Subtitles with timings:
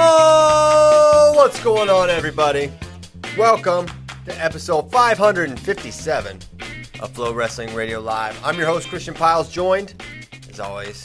[0.00, 2.70] Oh, what's going on, everybody?
[3.36, 3.88] Welcome
[4.26, 6.36] to episode 557
[7.00, 8.40] of FloWrestling Radio Live.
[8.44, 10.00] I'm your host, Christian Pyles, joined,
[10.48, 11.04] as always,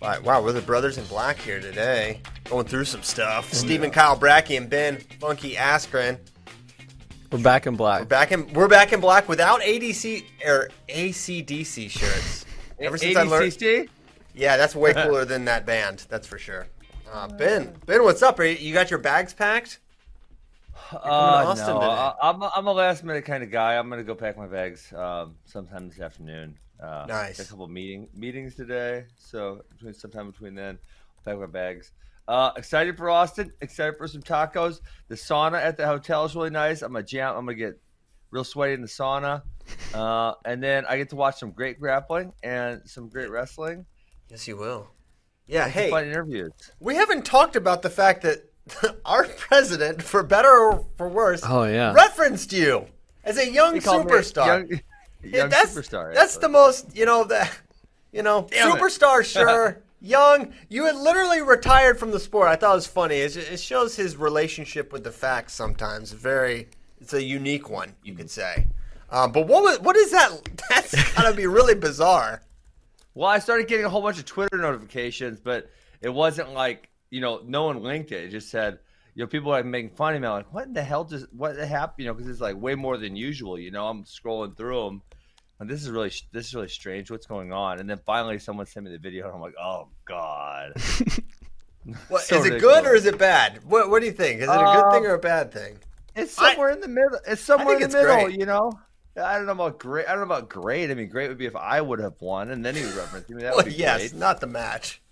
[0.00, 3.52] by, wow, we're the brothers in black here today, going through some stuff.
[3.52, 6.18] Stephen uh, Kyle Brackey and Ben Funky Askren.
[7.30, 8.00] We're back in black.
[8.00, 12.46] We're back in, we're back in black without ADC or ACDC shirts.
[12.78, 13.90] Ever since I learned,
[14.34, 16.06] yeah, that's way cooler than that band.
[16.08, 16.66] That's for sure.
[17.12, 18.38] Uh, ben, Ben, what's up?
[18.38, 19.80] Are you, you got your bags packed?
[20.92, 21.80] Uh, no.
[21.80, 23.76] I- I'm a, I'm a last minute kind of guy.
[23.76, 26.56] I'm gonna go pack my bags um, sometime this afternoon.
[26.82, 27.36] Uh, Nice.
[27.38, 30.78] got a couple meeting meetings today, so between sometime between then,
[31.18, 31.92] I'll pack my bags.
[32.26, 33.52] Uh, excited for Austin.
[33.60, 34.80] Excited for some tacos.
[35.08, 36.82] The sauna at the hotel is really nice.
[36.82, 37.36] I'm gonna jam.
[37.36, 37.78] I'm gonna get
[38.30, 39.42] real sweaty in the sauna,
[39.94, 43.84] uh, and then I get to watch some great grappling and some great wrestling.
[44.30, 44.88] Yes, you will.
[45.50, 46.52] Yeah, hey, fun interviews.
[46.78, 48.44] we haven't talked about the fact that
[49.04, 51.92] our president, for better or for worse, Oh yeah.
[51.92, 52.86] referenced you
[53.24, 54.46] as a young He called me superstar.
[54.70, 54.80] young,
[55.32, 56.14] young that's, superstar.
[56.14, 57.48] That's the most, you know, the,
[58.12, 59.82] you know, Damn superstar, sure.
[60.00, 60.52] young.
[60.68, 62.48] You had literally retired from the sport.
[62.48, 63.16] I thought it was funny.
[63.16, 66.12] It, it shows his relationship with the facts sometimes.
[66.12, 66.68] Very,
[67.00, 68.66] it's a unique one, you could say.
[69.10, 70.30] Um, but what was, what is that?
[70.70, 72.42] That's gotta be really bizarre.
[73.20, 75.68] Well, I started getting a whole bunch of Twitter notifications, but
[76.00, 78.24] it wasn't like you know, no one linked it.
[78.24, 78.78] It just said,
[79.14, 80.26] you know, people are making fun of me.
[80.26, 81.96] I'm like, what in the hell just what happened?
[81.98, 83.58] You know, because it's like way more than usual.
[83.58, 85.02] You know, I'm scrolling through them,
[85.58, 87.10] and this is really this is really strange.
[87.10, 87.78] What's going on?
[87.78, 90.72] And then finally, someone sent me the video, and I'm like, oh god.
[92.08, 93.60] What, So is it good or is it bad?
[93.64, 94.40] What, what do you think?
[94.40, 95.78] Is it a good Uh, thing or a bad thing?
[96.16, 97.18] It's I- somewhere in the middle.
[97.26, 98.24] It's somewhere in the middle.
[98.24, 98.38] great.
[98.40, 98.72] You know.
[99.16, 100.06] I don't know about great.
[100.06, 100.90] I don't know about great.
[100.90, 103.28] I mean, great would be if I would have won, and then he would reference
[103.28, 103.42] me.
[103.42, 104.14] That Well, would be yes, great.
[104.14, 105.02] not the match.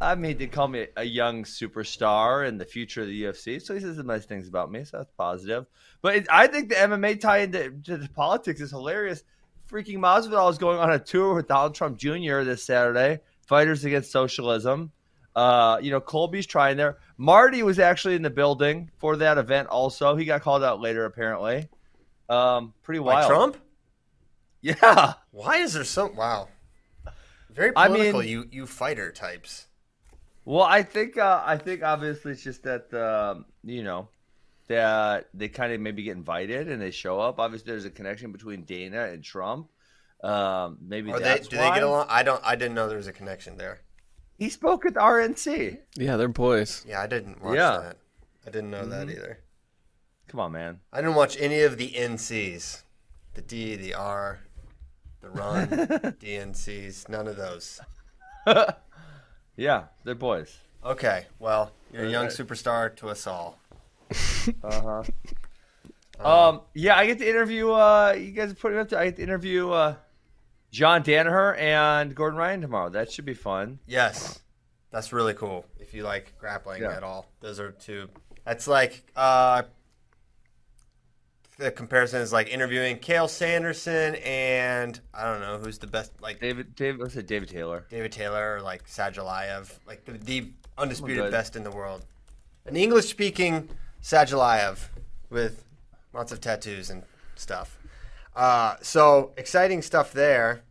[0.00, 3.74] I mean, they call me a young superstar in the future of the UFC, so
[3.74, 5.66] he says some nice things about me, so that's positive.
[6.02, 9.24] But it, I think the MMA tie into to the politics is hilarious.
[9.68, 12.42] Freaking Masvidal is going on a tour with Donald Trump Jr.
[12.42, 13.18] this Saturday.
[13.46, 14.92] Fighters Against Socialism.
[15.34, 16.98] Uh, you know, Colby's trying there.
[17.16, 19.68] Marty was actually in the building for that event.
[19.68, 21.68] Also, he got called out later, apparently.
[22.28, 23.28] Um, pretty By wild.
[23.30, 23.56] Trump?
[24.60, 25.14] Yeah.
[25.30, 26.16] Why is there some?
[26.16, 26.48] Wow.
[27.50, 29.66] Very I political, mean- you you fighter types.
[30.44, 34.08] Well, I think uh, I think obviously it's just that um, you know
[34.68, 37.38] that they kind of maybe get invited and they show up.
[37.38, 39.68] Obviously, there's a connection between Dana and Trump.
[40.24, 41.38] Um, maybe Are they?
[41.38, 41.68] Do why.
[41.68, 42.06] they get along?
[42.08, 42.40] I don't.
[42.44, 43.80] I didn't know there was a connection there.
[44.38, 45.78] He spoke at the RNC.
[45.96, 46.84] Yeah, they're boys.
[46.88, 47.78] Yeah, I didn't watch Yeah.
[47.78, 47.96] that.
[48.46, 49.40] I didn't know that either.
[50.28, 50.80] Come on, man.
[50.92, 52.82] I didn't watch any of the NCs,
[53.34, 54.40] the D, the R,
[55.20, 57.08] the Run, DNCs.
[57.08, 57.80] None of those.
[59.56, 60.56] Yeah, they're boys.
[60.84, 63.58] Okay, well, you're a young superstar to us all.
[64.62, 65.02] Uh
[66.20, 66.24] huh.
[66.24, 67.70] Um, yeah, I get to interview.
[67.72, 68.98] Uh, you guys are putting up to.
[68.98, 69.96] I get to interview uh,
[70.70, 72.88] John Danaher and Gordon Ryan tomorrow.
[72.88, 73.80] That should be fun.
[73.86, 74.38] Yes,
[74.92, 75.66] that's really cool.
[75.78, 76.96] If you like grappling Yeah.
[76.96, 78.08] at all, those are two.
[78.44, 79.62] That's like uh,
[81.58, 86.40] the comparison is like interviewing Cael Sanderson and I don't know who's the best, like
[86.40, 87.84] David, David, let's say David Taylor.
[87.90, 91.32] David Taylor or like Sadulaev, like the, the undisputed good.
[91.32, 92.04] best in the world.
[92.64, 93.68] An English speaking
[94.02, 94.78] Sadulaev
[95.30, 95.64] with
[96.12, 97.02] lots of tattoos and
[97.34, 97.76] stuff.
[98.36, 100.62] Uh, so exciting stuff there.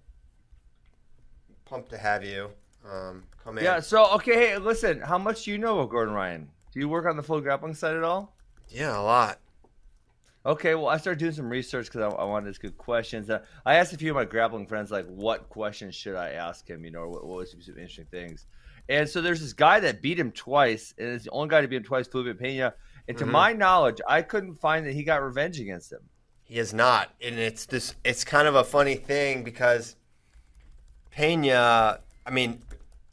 [1.66, 2.50] Pumped to have you
[2.90, 3.66] um, come in.
[3.66, 3.82] Yeah.
[3.82, 5.02] So okay, hey, listen.
[5.02, 6.50] How much do you know about Gordon Ryan?
[6.72, 8.34] Do you work on the full grappling side at all?
[8.70, 9.40] Yeah, a lot.
[10.47, 13.29] Okay, well, I started doing some research because I, I wanted to ask good questions.
[13.29, 16.66] Uh, I asked a few of my grappling friends, like, what questions should I ask
[16.66, 16.85] him?
[16.85, 18.46] You know, or what, what be some interesting things?
[18.88, 21.67] And so there's this guy that beat him twice, and it's the only guy to
[21.67, 22.73] beat him twice, Felipe Pena.
[23.09, 23.32] And to Mhm.
[23.32, 25.99] my knowledge, I couldn't find that he got revenge against him.
[26.46, 27.96] He is not, and it's this.
[28.05, 29.97] It's kind of a funny thing because
[31.11, 31.99] Pena.
[32.26, 32.61] I mean,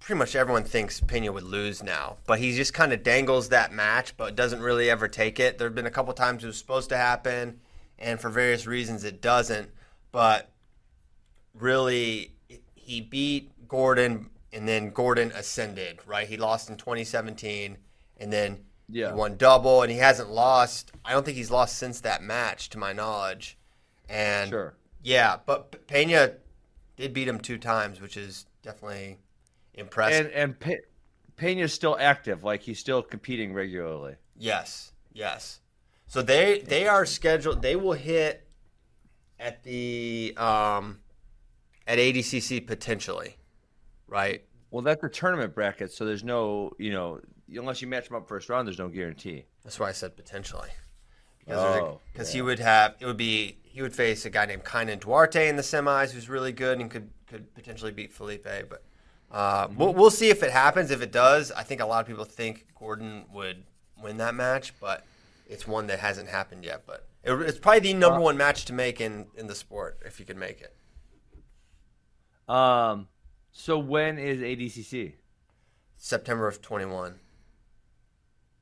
[0.04, 3.72] pretty much everyone thinks Pena would lose now, but he just kind of dangles that
[3.72, 5.56] match, but doesn't really ever take it.
[5.56, 7.60] There have been a couple times it was supposed to happen,
[7.98, 9.70] and for various reasons it doesn't.
[10.12, 10.50] But
[11.54, 12.32] really,
[12.74, 16.00] he beat Gordon, and then Gordon ascended.
[16.04, 17.78] Right, he lost in 2017,
[18.18, 19.08] and then Yeah.
[19.08, 20.92] he won double, and he hasn't lost.
[21.02, 23.56] I don't think he's lost since that match, to my knowledge.
[24.06, 24.74] And Sure.
[25.02, 26.34] yeah, but Pena
[26.96, 29.18] did beat him two times, which is definitely
[29.74, 30.26] impressive.
[30.26, 30.80] And and Pe-
[31.36, 34.16] Pena's still active, like he's still competing regularly.
[34.36, 35.60] Yes, yes.
[36.06, 37.62] So they they are scheduled.
[37.62, 38.46] They will hit
[39.40, 41.00] at the um
[41.86, 43.36] at ADCC potentially,
[44.06, 44.44] right?
[44.70, 47.20] Well, that's a tournament bracket, so there's no, you know,
[47.54, 49.44] unless you match them up first round, there's no guarantee.
[49.62, 50.70] That's why I said potentially.
[51.48, 55.00] Oh, Because he would have it would be he would face a guy named Kaynan
[55.00, 58.46] Duarte in the semis who's really good and could could potentially beat Felipe.
[58.68, 58.82] But
[59.34, 60.90] uh, we'll we'll see if it happens.
[60.90, 63.64] If it does, I think a lot of people think Gordon would
[64.02, 65.04] win that match, but
[65.48, 66.84] it's one that hasn't happened yet.
[66.86, 70.20] But it, it's probably the number one match to make in in the sport if
[70.20, 70.74] you could make it.
[72.52, 73.08] Um,
[73.52, 75.14] so when is ADCC?
[75.96, 77.18] September of twenty one.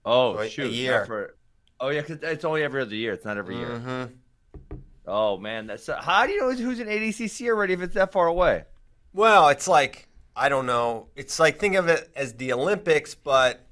[0.04, 1.04] Oh So a- a year.
[1.06, 1.36] for-
[1.80, 3.12] oh yeah, because it's only every other year.
[3.12, 3.68] It's not every year.
[3.68, 4.76] Mm-hmm.
[5.06, 8.26] Oh man, that's how do you know who's in ADCC already if it's that far
[8.28, 8.64] away?
[9.12, 11.08] Well, it's like I don't know.
[11.16, 13.66] It's like think of it as the Olympics, but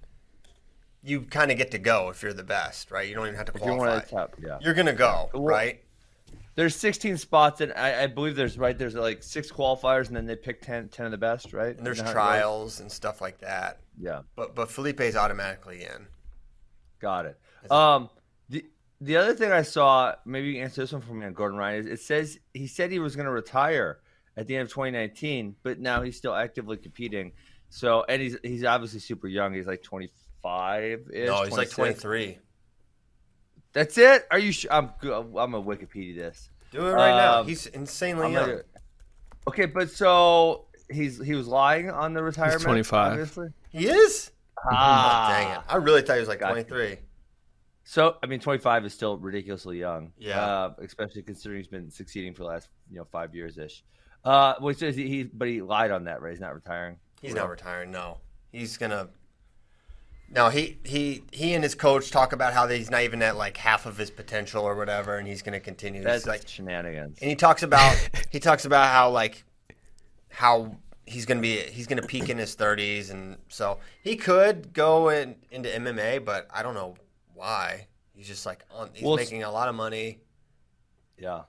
[1.03, 3.09] you kind of get to go if you're the best, right?
[3.09, 3.97] You don't even have to If qualify.
[3.97, 4.59] of the top, yeah.
[4.61, 5.83] You're gonna go, Well, right?
[6.57, 8.77] There's 16 spots, and I, I believe there's right.
[8.77, 11.75] There's like six qualifiers, and then they pick 10, 10 of the best, right?
[11.75, 13.81] And there's Isn't that how it trials and stuff like that.
[13.99, 14.23] Yeah.
[14.37, 16.07] But but Felipe's automatically in.
[17.01, 17.41] Got it.
[17.71, 18.11] Um,
[18.51, 18.67] the
[19.01, 21.57] the other thing I saw, maybe you can answer this one for me on Gordon
[21.57, 24.01] Ryan, is it says he said he was going to retire
[24.37, 27.33] at the end of 2019, but now he's still actively competing.
[27.69, 29.55] So, and he's he's obviously super young.
[29.55, 31.01] He's like 25.
[31.15, 32.39] No, he's like 23.
[33.73, 34.27] That's it.
[34.31, 34.53] Are you?
[34.53, 36.51] Sh- I'm go- I'm a Wikipedia this.
[36.73, 37.41] Do it right now.
[37.41, 38.47] Um, He's insanely I'm young.
[38.49, 38.63] gonna-
[39.49, 42.63] okay, but so he's he was lying on the retirement.
[42.63, 43.13] 25.
[43.13, 43.49] Obviously.
[43.71, 44.31] He is?
[44.71, 45.65] Ah, Oh, dang it.
[45.69, 46.65] I really thought he was like Gotcha.
[46.65, 46.99] 23.
[47.85, 50.13] So I mean, 25 is still ridiculously young.
[50.19, 50.41] Yeah.
[50.45, 53.85] uh, especially considering he's been succeeding for the last you know five years ish.
[54.25, 55.23] Uh, which is he, he?
[55.25, 56.31] But he lied on that, right?
[56.31, 56.97] He's not retiring.
[57.21, 57.91] He's not retiring.
[57.91, 58.19] No,
[58.53, 59.09] he's gonna.
[60.33, 63.57] No, he he he and his coach talk about how he's not even at like
[63.57, 66.03] half of his potential or whatever, and he's gonna continue.
[66.03, 67.19] That's like, shenanigans.
[67.21, 67.97] and he talks about
[68.31, 69.45] he talks about how like
[70.29, 70.77] how
[71.07, 75.35] he's gonna be he's gonna peak in his thirties, and so he could go in,
[75.51, 76.95] into MMA, but I don't know
[77.35, 77.89] why.
[78.15, 80.21] He's just like on, he's Well, making a lot of money.
[81.19, 81.43] Yeah.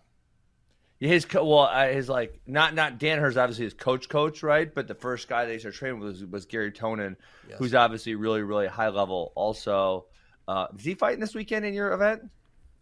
[1.01, 4.87] His co- well, uh, his like not not Danaher obviously his coach coach right, but
[4.87, 7.15] the first guy that he started training with was, was Garry Tonon,
[7.49, 7.57] Yes.
[7.57, 9.31] who's obviously really really high level.
[9.35, 10.05] Also,
[10.47, 12.21] uh, is he fighting this weekend in your event?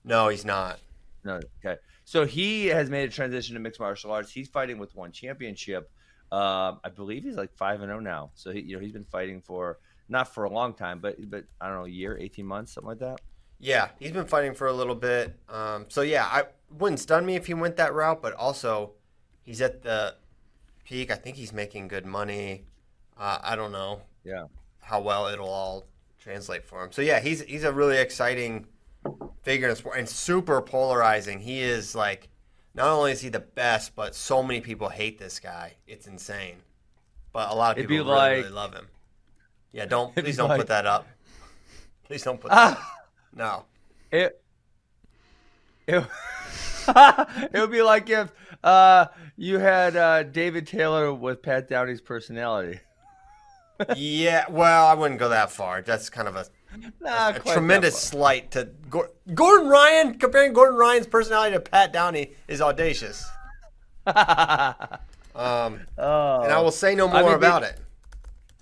[0.04, 0.80] No, he's not.
[1.24, 1.40] No.
[1.66, 1.80] Okay.
[2.04, 4.32] So he has made a transition to mixed martial arts.
[4.32, 5.90] He's fighting with one championship.
[6.30, 8.32] Um, I believe he's like five and zero now.
[8.34, 9.80] So he, you know, he's been fighting for
[10.10, 12.90] not for a long time, but but I don't know, a year, eighteen months, something
[12.90, 13.22] like that.
[13.60, 15.36] Yeah, he's been fighting for a little bit.
[15.50, 16.44] Um, so yeah, I
[16.78, 18.92] wouldn't stun me if he went that route, but also
[19.44, 20.16] he's at the
[20.86, 21.12] peak.
[21.12, 22.64] I think he's making good money.
[23.18, 24.46] Uh, I don't know Yeah.
[24.80, 25.86] how well it'll all
[26.20, 26.92] translate for him.
[26.92, 28.66] So yeah, he's he's a really exciting
[29.44, 31.40] figure in sport and super polarizing.
[31.40, 32.30] He is like
[32.74, 35.74] not only is he the best, but so many people hate this guy.
[35.86, 36.58] It's insane.
[37.34, 38.88] But a lot of people really, like- really love him.
[39.74, 41.08] Yeah, don't please don't like- put that up.
[42.06, 42.80] Please don't put that.
[43.36, 43.66] No.
[44.12, 44.42] it.
[45.88, 46.04] It,
[46.88, 48.32] it would be like if
[48.64, 49.08] uh,
[49.38, 52.80] you had uh, David Taylor with Pat Downey's personality.
[53.96, 55.82] yeah, well, I wouldn't go that far.
[55.82, 56.46] That's kind of a,
[57.06, 60.20] a quite tremendous slight to Gor- Gordon Ryan.
[60.20, 63.26] Comparing Gordon Ryan's personality to Pat Downey is audacious.
[65.36, 66.42] Um, oh.
[66.42, 67.80] and I will say no more I mean, they- about it.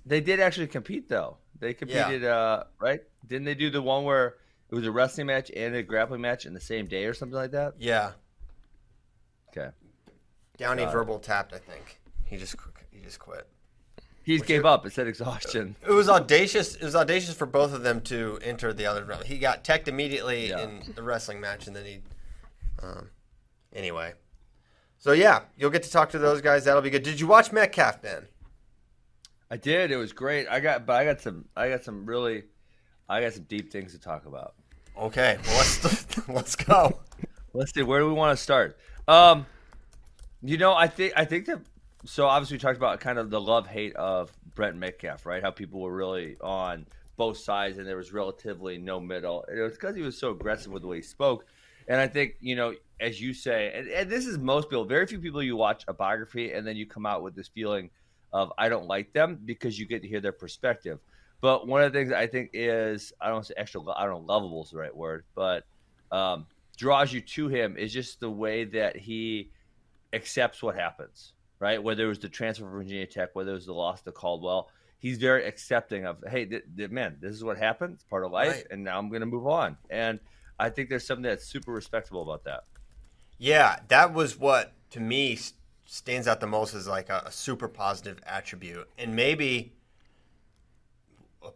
[0.06, 1.38] They did actually compete though.
[1.58, 3.00] They competed, uh, right?
[3.26, 4.36] Didn't they do the one where
[4.70, 7.36] it was a wrestling match and a grappling match in the same day or something
[7.36, 7.74] like that?
[7.78, 8.12] Yeah,
[9.50, 9.70] Okay.
[10.56, 10.90] Downey it.
[10.92, 11.52] verbal tapped.
[11.54, 12.56] I think he just
[12.90, 13.46] he just quit.
[14.22, 14.84] He just gave up.
[14.84, 15.76] It said exhaustion.
[15.86, 16.74] It was audacious.
[16.74, 19.24] It was audacious for both of them to enter the other round.
[19.24, 20.60] He got teched immediately Yeah.
[20.60, 22.00] in the wrestling match, and then he.
[22.82, 23.08] Um,
[23.72, 24.12] anyway,
[24.98, 26.64] so yeah, you'll get to talk to those guys.
[26.64, 27.02] That'll be good.
[27.04, 28.26] Did you watch Metcalf, Ben?
[29.50, 29.90] I did.
[29.90, 30.46] It was great.
[30.48, 31.46] I got, but I got some.
[31.56, 32.42] I got some really.
[33.08, 34.54] I got some deep things to talk about.
[34.98, 36.98] Okay, well let's let's go.
[37.52, 37.82] Let's see.
[37.82, 38.76] Where do we want to start?
[39.06, 39.46] Um,
[40.42, 41.60] you know, I think I think that.
[42.04, 45.42] So obviously, we talked about kind of the love hate of Brent Metcalf, right?
[45.42, 46.86] How people were really on
[47.16, 49.44] both sides, and there was relatively no middle.
[49.44, 51.46] It was because he was so aggressive with the way he spoke.
[51.86, 54.84] And I think you know, as you say, and, and this is most people.
[54.84, 57.90] Very few people you watch a biography and then you come out with this feeling
[58.32, 60.98] of I don't like them because you get to hear their perspective.
[61.40, 63.80] But one of the things I think is I don't say extra.
[63.96, 65.64] I don't know, lovable is the right word, but
[66.10, 69.50] um, draws you to him is just the way that he
[70.12, 71.32] accepts what happens.
[71.60, 74.12] Right, whether it was the transfer from Virginia Tech, whether it was the loss to
[74.12, 77.94] Caldwell, he's very accepting of, hey, th- th- man, this is what happened.
[77.94, 78.66] It's part of life, Right.
[78.70, 79.76] and now I'm going to move on.
[79.90, 80.20] And
[80.60, 82.62] I think there's something that's super respectable about that.
[83.38, 85.36] Yeah, that was what to me
[85.84, 89.72] stands out the most as like a, a super positive attribute, and maybe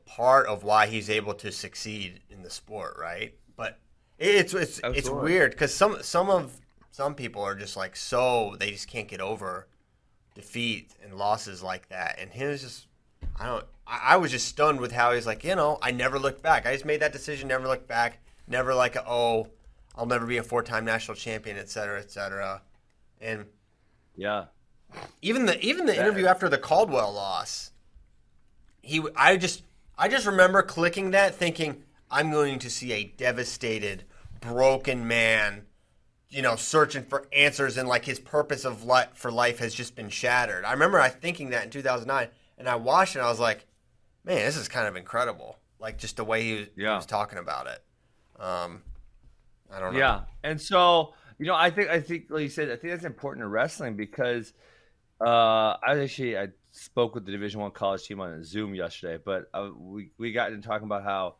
[0.06, 3.34] part of why he's able to succeed in the sport, right?
[3.56, 3.78] But
[4.18, 8.70] it's it's it's weird because some some of some people are just like so they
[8.70, 9.66] just can't get over
[10.34, 12.87] defeat and losses like that, and his just
[13.38, 16.18] I don't I, I was just stunned with how he's like you know I never
[16.18, 16.66] looked back.
[16.66, 19.49] I just made that decision, never looked back, never like oh
[19.96, 22.62] I'll never be a four time national champion, et cetera, et cetera,
[23.20, 23.44] and
[24.16, 24.46] Yeah.
[25.20, 27.72] even the even the interview after the Caldwell loss,
[28.80, 29.62] he I just
[29.96, 34.04] I just remember clicking that thinking I'm going to see a devastated,
[34.40, 35.66] broken man,
[36.28, 39.94] you know, searching for answers and like his purpose of life for life has just
[39.94, 40.64] been shattered.
[40.64, 43.66] I remember I thinking that in 2009 and I watched it and I was like,
[44.25, 45.58] man, this is kind of incredible.
[45.78, 47.82] Like just the way he was, he was talking about it.
[48.38, 48.82] Um,
[49.72, 49.99] I don't know.
[49.99, 53.04] Yeah, and so you know, I think I think like you said, I think that's
[53.04, 54.52] important in wrestling because
[55.20, 59.49] uh, I actually I spoke with the Division One college team on Zoom yesterday, but
[59.55, 61.37] uh, we we got into talking about how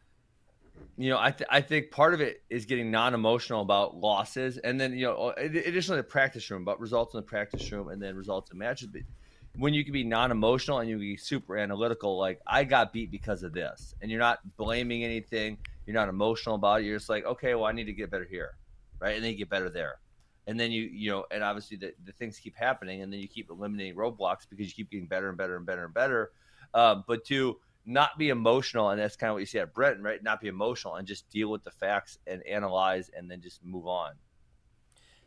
[0.97, 4.59] you know I th- I think part of it is getting non emotional about losses,
[4.59, 8.01] and then you know additionally the practice room, but results in the practice room, and
[8.01, 8.89] then results in matches.
[8.93, 9.03] But
[9.57, 13.11] when you can be non emotional and you be super analytical, like I got beat
[13.11, 16.85] because of this, and you're not blaming anything, you're not emotional about it.
[16.85, 18.57] You're just like, okay, well I need to get better here,
[19.01, 19.99] right, and then you get better there.
[20.46, 23.28] And then you, you know, and obviously the, the things keep happening, and then you
[23.28, 26.30] keep eliminating roadblocks because you keep getting better and better and better and better.
[26.75, 30.02] Um, but to not be emotional, and that's kind of what you see at Brenton,
[30.02, 30.22] right?
[30.22, 33.87] Not be emotional and just deal with the facts and analyze, and then just move
[33.87, 34.14] on.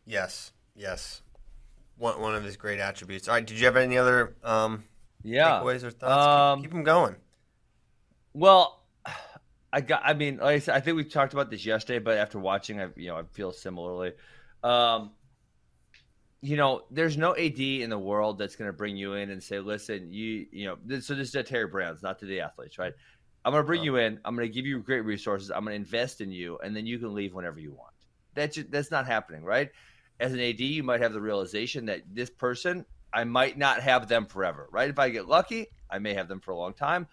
[0.05, 0.51] Yes.
[0.75, 1.21] Yes.
[1.97, 3.27] One one of his great attributes.
[3.27, 3.45] All right.
[3.45, 4.83] Did you have any other um,
[5.23, 5.59] Yeah.
[5.61, 6.27] takeaways or thoughts?
[6.27, 7.15] Um, keep, keep them going.
[8.33, 8.83] Well,
[9.73, 10.01] I got.
[10.05, 12.81] I mean, like I said, I think we talked about this yesterday, but after watching,
[12.81, 14.13] I you know I feel similarly.
[14.65, 15.11] Um,
[16.41, 19.41] you know, there's no AD in the world that's going to bring you in and
[19.41, 22.41] say, "Listen, you you know." This, so this is at Terry Brands, not to the
[22.41, 22.93] athletes, right?
[23.43, 24.19] I'm going to bring you in.
[24.25, 25.51] I'm going to give you great resources.
[25.51, 27.93] I'm going to invest in you, and then you can leave whenever you want.
[28.33, 29.69] That's just, that's not happening, right?
[30.19, 34.07] As an AD, you might have the realization that this person, I might not have
[34.07, 34.89] them forever, right?
[34.89, 37.07] If I get lucky, I may have them for a long time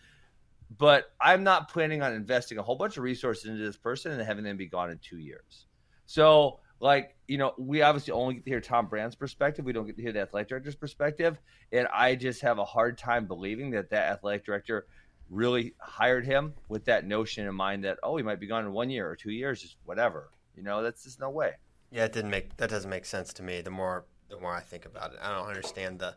[0.78, 4.22] but I'm not planning on investing a whole bunch of resources into this person and
[4.22, 5.66] having them be gone in two years.
[6.06, 9.64] So, like, you know, we obviously only get to hear Tom Brand's perspective.
[9.64, 11.38] We don't get to hear the athletic director's perspective.
[11.70, 14.86] And I just have a hard time believing that that athletic director
[15.30, 18.72] really hired him with that notion in mind that, oh, he might be gone in
[18.72, 20.30] one year or two years, just whatever.
[20.56, 21.52] You know, that's just no way.
[21.92, 23.60] Yeah, it didn't make that doesn't make sense to me.
[23.60, 26.16] The more the more I think about it, I don't understand the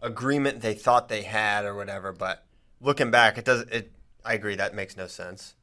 [0.00, 2.12] agreement they thought they had or whatever.
[2.12, 2.46] But
[2.80, 3.62] looking back, it does.
[3.62, 3.92] It
[4.24, 5.54] I agree that makes no sense.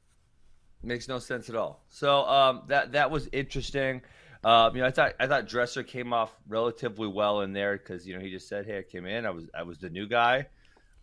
[0.83, 1.83] Makes no sense at all.
[1.89, 4.03] So um, that that was interesting.
[4.45, 8.05] Um, you know, I thought I thought Dresser came off relatively well in there because
[8.07, 9.25] you know he just said, "Hey, I came in.
[9.25, 10.45] I was I was the new guy,"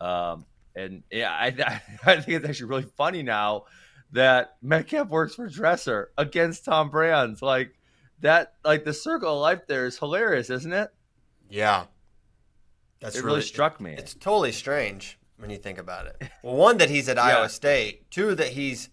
[0.01, 0.47] um,
[0.77, 1.47] and yeah, I
[2.07, 3.65] I think it's actually really funny now
[4.13, 7.43] that Metcalf works for Dresser against Tom Brands.
[7.43, 7.75] Like
[8.21, 10.91] that, like the circle of life there is hilarious, isn't it?
[11.51, 11.87] Yeah,
[13.01, 13.97] that's it really, struck me.
[13.99, 16.31] It's totally strange when you think about it.
[16.45, 18.09] Well, one that he's at Iowa State.
[18.09, 18.89] Two that he's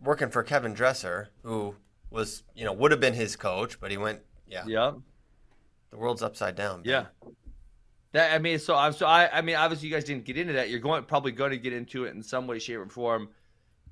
[0.00, 1.74] working for Kevin Dresser, who
[2.14, 4.20] was you know would have been his coach, but he went.
[4.46, 4.92] Yeah, yeah.
[5.90, 6.82] the world's upside down.
[6.82, 6.84] man.
[6.84, 7.30] Yeah.
[8.12, 10.52] That I mean, so I'm so I I mean, obviously you guys didn't get into
[10.54, 10.70] that.
[10.70, 13.28] You're going probably going to get into it in some way, shape, or form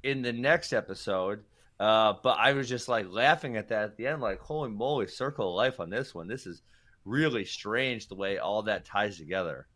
[0.03, 1.43] in the next episode.
[1.81, 5.09] Uh, but I was just like laughing at that at the end, like, holy moly,
[5.09, 6.29] circle of life on this one.
[6.29, 6.63] This is
[7.05, 9.67] really strange the way all that ties together.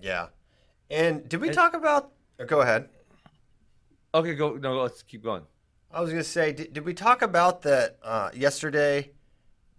[0.00, 0.28] yeah.
[0.90, 2.12] And did we And- talk about?
[2.40, 2.88] oh, go ahead.
[4.14, 5.42] Okay, go no, let's keep going.
[5.90, 9.12] I was going to say, did, did we talk about that uh, yesterday?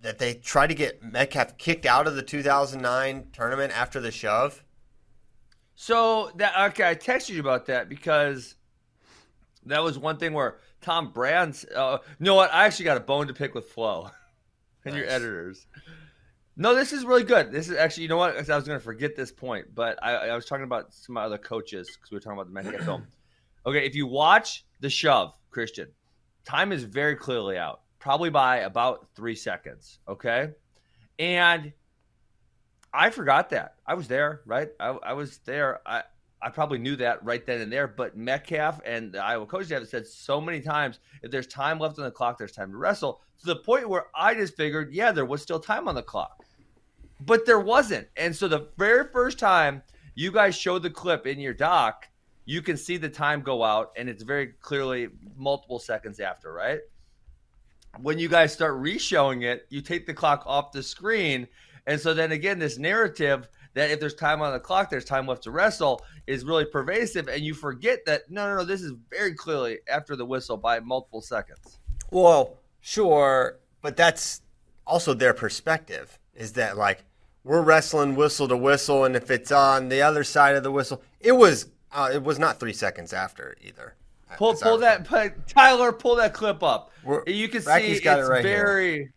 [0.02, 4.64] That they tried to get Metcalf kicked out of the 2009 tournament after the shove.
[5.76, 8.56] So that okay, I texted you about that because
[9.66, 11.66] that was one thing where Tom Brands.
[11.66, 12.54] Uh, you know what?
[12.54, 14.10] I actually got a bone to pick with Flo
[14.86, 15.68] and your editors.
[16.56, 17.52] No, this is really good.
[17.52, 18.36] This is actually, you know what?
[18.36, 21.38] I was going to forget this point, but I, I was talking about some other
[21.38, 23.08] coaches because we were talking about the Metcalf film.
[23.66, 25.90] Okay, if you watch the shove, Christian,
[26.50, 27.82] time is very clearly out.
[28.00, 30.00] probably by about three seconds.
[30.08, 30.50] Okay.
[31.20, 31.74] And
[32.94, 33.76] I forgot that.
[33.86, 34.70] I was there, right?
[34.80, 35.82] I, I was there.
[35.86, 36.04] I,
[36.42, 37.88] I probably knew that right then and there.
[37.88, 42.00] But Metcalf and the Iowa coach have said so many times if there's time left
[42.00, 43.22] on the clock, there's time to wrestle.
[43.42, 46.44] To the point where I just figured, yeah, there was still time on the clock.
[47.20, 48.08] But there wasn't.
[48.16, 49.84] And so the very first time
[50.16, 52.08] you guys showed the clip in your doc,
[52.50, 56.80] you can see the time go out, and it's very clearly multiple seconds after, right?
[58.00, 61.48] When you guys start re-showing it, you take the clock off the screen,
[61.86, 65.28] and so then again, this narrative that if there's time on the clock, there's time
[65.28, 68.94] left to wrestle is really pervasive, and you forget that no, no, no, this is
[69.12, 71.78] very clearly after the whistle by multiple seconds.
[72.10, 74.42] Well, sure, but that's
[74.88, 76.18] also their perspective.
[76.34, 77.04] Is that like
[77.44, 81.04] we're wrestling whistle to whistle, and if it's on the other side of the whistle,
[81.20, 83.96] it was uh, it was not three seconds after either.
[84.38, 85.30] Pull pull that recall.
[85.48, 86.92] Tyler, pull that clip up.
[87.04, 88.58] We're- You can see Racky's got it it's right here.
[88.58, 89.12] very.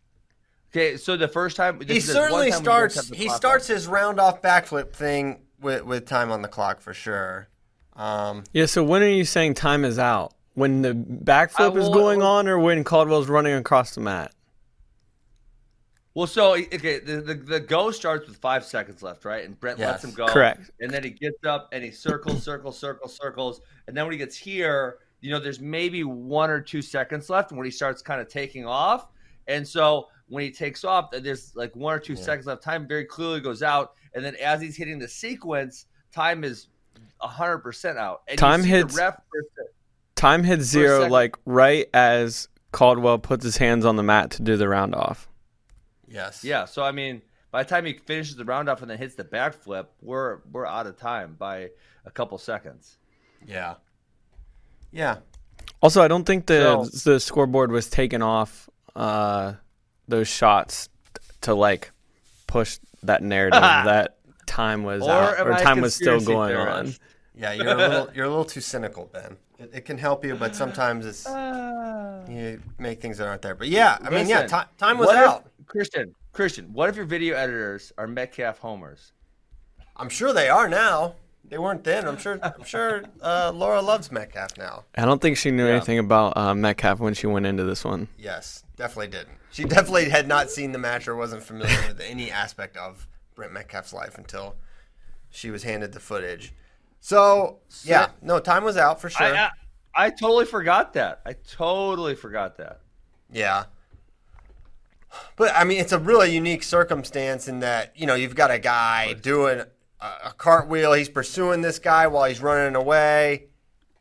[0.71, 3.09] Okay, so the first time He this one certainly time starts.
[3.11, 3.76] He starts on.
[3.76, 7.49] his round off backflip thing with with time on the clock for sure.
[7.95, 10.33] Um, Yeah, so when are you saying time is out?
[10.55, 14.33] When the backflip I is going on or when Caldwell's running across the mat?
[16.14, 19.45] Well, so okay, the, the the go starts with five seconds left, right?
[19.45, 20.26] And Brent lets him go.
[20.26, 20.71] Correct.
[20.81, 23.61] And then he gets up and he circles, circles, circles, circles.
[23.87, 27.50] And then when he gets here, you know, there's maybe one or two seconds left
[27.50, 29.09] and when he starts kind of taking off.
[29.49, 32.62] And so when he takes off, there's like one or two seconds left.
[32.62, 33.95] Time very clearly goes out.
[34.14, 36.66] And then as he's hitting the sequence, time is
[37.21, 38.23] hundred percent out.
[38.28, 39.45] And Time see the hits- ref for
[40.14, 41.12] Time hit zero second.
[41.12, 45.28] like right as Caldwell puts his hands on the mat to do the round off.
[46.12, 46.45] Yes.
[46.45, 49.14] Yeah, so I mean, by the time he finishes the round off and then hits
[49.14, 51.71] the backflip, we're we're out of time by
[52.04, 52.97] a couple seconds.
[53.47, 53.75] Yeah.
[54.92, 55.19] Yeah.
[55.81, 59.54] Also, I don't think the So- the scoreboard was taken off uh,
[60.09, 60.88] those shots
[61.42, 61.90] to like
[62.47, 67.00] push that narrative that time was Or out or I time was still going theorist?
[67.00, 67.07] on.
[67.35, 67.53] Yeah.
[67.53, 68.09] You're a little.
[68.15, 69.37] You're a little too cynical, Ben.
[69.59, 73.55] It, it can help you, but sometimes it's Uh, you make things that aren't there.
[73.55, 75.47] But yeah, I mean, yeah, Listen, ti- time was what if- out.
[75.66, 79.12] Christian, Christian, what if your video editors are Metcalf homers?
[79.97, 81.14] I'm sure they are now.
[81.45, 82.07] They weren't then.
[82.07, 82.38] I'm sure.
[82.42, 84.85] I'm sure uh, Laura loves Metcalf now.
[84.97, 85.73] I don't think she knew Yeah.
[85.77, 88.09] anything about uh, Metcalf when she went into this one.
[88.18, 89.37] Yes, definitely didn't.
[89.51, 93.53] She definitely had not seen the match or wasn't familiar with any aspect of Brent
[93.53, 94.55] Metcalf's life until
[95.31, 96.55] she was handed the footage.
[97.05, 99.27] So yeah, no, time was out for sure.
[99.27, 99.51] I,
[99.97, 101.21] I I totally forgot that.
[101.27, 102.81] I totally forgot that.
[103.31, 103.65] Yeah.
[105.35, 108.59] But I mean, it's a really unique circumstance in that you know you've got a
[108.61, 109.62] guy doing
[110.01, 110.93] a, a cartwheel.
[110.93, 113.49] He's pursuing this guy while he's running away.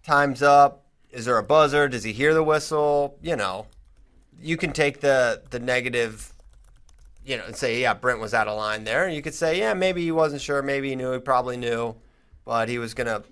[0.05, 0.85] Time's up.
[1.09, 1.89] Is there a buzzer?
[1.89, 3.17] Does he hear the whistle?
[3.19, 3.65] You know,
[4.39, 6.33] you can take the the negative,
[7.25, 9.05] you know, and say, yeah, Brent was out of line there.
[9.05, 10.61] And you could say, yeah, maybe he wasn't sure.
[10.61, 11.11] Maybe he knew.
[11.13, 11.95] He probably knew,
[12.45, 13.23] but he was gonna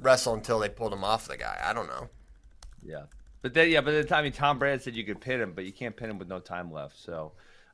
[0.00, 1.60] wrestle until they pulled him off the guy.
[1.64, 2.08] I don't know.
[2.82, 3.04] Yeah.
[3.42, 5.52] But then, yeah, but the time, I mean, Tom Brand said you could pin him,
[5.52, 6.98] but you can't pin him with no time left.
[6.98, 7.32] So,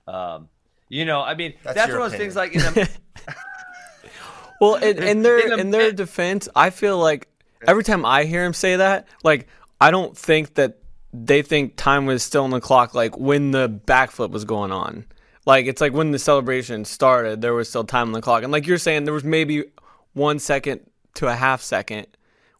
[0.09, 0.49] um,
[0.89, 2.91] you know, I mean, That's that's, one of those things like in the,
[4.61, 7.29] Well, in, in their In a in their defense, I feel like
[7.67, 9.49] every time I hear him say that, like
[9.81, 10.79] I don't think that
[11.13, 15.07] they think time was still on the clock, like when the backflip was going on.
[15.47, 18.53] Like it's like when the celebration started, there was still time on the clock, and
[18.53, 19.65] like you're saying, there was maybe
[20.13, 22.07] one second to a half second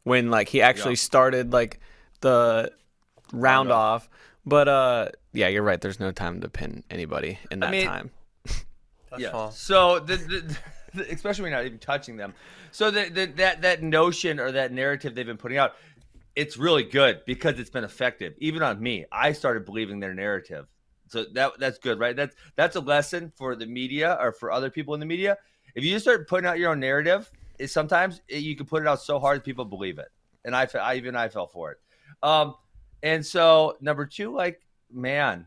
[0.03, 0.97] when like he actually Yeah.
[0.97, 1.81] started like
[2.21, 2.73] the
[3.33, 4.09] round off.
[4.47, 5.81] But uh, yeah, you're right.
[5.81, 8.11] There's no time to pin anybody in that mean, time.
[9.19, 9.31] yeah.
[9.31, 9.51] fall.
[9.51, 10.57] So the, the,
[10.95, 12.35] the especially when you're not even touching them.
[12.73, 15.75] So the, the that that notion or that narrative they've been putting out,
[16.35, 18.35] it's really good because it's been effective.
[18.39, 20.67] Even on me, I started believing their narrative.
[21.09, 22.15] So that that's good, right?
[22.17, 25.37] That's that's a lesson for the media or for other people in the media.
[25.75, 27.31] If you just start putting out your own narrative,
[27.69, 30.09] sometimes it, you can put it out so hard people believe it,
[30.45, 31.79] and I, I even I fell for it.
[32.23, 32.55] Um,
[33.03, 34.61] and so number two, like
[34.93, 35.47] man,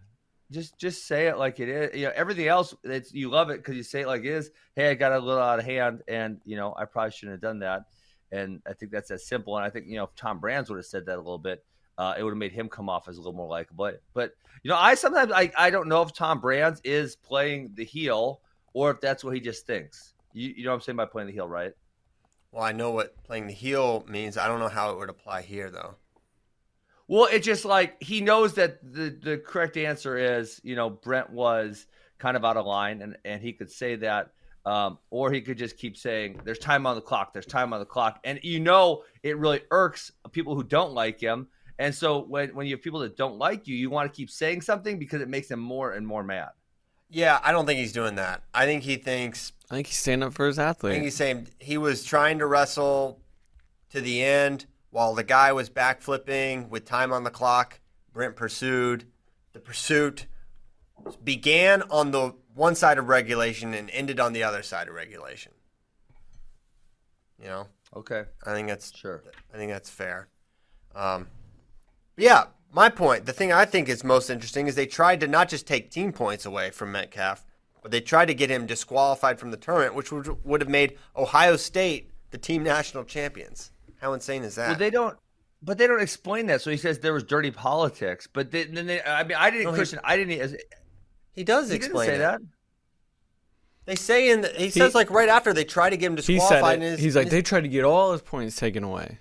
[0.52, 1.96] just just say it like it is.
[1.96, 4.52] You know, everything else, it's you love it because you say it like it is.
[4.76, 7.42] Hey, I got a little out of hand, and you know, I probably shouldn't have
[7.42, 7.84] done that.
[8.32, 9.58] And I think that's as simple.
[9.58, 11.64] And I think you know, if Tom Brands would have said that a little bit,
[11.98, 13.92] uh, it would have made him come off as a little more likable.
[14.14, 14.32] But
[14.64, 18.42] you know, I sometimes I, I don't know if Tom Brands is playing the heel
[18.74, 20.14] or if that's what he just thinks.
[20.34, 21.74] You, you know what I'm saying by playing the heel, right?
[22.54, 24.38] Well, I know what playing the heel means.
[24.38, 25.96] I don't know how it would apply here though.
[27.08, 31.32] Well, it's just like he knows that the, the correct answer is, you know, Brent
[31.32, 31.88] was
[32.20, 34.32] kind of out of line and, and he could say that.
[34.66, 37.80] Um, or he could just keep saying, There's time on the clock, there's time on
[37.80, 38.20] the clock.
[38.24, 41.48] And you know it really irks people who don't like him.
[41.80, 44.30] And so when when you have people that don't like you, you want to keep
[44.30, 46.50] saying something because it makes them more and more mad.
[47.14, 48.42] Yeah, I don't think he's doing that.
[48.56, 50.92] I think he thinks I think he's standing up for his athlete.
[50.92, 53.20] I think he's saying he was trying to wrestle
[53.92, 57.80] to the end while the guy was backflipping with time on the clock.
[58.14, 59.06] Brent pursued.
[59.54, 60.26] The pursuit
[61.24, 65.52] began on the one side of regulation and ended on the other side of regulation.
[67.40, 69.24] You know, Okay, I think that's sure.
[69.54, 70.28] I think that's fair.
[70.96, 71.28] Um,
[72.18, 75.48] yeah, my point, the thing I think is most interesting is they tried to not
[75.50, 77.46] just take team points away from Metcalf,
[77.82, 80.98] but they tried to get him disqualified from the tournament, which would, would have made
[81.16, 83.72] Ohio State the team national champions.
[84.02, 84.70] How insane is that?
[84.70, 85.18] Well, they don't,
[85.62, 86.62] but they don't explain that.
[86.62, 89.66] So he says there was dirty politics, but they, then they, I mean, I didn't,
[89.76, 90.40] No, he- I didn't.
[90.42, 90.56] As,
[91.32, 92.20] he does he didn't say it.
[92.20, 92.42] that.
[93.86, 96.48] They say in the, he, says like right after they try to get him disqualified.
[96.48, 96.80] he disqualified.
[96.80, 96.92] said in it.
[96.92, 99.20] his, He's in like his- they tried to get all his points taken away.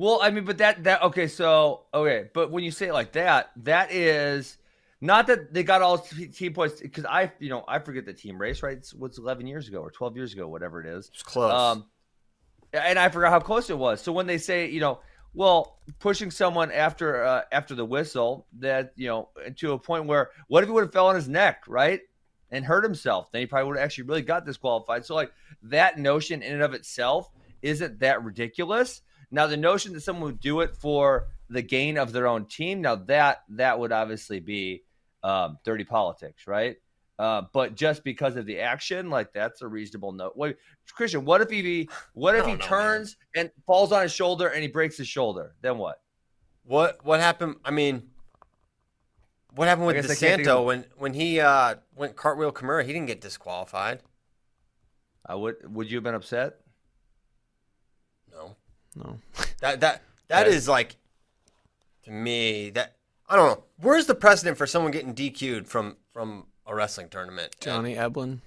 [0.00, 3.12] Well, I mean, but that that okay, so okay, but when you say it like
[3.12, 4.56] that, that is
[5.02, 8.40] not that they got all team points because I, you know, I forget the team
[8.40, 8.78] race, right?
[8.78, 11.10] It's, what's eleven years ago or twelve years ago, whatever it is.
[11.12, 11.52] It's close.
[11.52, 11.84] Um,
[12.72, 14.00] and I forgot how close it was.
[14.00, 15.00] So when they say, you know,
[15.34, 20.30] well, pushing someone after uh, after the whistle, that you know, to a point where
[20.48, 22.00] what if he would have fell on his neck, right,
[22.50, 23.30] and hurt himself?
[23.32, 25.04] Then he probably would have actually really got disqualified.
[25.04, 25.30] So like
[25.64, 29.02] that notion in and of itself isn't that ridiculous.
[29.30, 32.80] Now the notion that someone would do it for the gain of their own team,
[32.80, 34.82] now that that would obviously be
[35.22, 36.76] um, dirty politics, right?
[37.18, 40.34] Uh, but just because of the action, like that's a reasonable note.
[40.36, 40.56] Wait,
[40.90, 44.62] Christian, what if he what if he know, turns and falls on his shoulder and
[44.62, 45.54] he breaks his shoulder?
[45.60, 46.00] Then what?
[46.64, 47.56] What what happened?
[47.62, 48.08] I mean,
[49.54, 52.52] what happened with I guess I can't think DeSanto when when he uh, went cartwheel
[52.52, 52.86] Kimura?
[52.86, 54.00] He didn't get disqualified.
[55.26, 56.54] I would would you have been upset?
[58.96, 59.18] No, No.
[59.60, 60.96] that that that is like
[62.04, 62.96] to me that
[63.28, 63.64] I don't know.
[63.80, 67.54] Where's the precedent for someone getting DQ'd from from a wrestling tournament?
[67.60, 68.40] Johnny Eblen.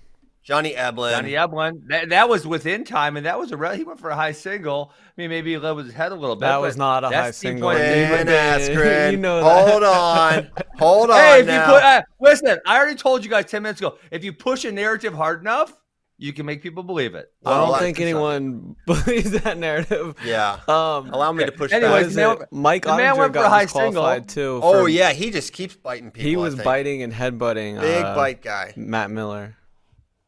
[0.43, 1.11] Johnny Eblen.
[1.11, 4.09] Johnny Eblen, that, that was within time, and that was a re- he went for
[4.09, 4.91] a high single.
[4.93, 6.41] I mean, maybe he led his head a little bit.
[6.41, 7.69] That was not a high that's the single.
[7.69, 7.79] point.
[7.79, 9.69] Ben You know that.
[9.69, 11.17] Hold on, hold on.
[11.17, 11.65] Hey, if now.
[11.65, 13.97] you put, uh, listen, I already told you guys ten minutes ago.
[14.11, 15.79] If you push a narrative hard enough,
[16.17, 17.31] you can make people believe it.
[17.45, 20.15] I don't think anyone believes that narrative.
[20.25, 22.05] yeah, Um, allow me to push Anyways, what back.
[22.07, 22.47] is the man- it?
[22.51, 24.59] Mike the man Ottinger went for a high disqualified too.
[24.63, 26.29] Oh for- yeah, he just keeps biting people.
[26.29, 27.79] he was biting and headbutting.
[27.81, 28.73] Big uh, bite guy.
[28.75, 29.55] Matt Miller.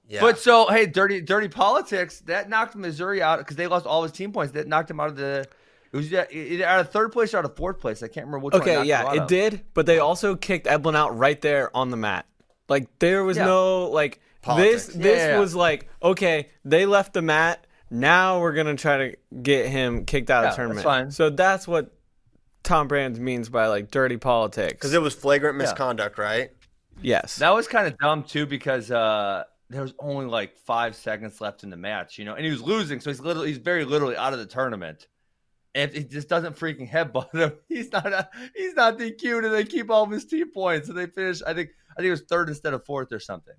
[0.07, 4.03] Yeah, But so, hey, dirty, dirty politics that knocked Missouri out because they lost all
[4.03, 4.53] his team points.
[4.53, 5.47] That knocked him out of the.
[5.91, 8.03] It was either out of third place or out of fourth place.
[8.03, 8.61] I can't remember which one.
[8.61, 9.27] Okay, knocked yeah, it of.
[9.27, 12.25] did, but they also kicked Eblen out right there on the mat.
[12.69, 13.45] Like there was Yeah.
[13.45, 14.85] no like Politics.
[14.87, 14.95] this.
[14.95, 15.39] This Yeah, yeah.
[15.39, 17.65] was like okay, they left the mat.
[17.91, 20.83] Now we're gonna try to get him kicked out Yeah, of the tournament.
[20.83, 21.11] fine.
[21.11, 21.91] So that's what
[22.63, 24.73] Tom Brands means by like dirty politics.
[24.73, 26.49] because it was flagrant misconduct, right?
[27.01, 31.41] yes, That was kind of dumb too because uh, there was only like five seconds
[31.41, 33.83] left in the match, you know, and he was losing, so he's literally he's very
[33.85, 35.07] literally out of the tournament.
[35.75, 39.53] And if he just doesn't freaking headbutt him, he's not a, he's not DQ'd, and
[39.53, 41.41] they keep all of his team points, and they finish.
[41.43, 43.53] I think I think it was third instead of fourth or something.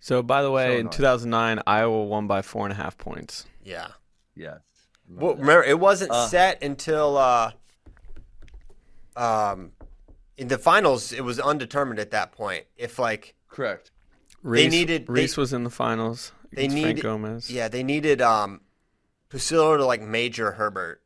[0.00, 3.46] So by the way, So in 2009, Iowa won by four and a half points.
[3.64, 3.88] Yeah.
[4.34, 4.60] Yes.
[5.08, 6.26] Well, remember, it wasn't Uh.
[6.28, 7.52] set until uh,
[9.16, 9.72] um,
[10.36, 11.12] in the finals.
[11.12, 12.66] It was undetermined at that point.
[12.76, 13.90] If like Correct.
[14.42, 16.32] Reese, needed- they- Reese was in the finals.
[16.52, 17.50] they needed Frank Gomez.
[17.50, 18.60] yeah, they needed um,
[19.30, 21.02] Pucillo to like major Herbert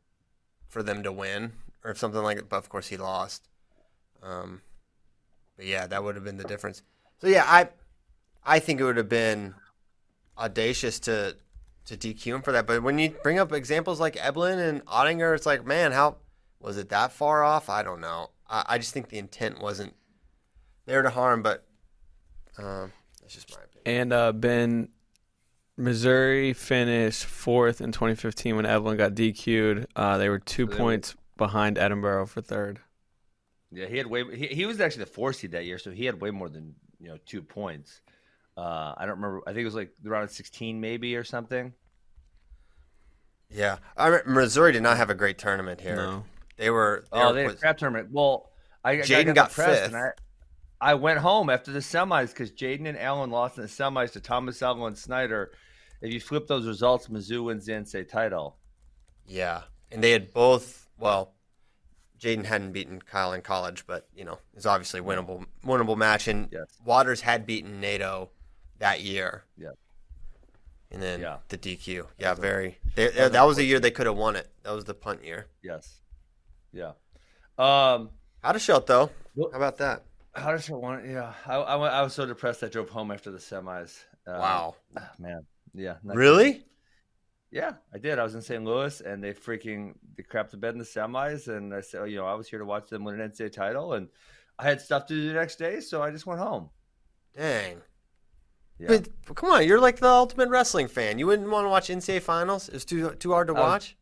[0.67, 2.49] for them to win or something like that.
[2.49, 3.47] But of course, he lost.
[4.21, 4.61] Um,
[5.57, 6.83] but yeah, that would have been the difference.
[7.19, 7.69] So yeah, I
[8.45, 9.55] I think it would have been
[10.37, 11.35] audacious to
[11.85, 12.67] to DQ him for that.
[12.67, 16.17] But when you bring up examples like Eblen and Ottinger, it's like, man, how
[16.59, 17.69] was it that far off?
[17.69, 18.29] I don't know.
[18.49, 19.95] I, I just think the intent wasn't
[20.85, 21.65] there to harm, but
[22.57, 24.01] um, that's just my opinion.
[24.01, 24.89] And uh, Ben,
[25.77, 29.87] Missouri finished fourth in 2015 when Eblen got DQ'd.
[29.95, 32.79] Uh, they were two So they were- points behind Edinboro for third.
[33.71, 34.23] Yeah, he had way.
[34.35, 36.75] He, he was actually the four seed that year, so he had way more than
[36.99, 38.01] you know two points.
[38.61, 39.41] Uh, I don't remember.
[39.47, 41.73] I think it was like around sixteen, maybe or something.
[43.49, 45.95] Yeah, I re- Missouri did not have a great tournament here.
[45.95, 46.23] No.
[46.57, 47.05] They were.
[47.11, 48.09] Oh, were- they had a crap tournament.
[48.11, 48.51] Well,
[48.83, 49.87] I, I J'den got, got fifth.
[49.87, 50.09] and I,
[50.79, 54.19] I went home after the semis because J'den and Allen lost in the semis to
[54.19, 55.51] Tomasello and Snyder.
[56.01, 58.57] If you flip those results, Mizzou wins the NCAA title.
[59.27, 60.87] Yeah, and they had both.
[60.99, 61.33] Well,
[62.19, 66.27] J'den hadn't beaten Kyle in college, but you know it's obviously winnable, winnable match.
[66.27, 66.77] And Yes.
[66.85, 68.29] Waters had beaten NATO
[68.81, 69.43] that year.
[69.57, 69.69] Yeah.
[70.91, 71.37] And then Yeah.
[71.47, 72.05] the DQ.
[72.19, 72.77] Yeah, very.
[72.95, 74.47] They, that was the year they could have won it.
[74.63, 75.47] That was the punt year.
[75.63, 76.01] Yes.
[76.73, 76.91] Yeah.
[77.57, 78.09] Um,
[78.43, 79.09] How to shut though?
[79.37, 80.03] How about that?
[80.33, 81.05] how does I want?
[81.05, 82.63] Yeah, I, I, went- I was so depressed.
[82.63, 83.97] I drove home after the semis.
[84.25, 84.75] Uh, Wow.
[84.97, 85.45] ah, man.
[85.73, 85.95] Yeah.
[86.03, 86.19] not good.
[86.19, 86.65] Really?
[87.51, 88.17] Yeah, I did.
[88.17, 88.63] I was in St.
[88.63, 92.15] Louis, and they freaking they crapped the bed in the semis, and I said, you
[92.17, 94.07] know, I was here to watch them win an NCAA title, and
[94.57, 96.69] I had stuff to do the next day, so I just went home.
[97.35, 97.81] Dang.
[98.81, 98.87] Yeah.
[98.87, 101.19] But, but come on, you're like the ultimate wrestling fan.
[101.19, 102.67] You wouldn't want to watch NCAA finals?
[102.67, 103.97] It's too too hard to was- watch.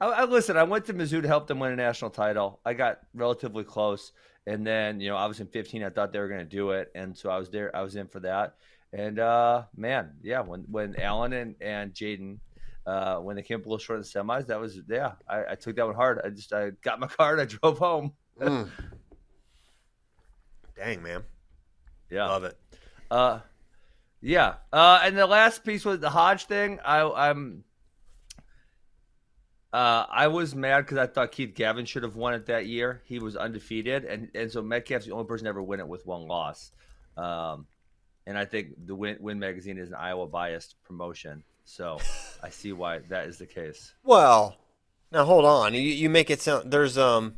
[0.00, 0.56] I, I listen.
[0.56, 2.58] I went to Mizzou to help them win a national title.
[2.64, 4.10] I got relatively close,
[4.44, 5.84] and then you know I was in 15.
[5.84, 7.74] I thought they were going to do it, and so I was there.
[7.76, 8.56] I was in for that.
[8.92, 12.38] And uh, man, yeah, when when Allen and and J'den.
[12.84, 15.12] Uh, when they came up a little short in the semis, that was yeah.
[15.28, 16.20] I, I took that one hard.
[16.24, 17.38] I just I got my card.
[17.38, 18.12] I drove home.
[18.40, 18.68] Mm.
[20.76, 21.22] Dang, man.
[22.10, 22.58] Yeah, Love it.
[23.08, 23.38] Uh,
[24.22, 24.54] yeah.
[24.72, 26.78] Uh, and the last piece was the Hodge thing.
[26.84, 27.64] I, I'm.
[29.72, 33.02] Uh, I was mad because I thought Keith Gavin should have won it that year.
[33.04, 36.06] He was undefeated, and and so Metcalf's the only person to ever win it with
[36.06, 36.72] one loss.
[37.16, 37.66] Um,
[38.26, 41.98] and I think the Win, Win magazine is an Iowa biased promotion, so
[42.42, 43.94] I see why that is the case.
[44.04, 44.56] Well,
[45.10, 45.74] now hold on.
[45.74, 47.34] You, you make it sound there's um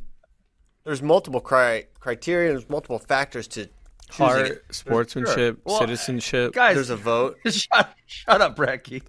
[0.83, 2.51] there's multiple cri- criteria.
[2.51, 3.69] There's multiple factors to
[4.09, 4.63] choosing Heart, it.
[4.71, 6.53] sportsmanship, Well, citizenship.
[6.53, 7.37] Guys, There's a vote.
[7.49, 9.03] shut, shut up, Brad Keith.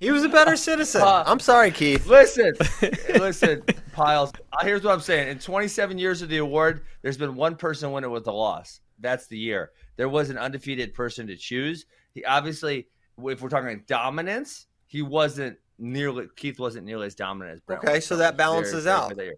[0.00, 1.02] He was a better citizen.
[1.02, 2.06] Uh, I'm sorry, Keith.
[2.06, 2.52] Listen,
[3.14, 4.32] listen, Pyles.
[4.52, 5.28] uh, Here's what I'm saying.
[5.28, 8.80] In 27 years of the award, there's been one person win it with a loss.
[9.00, 9.70] That's the year.
[9.96, 11.86] There was an undefeated person to choose.
[12.12, 12.86] He obviously,
[13.18, 16.26] if we're talking dominance, he wasn't nearly.
[16.36, 17.82] Keith wasn't nearly as dominant as Brent.
[17.84, 19.08] Okay, so that balances Very, very out.
[19.08, 19.34] good that year.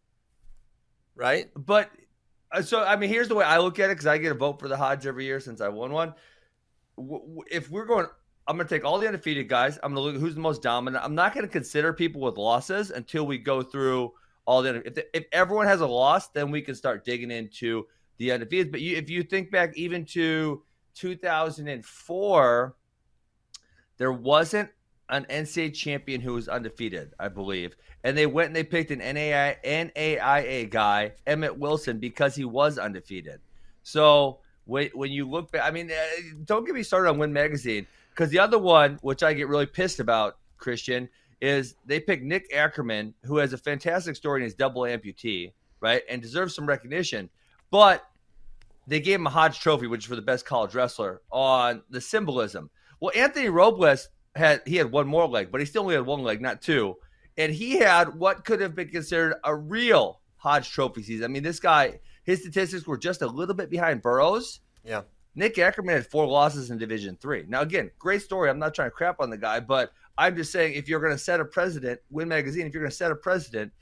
[1.14, 1.50] Right?
[1.56, 1.90] But
[2.52, 4.34] Uh, so I mean, here's the way I look at it because I get a
[4.34, 6.14] vote for the Hodge every year since I won one.
[7.50, 8.06] If we're going,
[8.48, 9.78] I'm going to take all the undefeated guys.
[9.82, 11.04] I'm going to look who's the most dominant.
[11.04, 14.12] I'm not going to consider people with losses until we go through
[14.46, 14.86] all the.
[14.86, 17.86] If, the, if everyone has a loss, then we can start digging into
[18.18, 18.70] the undefeated.
[18.70, 20.62] But you, if you think back even to
[20.94, 22.76] 2004,
[23.98, 24.70] there wasn't
[25.08, 27.76] an NCAA champion who was undefeated, I believe.
[28.04, 32.78] And they went and they picked an NAI, NAIA guy, Emmett Willson, because he was
[32.78, 33.40] undefeated.
[33.82, 35.94] So when, when you look back, I mean, uh,
[36.44, 39.66] don't get me started on Win Magazine, because the other one, which I get really
[39.66, 41.08] pissed about, Christian,
[41.40, 46.02] is they picked Nick Ackerman, who has a fantastic story and he's double amputee, right?
[46.08, 47.28] And deserves some recognition.
[47.70, 48.08] But
[48.86, 52.00] they gave him a Hodge Trophy, which is for the best college wrestler, on the
[52.00, 52.70] symbolism.
[53.00, 56.22] Well, Anthony Robles had he had one more leg, but he still only had one
[56.22, 56.96] leg, not two.
[57.38, 61.24] And he had what could have been considered a real Hodge Trophy season.
[61.24, 64.60] I mean, this guy, his statistics were just a little bit behind Burroughs.
[64.84, 65.02] Yeah.
[65.34, 67.44] Nick Ackerman had four losses in Division Three.
[67.46, 68.48] Now, again, great story.
[68.48, 71.12] I'm not trying to crap on the guy, but I'm just saying if you're going
[71.12, 73.72] to set a president, Win Magazine, if you're going to set a president,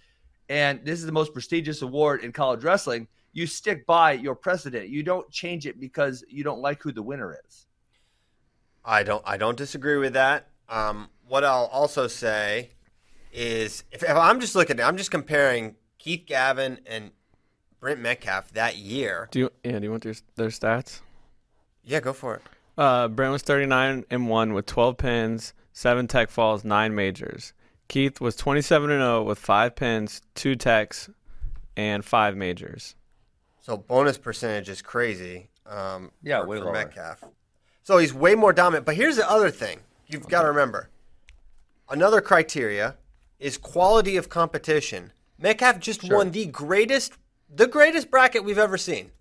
[0.49, 4.88] and this is the most prestigious award in college wrestling, you stick by your precedent.
[4.88, 7.67] You don't change it because you don't like who the winner is.
[8.85, 10.49] I don't I don't disagree with that.
[10.68, 12.70] Um, what I'll also say
[13.33, 17.11] is if, if I'm just looking I'm just comparing Keith Gavin and
[17.81, 19.29] Brent Metcalf that year.
[19.31, 19.51] Do you?
[19.62, 19.79] Yeah.
[19.79, 21.01] Do you want their their stats?
[21.83, 22.42] Yeah, go for it.
[22.77, 27.53] Uh, Brent was 39 and one with 12 pins, seven tech falls, nine majors.
[27.88, 31.11] Keith was 27 and 0 with five pins, two techs,
[31.77, 32.97] and five majors.
[33.61, 35.49] So bonus percentage is crazy.
[35.66, 36.73] Um, Yeah, for, way for lower.
[36.73, 37.23] Metcalf.
[37.85, 38.87] So he's way more dominant.
[38.87, 40.90] But here's the other thing you've got to remember.
[41.88, 42.97] Another criteria
[43.38, 45.12] is quality of competition.
[45.38, 46.16] Metcalf just Sure.
[46.16, 47.12] won the greatest,
[47.55, 49.12] the greatest bracket we've ever seen.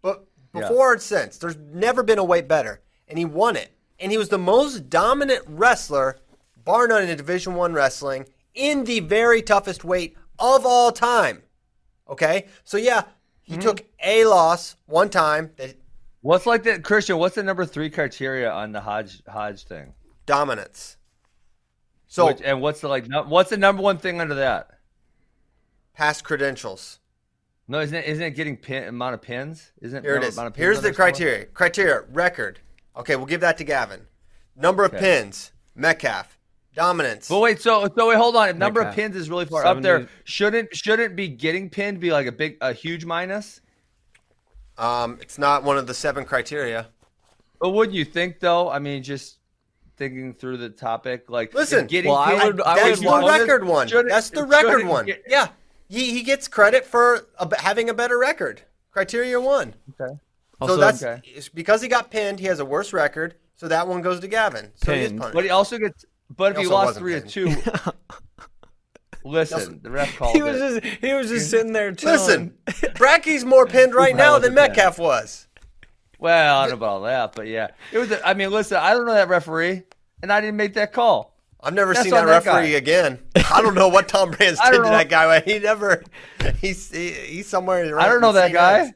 [0.00, 0.24] But
[0.54, 0.60] Yeah.
[0.62, 3.72] before and since, there's never been a weight better, and he won it.
[3.98, 6.18] And he was the most dominant wrestler,
[6.64, 11.42] bar none, in Division One wrestling in the very toughest weight of all time.
[12.08, 13.04] Okay, so yeah,
[13.42, 13.62] he mm-hmm.
[13.62, 15.52] took a loss one time.
[15.56, 15.76] That
[16.24, 17.18] What's like that, Christian?
[17.18, 19.92] What's the number three criteria on the Hodge Hodge thing?
[20.24, 20.96] dominance.
[22.06, 23.06] So Which, and what's the like?
[23.06, 24.70] no- What's the number one thing under that?
[25.92, 26.98] past credentials.
[27.68, 28.06] No, isn't it?
[28.06, 29.70] Isn't it getting pin amount of pins?
[29.82, 30.38] Isn't it Here it amount is.
[30.38, 31.12] of pins Here's the there somewhere?
[31.12, 31.44] criteria.
[31.46, 32.60] Criteria record.
[32.96, 34.06] Okay, we'll give that to Gavin.
[34.56, 35.52] Number of pins.
[35.74, 36.38] Metcalf.
[36.74, 37.28] Dominance.
[37.28, 38.48] But wait, so so wait, hold on.
[38.48, 42.10] If number of pins is really far up there, shouldn't shouldn't be getting pinned be
[42.12, 43.60] like a big a huge minus?
[44.78, 46.88] Um, it's not one of the seven criteria.
[47.60, 48.68] But wouldn't you think though?
[48.70, 49.38] I mean, just
[49.96, 53.10] thinking through the topic, like Listen, getting well, I pinned- would- I That's would the
[53.10, 53.86] want- record one.
[53.88, 55.06] shouldn't- That's the record one.
[55.06, 55.48] get- Yeah,
[55.88, 58.62] he, he gets credit for a, b- having a better record.
[58.90, 59.74] Criteria one.
[60.00, 60.12] Okay.
[60.60, 61.20] Also, so that's okay.
[61.54, 62.40] because he got pinned.
[62.40, 63.34] He has a worse record.
[63.56, 64.72] So that one goes to Gavin.
[64.74, 65.20] So he is Pinned.
[65.20, 65.34] punished.
[65.34, 66.04] But he also gets.
[66.36, 67.70] But if He he lost wasn't three to two,
[69.24, 70.82] Listen, the ref called He was it.
[70.84, 72.52] just he was just sitting there chilling.
[72.66, 74.54] Listen, Bracky's more pinned right now than.
[74.54, 75.46] Metcalf was.
[76.18, 78.10] Well, I don't know about all that, but yeah, it was.
[78.10, 79.82] A, I mean, listen, I don't know that referee,
[80.22, 81.34] and I didn't make that call.
[81.60, 82.76] I've never That's seen that referee guy.
[82.76, 83.18] again.
[83.50, 84.90] I don't know what Tom Brands did to know.
[84.90, 85.40] that guy.
[85.40, 86.02] He never.
[86.60, 87.98] He's he, he's somewhere.
[87.98, 88.92] I don't know that guy.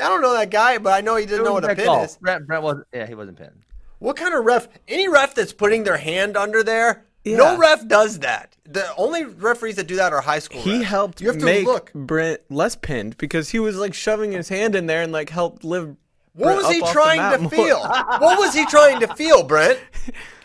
[0.00, 2.04] I don't know that guy, but I know he didn't know what a pin call.
[2.04, 2.16] is.
[2.16, 2.82] Brent, Brent was.
[2.92, 3.62] Yeah, he wasn't pinned.
[4.00, 4.68] What kind of ref?
[4.86, 7.36] Any ref that's putting their hand under there, Yeah.
[7.38, 8.56] no ref does that.
[8.64, 10.60] The only referees that do that are high school.
[10.60, 10.84] He refs.
[10.84, 11.92] helped You have to make look.
[11.94, 15.64] Brent less pinned because he was like shoving his hand in there and like helped
[15.64, 15.96] live.
[16.34, 17.50] What Brent was up he off trying to more.
[17.50, 17.80] feel?
[17.80, 19.80] what was he trying to feel, Brent?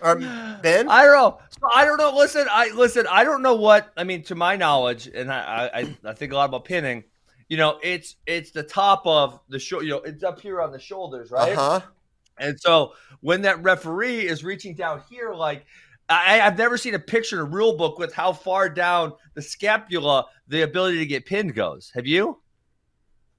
[0.02, 0.16] Or
[0.62, 0.90] Ben?
[0.90, 1.40] I don't know.
[1.60, 2.14] So I don't know.
[2.16, 3.06] Listen, I listen.
[3.10, 3.92] I don't know what.
[3.96, 7.04] I mean, to my knowledge, and I, I, I think a lot about pinning.
[7.50, 9.82] You know, it's it's the top of the show.
[9.82, 11.54] You know, it's up here on the shoulders, right?
[11.54, 11.82] Uh huh.
[12.38, 15.66] And so when that referee is reaching down here, like
[16.10, 19.42] I, I've never seen a picture in a rule book with how far down the
[19.42, 21.92] scapula the ability to get pinned goes.
[21.96, 22.40] Have you?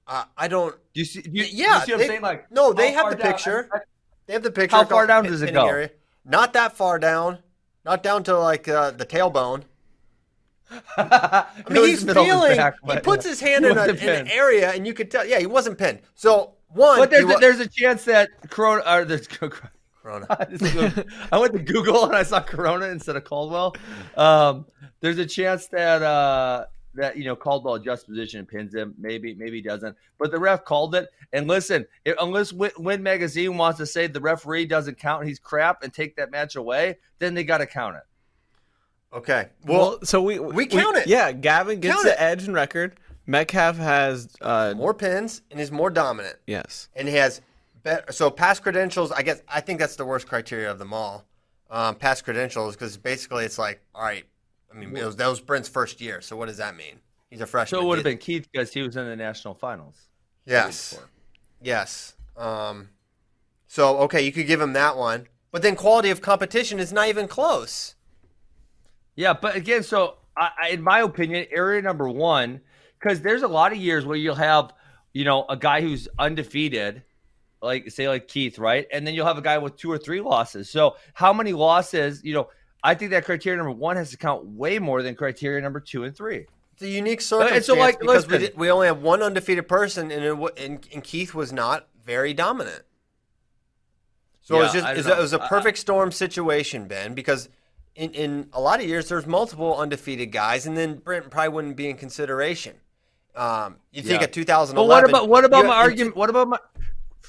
[0.07, 0.75] Uh, I don't.
[0.93, 1.21] Do you see?
[1.21, 2.21] Do you, Yeah, you see what they- I'm saying?
[2.21, 3.69] Like, no, they have the down- picture.
[3.73, 3.79] I-
[4.27, 4.75] They have the picture.
[4.75, 5.67] How far down does it go?
[5.67, 5.91] area.
[6.25, 7.39] Not that far down.
[7.85, 9.63] Not down to like uh, the tailbone.
[10.97, 12.59] I, mean, he's feeling.
[12.89, 15.23] he puts his hand in, a, in an area, and you could tell.
[15.25, 15.99] Yeah, he wasn't pinned.
[16.15, 18.81] So one, But there's he a, there's a chance that Corona.
[18.87, 19.27] Or there's,
[20.05, 20.27] Corona.
[21.31, 23.75] I went to Google and I saw Corona instead of Caldwell.
[24.15, 24.67] Um,
[24.99, 28.93] there's a chance that uh, that you know Caldwell adjusts position and pins him.
[28.99, 29.97] Maybe maybe he doesn't.
[30.19, 31.09] But the ref called it.
[31.33, 35.39] And listen, if, unless Win, Win Magazine wants to say the referee doesn't count, he's
[35.39, 38.03] crap, and take that match away, then they got to count it.
[39.11, 39.47] Okay.
[39.65, 41.07] Well, Well, so we we count it.
[41.07, 42.21] Yeah, Gavin gets Count the it.
[42.21, 42.99] edge and record.
[43.25, 46.89] Metcalf has uh more pins and is more dominant, yes.
[46.95, 47.41] and he has
[47.85, 48.11] better.
[48.11, 49.13] So past credentials.
[49.13, 51.23] I guess I think that's the worst criteria of them all.
[51.69, 54.25] Um, past credentials, because basically it's like, all right.
[54.69, 56.19] I mean, it was, that was Brent's first year.
[56.19, 56.99] So what does that mean?
[57.29, 57.79] He's a freshman.
[57.79, 60.09] So it would have been Keith because he was in the national finals.
[60.45, 60.99] Yes.
[61.61, 62.15] Yes.
[62.35, 62.89] Um,
[63.67, 67.07] so okay, you could give him that one, but then quality of competition is not
[67.07, 67.95] even close.
[69.15, 72.59] Yeah, but again, so I, I, in my opinion, area number one,
[72.99, 74.73] because there's a lot of years where you'll have,
[75.13, 77.01] you know, a guy who's undefeated,
[77.65, 80.21] like say like Keith, right, and then you'll have a guy with two or three
[80.21, 80.69] losses.
[80.69, 82.23] So how many losses?
[82.23, 82.49] You know,
[82.83, 86.03] I think that criteria number one has to count way more than criteria number two
[86.03, 86.45] and three.
[86.73, 89.67] It's a unique and circumstance so, like, because we, did, we only have one undefeated
[89.67, 92.83] person, and, it, and, and Keith was not very dominant.
[94.41, 97.49] So it was just it was, a- it was a perfect storm situation, Ben, because
[97.95, 101.75] in, in a lot of years there's multiple undefeated guys, and then Brent probably wouldn't
[101.77, 102.75] be in consideration.
[103.35, 104.25] Um, you think Yeah.
[104.25, 104.75] of 2011.
[104.75, 106.15] But what about what about my argument?
[106.15, 106.59] What about my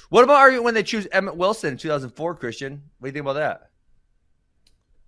[0.09, 2.35] what about argument when they choose Emmett Willson in 2004?
[2.35, 3.69] Christian, what do you think about that?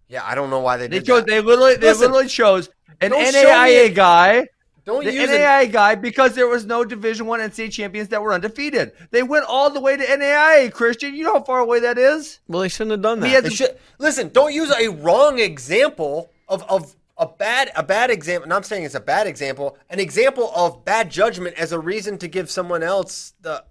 [0.08, 1.19] Yeah, I don't know why they They did chose.
[1.21, 1.28] that.
[1.28, 4.47] They literally they Listen, literally chose an don't NAIA guy.
[4.86, 5.39] Don't the use it.
[5.39, 8.93] NAIA guy because there was no Division One NCAA champions that were undefeated.
[9.12, 10.71] They went all the way to NAIA.
[10.73, 12.39] Christian, you know how far away that is.
[12.47, 13.43] Well, they shouldn't have done that.
[13.43, 18.45] We should, listen, don't use a wrong example of, of a bad a bad example.
[18.45, 22.17] And I'm saying it's a bad example, an example of bad judgment as a reason
[22.17, 23.63] to give someone else the.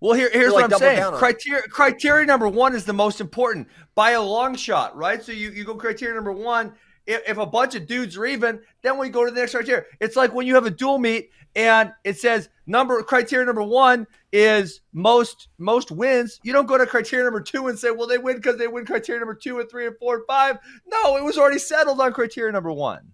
[0.00, 0.98] Well, here, here's like what I'm saying.
[0.98, 1.18] down on it.
[1.18, 5.22] Criteria, criteria number one is the most important by a long shot, right?
[5.22, 6.74] So you, you go criteria number one.
[7.06, 9.84] If, if a bunch of dudes are even, then we go to the next criteria.
[10.00, 14.06] It's like when you have a dual meet and it says number criteria number one
[14.32, 16.40] is most most wins.
[16.42, 18.84] You don't go to criteria number two and say, well, they win because they win
[18.84, 20.58] criteria number two and three and four and five.
[20.86, 23.12] No, it was already settled on criteria number one.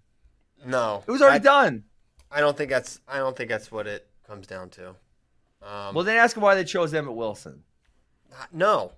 [0.65, 1.83] No, It was already I, done.
[2.31, 4.95] I don't think that's I don't think that's what it comes down to.
[5.65, 7.59] Um, Well, then ask them why they chose Emmett Willson.
[8.51, 8.91] no,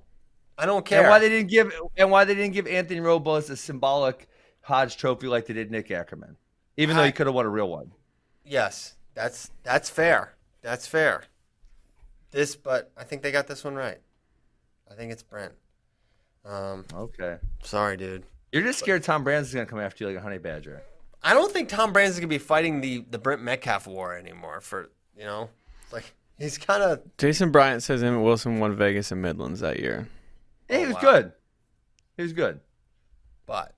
[0.58, 1.02] I don't care.
[1.02, 4.28] And why they didn't give and why they didn't give Anthony Robles a symbolic
[4.62, 6.38] Hodge Trophy like they did Nick Ackerman,
[6.78, 7.92] even though he could have won a real one.
[8.44, 10.34] yes, that's that's fair.
[10.62, 11.24] That's fair.
[12.32, 14.00] This, but I think they got this one right.
[14.92, 15.54] I think it's Brent.
[16.44, 18.24] Um, Okay, sorry, dude.
[18.52, 20.82] you're just scared Tom Brands is gonna come after you like a honey badger.
[21.24, 24.62] I don't think Tom Brands is gonna be fighting the the Brent Metcalf war anymore.
[24.62, 25.50] For you know,
[25.92, 30.08] like he's kind of Jason Bryant says Emmett Willson won Vegas and Midlands that year.
[30.68, 31.02] Hey, he Oh, was wow.
[31.02, 31.32] good.
[32.18, 32.60] He was good.
[33.46, 33.76] but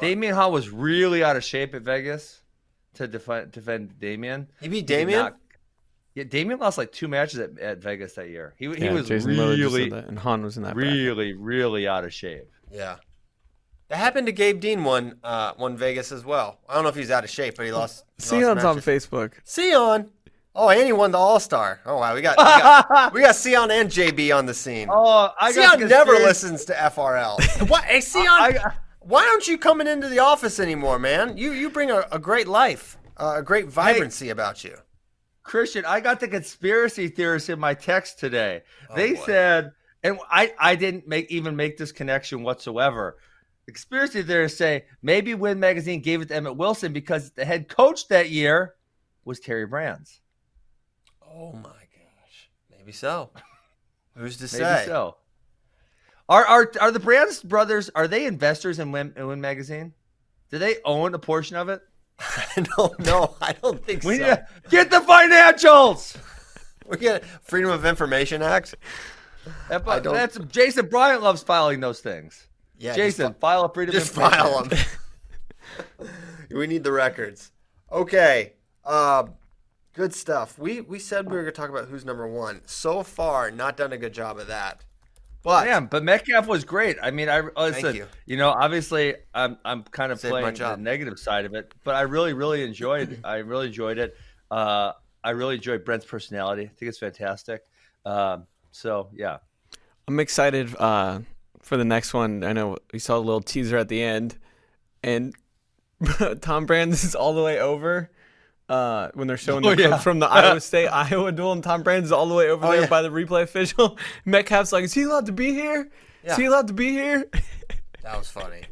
[0.00, 2.42] Damion Hahn was really out of shape at Vegas
[2.94, 4.46] to defend defend Damion.
[4.60, 5.12] he beat He Damion.
[5.18, 5.36] not-
[6.14, 8.54] Yeah, Damien lost like two matches at, at Vegas that year.
[8.58, 10.74] He, he Yeah, was Jason really, and Hahn was in that.
[10.74, 10.92] bracket.
[10.92, 12.50] really, really out of shape.
[12.70, 12.96] Yeah,
[13.88, 16.58] that happened to Gabe Dean one uh one Vegas as well.
[16.68, 18.04] I don't know if he's out of shape, but he lost.
[18.18, 19.06] he lost Sion's on matches.
[19.06, 19.32] Facebook.
[19.46, 20.10] Sion.
[20.54, 21.80] Oh, and he won the All Star.
[21.86, 24.88] Oh wow, we got we got, we got Sion and JB on the scene.
[24.90, 27.68] Oh, I got Sion never conspiracy- listens to FRL.
[27.68, 27.84] what?
[27.84, 28.26] Hey, Sion.
[28.28, 31.36] I- why aren't you coming into the office anymore, man?
[31.36, 34.76] You you bring a, a great life, uh, a great vibrancy about you.
[35.42, 38.62] Christian, I got the conspiracy theorists in my text today.
[38.88, 39.24] Oh, they boy.
[39.26, 39.72] said,
[40.04, 43.16] and I, I didn't make even make this connection whatsoever.
[43.66, 47.68] The conspiracy theorists say maybe Win Magazine gave it to Emmett Willson because the head
[47.68, 48.74] coach that year
[49.24, 50.20] was Terry Brands.
[51.34, 53.30] Oh my gosh, maybe so.
[54.16, 54.60] Who's to say?
[54.60, 55.16] Maybe so.
[56.28, 57.90] Are are are the Brands brothers?
[57.94, 59.92] Are they investors in Win, in Win Magazine?
[60.50, 61.80] Do they own a portion of it?
[62.18, 63.34] I don't know.
[63.40, 64.24] I don't think We so.
[64.24, 66.16] need to get the financials.
[66.88, 68.74] We get Freedom of Information Act.
[69.68, 72.48] That- I don't- That's Jason Bryant loves filing those things.
[72.76, 73.92] Yeah, Jason, file a freedom.
[73.94, 74.68] just of information.
[74.70, 74.88] Just
[75.98, 76.08] file them.
[76.50, 77.52] we need the records.
[77.90, 78.54] Okay.
[78.84, 79.26] Uh,
[79.92, 80.58] good stuff.
[80.58, 82.62] We we said we were going to talk about who's number one.
[82.66, 84.84] So far, not done a good job of that.
[85.42, 86.98] But Damn, but Metcalf was great.
[87.02, 87.96] I mean, I listen.
[87.96, 88.06] you.
[88.26, 88.36] you.
[88.36, 91.96] know, obviously, I'm I'm kind of Saved my playing the negative side of it, but
[91.96, 93.20] I really, really enjoyed.
[93.24, 94.16] I really enjoyed it.
[94.50, 94.92] Uh,
[95.24, 96.62] I really enjoyed Brent's personality.
[96.64, 97.62] I think it's fantastic.
[98.04, 99.38] Um, so yeah,
[100.06, 101.20] I'm excited uh,
[101.60, 102.44] for the next one.
[102.44, 104.38] I know we saw a little teaser at the end,
[105.02, 105.34] and
[106.40, 108.10] Tom Brands is all the way over.
[108.72, 109.98] Uh, when they're showing Oh, the yeah.
[109.98, 112.70] from the Iowa State Iowa duel, and Tom Brands is all the way over Oh,
[112.72, 112.86] there yeah.
[112.88, 113.98] by the replay official.
[114.24, 115.90] Metcalf's like, "Is he allowed to be here?
[116.24, 116.30] Yeah.
[116.32, 117.28] Is he allowed to be here?"
[118.02, 118.62] that was funny.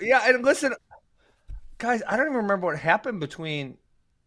[0.00, 0.20] yeah.
[0.28, 0.74] And listen,
[1.78, 3.76] guys, I don't even remember what happened between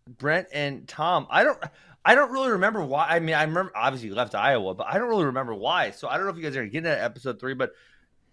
[0.07, 1.27] Brent and Tom.
[1.29, 1.57] I don't.
[2.05, 3.07] I don't really remember why.
[3.09, 5.91] I mean, I remember obviously he left Iowa, but I don't really remember why.
[5.91, 7.71] So I don't know if you guys are getting into episode three, but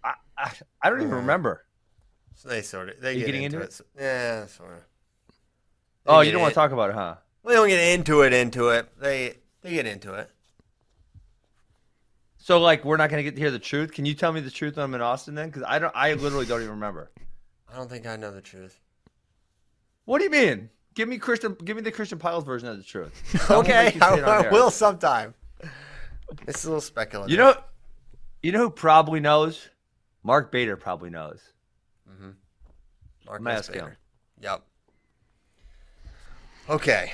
[0.03, 0.51] I I,
[0.81, 1.65] I don't even Uh, remember.
[2.35, 3.73] So they sort of they get getting into, into it.
[3.73, 4.79] So- yeah, sort of.
[6.05, 7.15] Oh, you don't want to talk about it, huh?
[7.43, 8.33] We don't get into it.
[8.33, 8.89] Into it.
[8.99, 10.29] They they get into it.
[12.37, 13.91] So like we're not gonna get to hear the truth.
[13.91, 15.47] Can you tell me the truth when I'm in Austin then?
[15.49, 15.93] Because I don't.
[15.95, 17.11] I literally don't even remember.
[17.71, 18.79] I don't think I know the truth.
[20.05, 20.69] What do you mean?
[20.93, 21.57] Give me Christian.
[21.63, 23.11] Give me the Christian Pyles version of the truth.
[23.51, 25.33] Okay, make you say I, I will sometime.
[26.47, 27.31] It's a little speculative.
[27.31, 27.55] You know,
[28.41, 29.69] you know who probably knows?
[30.23, 31.41] Mark Bader probably knows.
[32.09, 32.29] Mm-hmm.
[33.31, 33.87] I'm asking Bader.
[33.87, 33.97] him.
[34.41, 34.61] Yep.
[36.69, 37.13] Okay.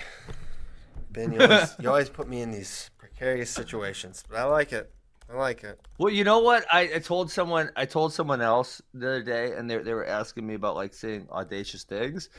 [1.11, 4.93] Ben, you always, you always put me in these precarious situations, but I like it.
[5.29, 5.79] I like it.
[5.97, 6.65] Well, you know what?
[6.71, 7.69] I, I told someone.
[7.75, 10.93] I told someone else the other day, and they they were asking me about like
[10.93, 12.29] saying audacious things,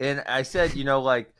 [0.00, 1.32] and I said, you know, like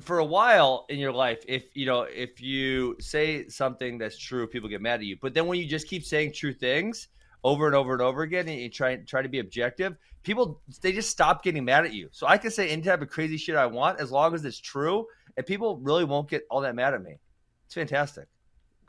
[0.00, 4.46] for a while in your life, if you know, if you say something that's true,
[4.46, 5.16] people get mad at you.
[5.20, 7.08] But then when you just keep saying true things
[7.44, 10.92] over and over and over again, and you try try to be objective, people they
[10.92, 12.08] just stop getting mad at you.
[12.12, 14.58] So I can say any type of crazy shit I want as long as it's
[14.58, 17.18] true, and people really won't get all that mad at me.
[17.66, 18.26] It's fantastic.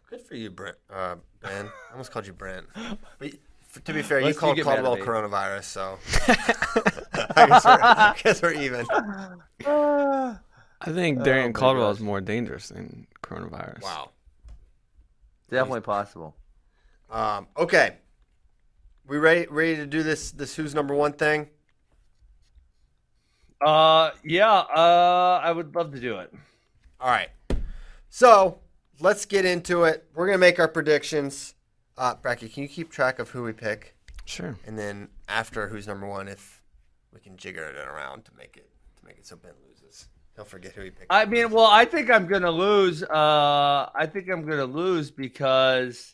[0.09, 0.77] Good for you, Brent.
[0.91, 1.67] Uh, ben.
[1.89, 2.65] I almost called you Brent.
[3.19, 3.33] But
[3.75, 5.99] f- to be fair, you Unless you called get mad at Caldwell coronavirus, so
[7.35, 8.85] I guess we're, I guess we're even.
[10.81, 13.83] I think Oh Darrion my Caldwell is more dangerous than coronavirus.
[13.83, 14.11] Wow.
[15.49, 16.35] Definitely possible.
[17.09, 17.97] Um, okay.
[19.09, 21.47] We ready ready to do this this who's number one thing?
[23.59, 24.51] Uh, yeah.
[24.59, 26.31] Uh, I would love to do it.
[27.01, 27.29] All right.
[28.11, 28.59] So
[28.99, 30.07] let's get into it.
[30.13, 31.55] We're gonna make our predictions.
[31.97, 33.95] Uh, Bracky, can you keep track of who we pick,
[34.25, 34.55] Sure.
[34.65, 36.61] and then after who's number one, if
[37.11, 40.45] we can jigger it around to make it to make it so Ben loses, he'll
[40.45, 41.07] forget who he picked.
[41.09, 43.01] I mean, well, I think I'm gonna lose.
[43.01, 46.13] Uh, I think I'm gonna lose because,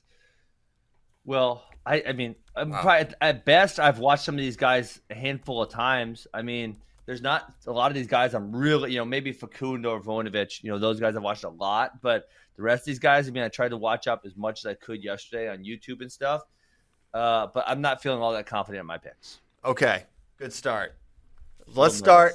[1.26, 2.82] well, I, I mean, I'm Wow.
[2.82, 6.26] probably, at best, I've watched some of these guys a handful of times.
[6.34, 8.34] I mean, there's not a lot of these guys.
[8.34, 10.64] I'm really, you know, maybe Facundo or Voinovich.
[10.64, 13.32] You know, those guys I've watched a lot, but the rest of these guys, I
[13.32, 16.12] mean, I tried to watch up as much as I could yesterday on YouTube and
[16.12, 16.42] stuff.
[17.14, 19.40] Uh, but I'm not feeling all that confident in my picks.
[19.64, 20.04] Okay,
[20.38, 20.98] good start.
[21.68, 22.34] Let's start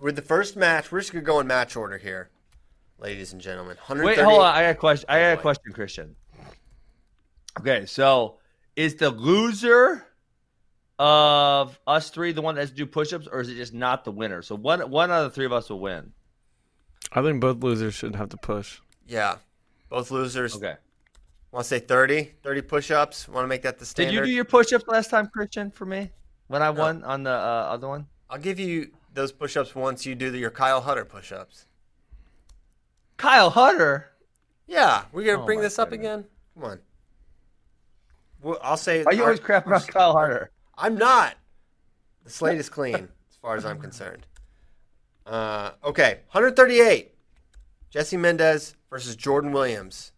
[0.00, 0.90] with the first match.
[0.90, 2.30] We're just gonna go in match order here,
[2.98, 3.76] ladies and gentlemen.
[3.88, 4.54] Wait, hold on.
[4.54, 5.06] I got a question.
[5.08, 6.16] I got a question, Christian.
[7.60, 8.38] Okay, so
[8.76, 10.06] is the loser
[10.98, 14.04] of us three the one that has to do push-ups, or is it just not
[14.04, 14.42] the winner?
[14.42, 16.12] So one one out of the three of us will win.
[17.12, 18.80] I think both losers should have to push.
[19.06, 19.36] Yeah,
[19.88, 20.56] both losers.
[20.56, 20.74] Okay.
[21.52, 22.32] Want to say 30?
[22.42, 23.28] 30 push-ups?
[23.28, 24.10] Want to make that the standard?
[24.10, 26.10] Did you do your push-ups last time, Christian, for me
[26.48, 28.06] when I won on the uh, other one?
[28.28, 31.66] I'll give you those push-ups once you do the, your Kyle Hutter push-ups.
[33.16, 34.10] Kyle Hutter.
[34.66, 36.26] Yeah, we're gonna Oh bring my this up again.
[36.54, 36.80] Come on.
[38.46, 39.02] Well, I'll say.
[39.02, 40.52] Are you always crapping on Kyle Hutter?
[40.78, 41.34] I'm not.
[42.22, 44.24] The slate is clean as far as I'm concerned.
[45.26, 47.12] Uh, okay, 138.
[47.90, 50.12] Jesse Mendez versus Jordan Williams.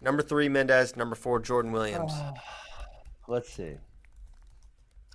[0.00, 2.12] Number three Mendez, number four Jordan Williams.
[3.26, 3.74] Let's see.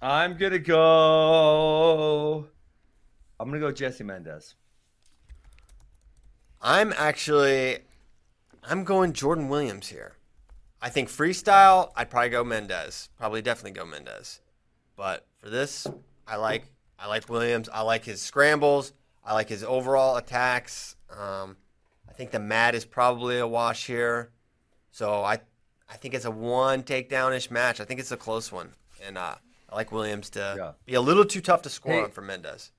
[0.02, 2.48] I'm gonna go.
[3.40, 4.56] I'm gonna go Jesse Mendez.
[6.62, 7.78] I'm actually,
[8.62, 10.18] I'm going Jordan Williams here.
[10.82, 13.10] I think freestyle, I'd probably go Mendez.
[13.18, 14.42] Probably definitely go Mendez.
[14.96, 15.88] But for this,
[16.28, 16.66] I like
[17.00, 17.70] I like Williams.
[17.72, 18.94] I like his scrambles.
[19.24, 20.96] I like his overall attacks.
[21.10, 21.58] Um,
[22.10, 24.32] I think the mat is probably a wash here.
[24.92, 25.40] So I
[25.90, 27.80] I think it's a one takedown ish match.
[27.80, 28.72] I think it's a close one,
[29.06, 29.36] and uh,
[29.70, 30.72] I like Williams to Yeah.
[30.86, 32.02] be a little too tough to score Hey.
[32.04, 32.72] on for Mendez.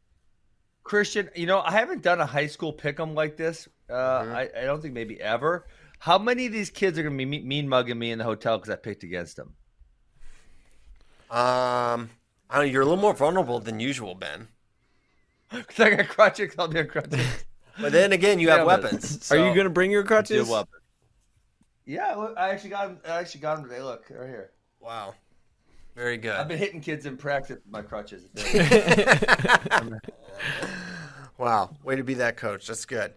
[0.84, 3.68] Christian, you know, I haven't done a high school pick'em like this.
[3.88, 5.66] Uh, I, I don't think maybe ever.
[6.02, 8.70] How many of these kids are gonna be mean mugging me in the hotel because
[8.70, 9.54] I picked against them?
[11.30, 12.10] Um,
[12.50, 14.48] I don't know, you're a little more vulnerable than usual, Ben.
[15.52, 16.54] Because I got crutches.
[16.58, 17.24] I'll be on crutches.
[17.80, 19.30] But then again, you have Yeah, weapons.
[19.30, 20.50] Are you gonna bring your crutches?
[21.86, 22.98] Yeah, look, I actually got them.
[23.06, 23.80] I actually got them today.
[23.80, 24.50] Look right here.
[24.80, 25.14] Wow,
[25.94, 26.34] very good.
[26.34, 28.24] I've been hitting kids in practice with my crutches.
[31.38, 32.66] Wow, way to be that coach.
[32.66, 33.14] That's good.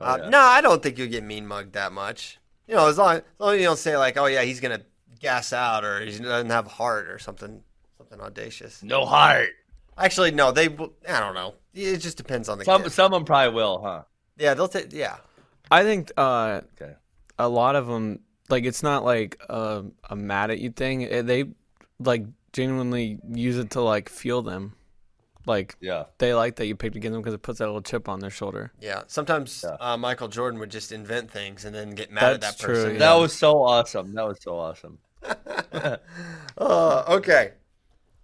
[0.00, 0.28] Oh, uh, yeah.
[0.28, 2.38] No, I don't think you'll get mean mugged that much.
[2.66, 4.82] You know, as long, as long as you don't say like, "Oh yeah, he's gonna
[5.20, 7.62] gas out" or he doesn't have heart or something,
[7.96, 8.82] something audacious.
[8.82, 9.48] no heart.
[9.96, 10.66] Actually, no, they.
[11.08, 11.54] I don't know.
[11.74, 12.92] It just depends on the Some kid.
[12.92, 14.02] some of them probably will, huh?
[14.36, 14.92] Yeah, they'll take.
[14.92, 15.16] Yeah,
[15.70, 16.94] I think uh, Okay.
[17.38, 21.26] a lot of them like it's not like a, a mad at you thing.
[21.26, 21.44] They
[21.98, 24.74] like genuinely use it to like feel them.
[25.48, 26.04] Like Yeah.
[26.18, 28.30] they like that you picked against them because it puts that little chip on their
[28.30, 28.70] shoulder.
[28.80, 29.02] yeah.
[29.08, 29.76] Sometimes Yeah.
[29.80, 32.74] Uh, Michael Jordan would just invent things and then get mad at That's that true,
[32.74, 32.92] person.
[32.92, 32.98] yeah.
[32.98, 34.14] That was so awesome.
[34.14, 34.98] That was so awesome.
[36.56, 37.52] Uh, okay.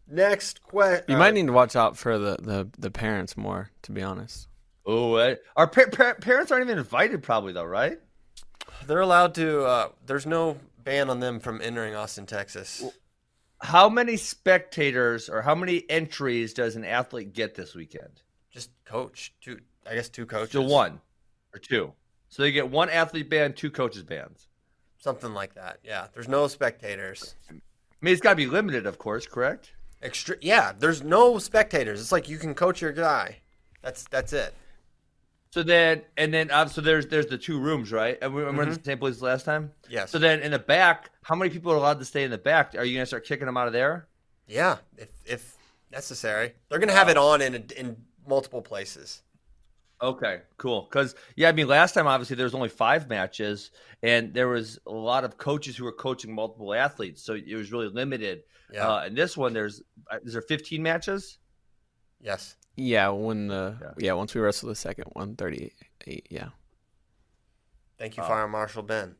[0.09, 1.05] Next question.
[1.09, 4.49] You might need to watch out for the, the, the parents more, to be honest.
[4.87, 5.15] Oh,
[5.57, 7.99] our pa- pa- parents aren't even invited, probably though, right?
[8.87, 9.65] They're allowed to.
[9.65, 12.85] Uh, there's no ban on them from entering Austin, Texas.
[13.61, 18.23] How many spectators or how many entries does an athlete get this weekend?
[18.51, 19.33] Just coach.
[19.41, 19.61] Two.
[19.89, 20.53] I guess two coaches.
[20.53, 21.01] So one
[21.53, 21.93] or two.
[22.29, 24.49] So they get one athlete band, two coaches bands.
[24.99, 25.79] Something like that.
[25.85, 26.09] Yeah.
[26.13, 27.35] There's no spectators.
[27.49, 27.55] I
[28.01, 29.73] mean, it's got to be limited, of course, correct?
[30.03, 30.37] Extra.
[30.41, 30.73] Yeah.
[30.79, 32.01] There's no spectators.
[32.01, 33.39] It's like you can coach your guy.
[33.83, 34.55] That's that's it.
[35.55, 38.19] So then, and then, uh, so there's there's the two rooms, right?
[38.21, 39.71] And we we were in the same place last time.
[39.89, 40.11] Yes.
[40.11, 42.75] So then, in the back, how many people are allowed to stay in the back?
[42.77, 44.09] Are you gonna start kicking them out of there?
[44.49, 44.79] Yeah.
[44.97, 45.57] If if
[45.93, 47.97] necessary, they're gonna have it on in in
[48.27, 49.23] multiple places.
[50.03, 50.89] Okay, cool.
[50.91, 53.71] Because yeah, I mean, last time obviously there was only five matches,
[54.03, 57.71] and there was a lot of coaches who were coaching multiple athletes, so it was
[57.71, 58.43] really limited.
[58.73, 58.89] Yeah.
[58.89, 61.39] Uh, and this one, there's uh, is there 15 matches?
[62.21, 62.57] yes.
[62.77, 63.91] Yeah, when the Yeah.
[63.99, 66.27] yeah, once we wrestle the second one, thirty-eight.
[66.31, 66.49] yeah.
[67.99, 68.27] Thank you, Oh.
[68.27, 69.15] Fire Marshal Ben.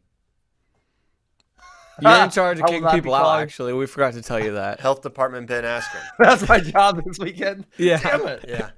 [2.01, 3.73] You're in charge of kicking people out, actually.
[3.73, 4.81] We forgot to tell you that.
[4.87, 6.03] Health Department Ben Askren.
[6.19, 7.67] That's my job this weekend.
[7.79, 7.99] Yeah.
[7.99, 8.45] Damn it.
[8.49, 8.71] Yeah.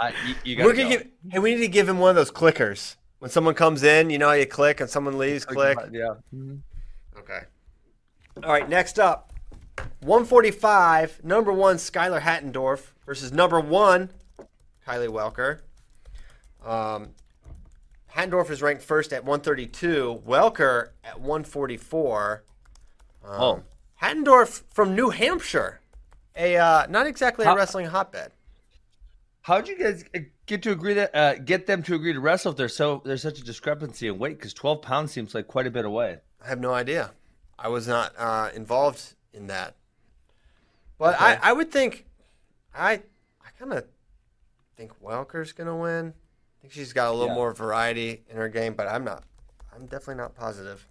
[0.00, 0.88] Uh, you, you We're gonna go.
[0.90, 1.06] give.
[1.30, 2.94] Hey, we need to give him one of those clickers.
[3.18, 5.76] When someone comes in, you know how you click, and someone leaves, click.
[5.90, 6.14] Yeah.
[7.18, 7.40] Okay.
[8.44, 9.32] All right, next up
[10.02, 14.10] 145, number one, Skylar Hattendorf versus number one,
[14.90, 15.60] Kylie Welker.
[16.68, 17.10] Um,
[18.14, 22.44] Hattendorf is ranked first at 132, Welker at 144.
[23.24, 23.62] Um, Oh.
[24.02, 25.80] Hattendorf from New Hampshire,
[26.34, 28.32] a uh, not exactly a wrestling hotbed.
[29.42, 30.04] How'd you guys
[30.46, 33.20] get to agree that uh, get them to agree to wrestle if there's so there's
[33.20, 34.38] such a discrepancy in weight?
[34.38, 36.18] Because 12 pounds seems like quite a bit away.
[36.42, 37.12] I have no idea.
[37.58, 39.76] I was not uh, involved in that.
[40.96, 41.24] But Okay.
[41.42, 42.06] I, I would think,
[42.74, 42.92] I
[43.44, 43.84] I kind of
[44.80, 46.14] think Welker's gonna win.
[46.16, 47.34] I think she's got a little Yeah.
[47.34, 49.24] more variety in her game, but I'm not.
[49.74, 50.86] I'm definitely not positive.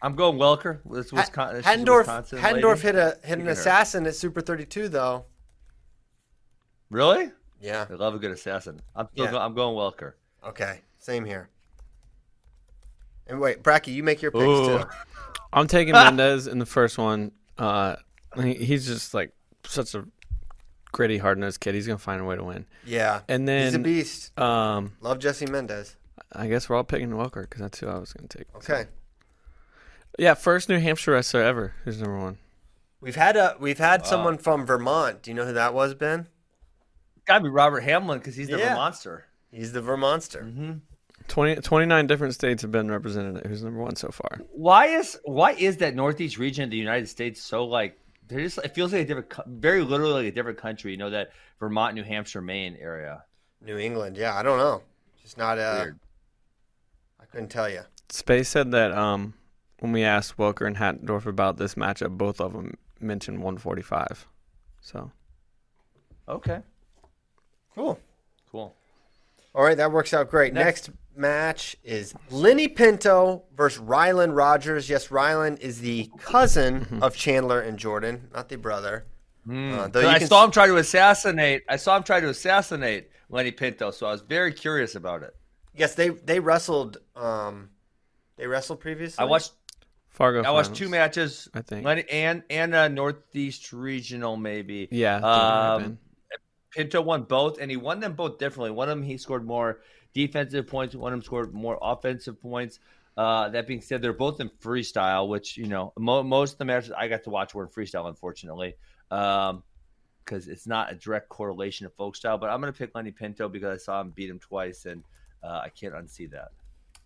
[0.00, 0.80] I'm going Welker.
[0.90, 1.56] This Ha- Wisconsin.
[1.62, 5.26] this is Wisconsin Hattendorf hit a hit an assassin at Super 32 though.
[6.88, 7.30] Really?
[7.60, 7.86] Yeah.
[7.88, 8.80] I love a good assassin.
[8.96, 9.32] I'm still Yeah.
[9.32, 10.14] go- I'm going Welker.
[10.42, 10.80] Okay.
[10.98, 11.50] Same here.
[13.26, 14.78] And wait, Bracky, you make your picks Ooh.
[14.78, 14.84] too.
[15.52, 17.32] I'm taking Mendez in the first one.
[17.58, 17.96] Uh,
[18.42, 19.32] he's just like
[19.66, 20.06] such a
[20.92, 21.74] gritty, hard nosed kid.
[21.74, 22.66] He's gonna find a way to win.
[22.84, 23.20] Yeah.
[23.28, 24.38] And then He's a beast.
[24.38, 25.96] um, Love Jesse Mendez.
[26.32, 28.46] I guess we're all picking Welker because that's who I was gonna take.
[28.56, 28.86] Okay.
[30.18, 31.74] Yeah, first New Hampshire wrestler ever.
[31.84, 32.38] Who's number one?
[33.00, 35.22] We've had a we've had someone from Vermont.
[35.22, 36.26] Do you know who that was, Ben?
[37.24, 38.74] Gotta be Robert Hamlin because he's the Yeah.
[38.74, 39.26] monster.
[39.50, 40.42] He's the Vermonster.
[40.44, 40.72] Mm-hmm.
[41.28, 43.46] 20, 29 different states have been represented.
[43.46, 44.40] Who's number one so far?
[44.52, 47.96] Why is why is that Northeast region of the United States so like?
[48.30, 48.58] They're just.
[48.58, 50.92] It feels like a different, very literally like a different country.
[50.92, 53.24] You know that Vermont, New Hampshire, Maine area.
[53.60, 54.16] New England.
[54.16, 54.82] Yeah, I don't know.
[55.22, 55.98] Just not uh Weird.
[57.20, 57.82] I couldn't tell you.
[58.08, 59.34] Space said that um,
[59.80, 64.26] when we asked Welker and Hattendorf about this matchup, both of them mentioned 145.
[64.80, 65.10] So
[66.28, 66.60] Okay.
[67.74, 67.98] Cool.
[68.50, 68.74] Cool.
[69.54, 70.54] All right, that works out great.
[70.54, 74.88] Next, Next- match is Lenny Pinto versus Rylan Rogers.
[74.88, 79.06] Yes, Rylan is the cousin of Chandler and Jordan, not the brother.
[79.50, 81.62] Uh, though you I can saw him try to assassinate.
[81.68, 85.34] I saw him try to assassinate Lenny Pinto, so I was very curious about it.
[85.74, 86.98] Yes, they they wrestled.
[87.16, 87.70] Um,
[88.36, 89.22] they wrestled previously.
[89.22, 89.52] I watched.
[90.08, 90.42] Fargo.
[90.42, 91.48] I watched two matches.
[91.54, 91.84] I think.
[91.84, 94.88] Lenny and and uh, Northeast Regional maybe.
[94.90, 95.16] Yeah.
[95.16, 95.98] I think it might have Um.
[96.72, 98.70] Pinto won both, and he won them both differently.
[98.70, 99.80] One of them he scored more
[100.12, 100.94] defensive points.
[100.94, 102.78] One of them scored more offensive points.
[103.16, 106.64] Uh, that being said, they're both in freestyle, which you know mo- most of the
[106.64, 108.76] matches I got to watch were in freestyle, unfortunately,
[109.08, 112.38] because it's not a direct correlation to folk style.
[112.38, 115.02] But I'm going to pick Lenny Pinto because I saw him beat him twice, and
[115.42, 116.48] uh, I can't unsee that.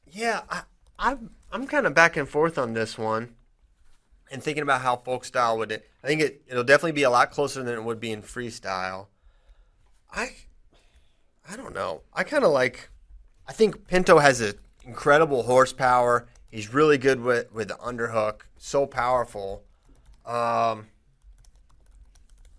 [0.06, 0.62] Yeah, I,
[0.98, 3.34] I'm I'm kind of back and forth on this one,
[4.30, 5.72] and thinking about how folk style would.
[5.72, 9.08] I think it it'll definitely be a lot closer than it would be in freestyle.
[10.12, 10.34] I
[11.48, 12.02] I don't know.
[12.12, 12.90] I kind of like.
[13.46, 16.26] I think Pinto has an incredible horsepower.
[16.50, 18.42] He's really good with with the underhook.
[18.56, 19.62] So powerful.
[20.24, 20.86] Um,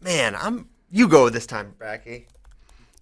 [0.02, 0.70] man, I'm.
[0.92, 2.26] You go this time, Bracky.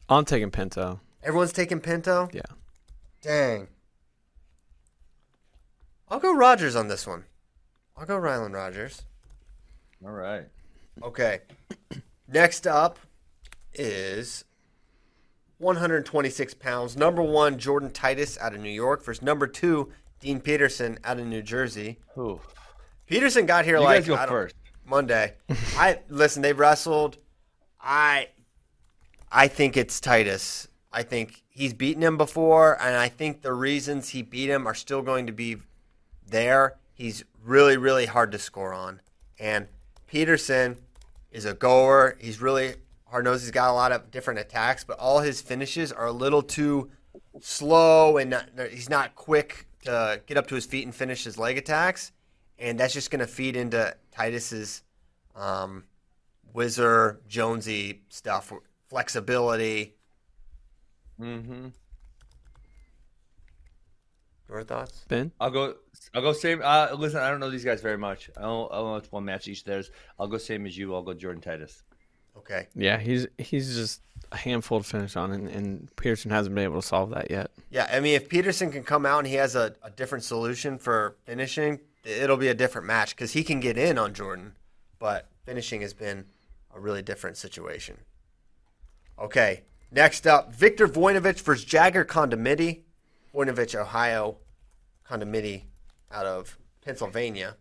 [0.09, 0.99] I'm taking Pinto.
[1.23, 2.29] Everyone's taking Pinto.
[2.33, 2.41] Yeah.
[3.21, 3.67] Dang.
[6.09, 7.25] I'll go Rogers on this one.
[7.97, 9.03] I'll go Rylan Rogers.
[10.05, 10.45] All right.
[11.01, 11.39] Okay.
[12.27, 12.99] Next up
[13.73, 14.43] is
[15.57, 16.97] 126 pounds.
[16.97, 21.25] Number one, Jordan Titus out of New York versus number two, Dean Peterson out of
[21.27, 21.99] New Jersey.
[22.15, 22.39] Who?
[23.05, 24.55] Peterson got here You like guys go first.
[24.85, 25.33] Monday.
[25.77, 26.41] I listen.
[26.41, 27.17] They wrestled.
[27.81, 28.29] I
[29.31, 30.67] I think it's Titus.
[30.91, 34.75] I think he's beaten him before, and I think the reasons he beat him are
[34.75, 35.57] still going to be
[36.27, 36.77] there.
[36.93, 39.01] He's really, really hard to score on,
[39.39, 39.67] and
[40.07, 40.77] Peterson
[41.31, 42.15] is a goer.
[42.21, 42.75] He's really
[43.13, 43.43] hard nosed.
[43.43, 46.89] He's got a lot of different attacks, but all his finishes are a little too
[47.39, 51.37] slow, and not, he's not quick to get up to his feet and finish his
[51.37, 52.11] leg attacks
[52.63, 54.83] and that's just going to feed into Titus's
[55.35, 55.83] um,
[56.53, 58.53] Whizzer Jonesy stuff,
[58.89, 59.95] flexibility.
[61.19, 61.67] Mm-hmm.
[64.49, 65.03] Your thoughts?
[65.07, 65.31] Ben?
[65.39, 65.75] I'll go.
[66.13, 66.61] I'll go same.
[66.63, 68.29] Uh, listen, I don't know these guys very much.
[68.37, 68.71] I don't.
[68.71, 69.63] I don't know it's one match each.
[69.63, 69.89] Theirs.
[70.19, 70.93] I'll go same as you.
[70.93, 71.83] I'll go Jordan Titus.
[72.37, 72.67] Okay.
[72.75, 76.81] Yeah, he's he's just a handful to finish on, and, and Pearson hasn't been able
[76.81, 77.51] to solve that yet.
[77.69, 80.77] Yeah, I mean, if Peterson can come out and he has a, a different solution
[80.77, 84.53] for finishing, it'll be a different match because he can get in on Jordan,
[84.99, 86.25] but finishing has been
[86.75, 87.97] a really different situation.
[89.19, 92.81] Okay, next up, Victor Voinovich versus Jagger Condomiti.
[93.33, 94.37] Voinovich, Ohio,
[95.07, 95.63] Condomiti
[96.11, 97.57] out of Pennsylvania.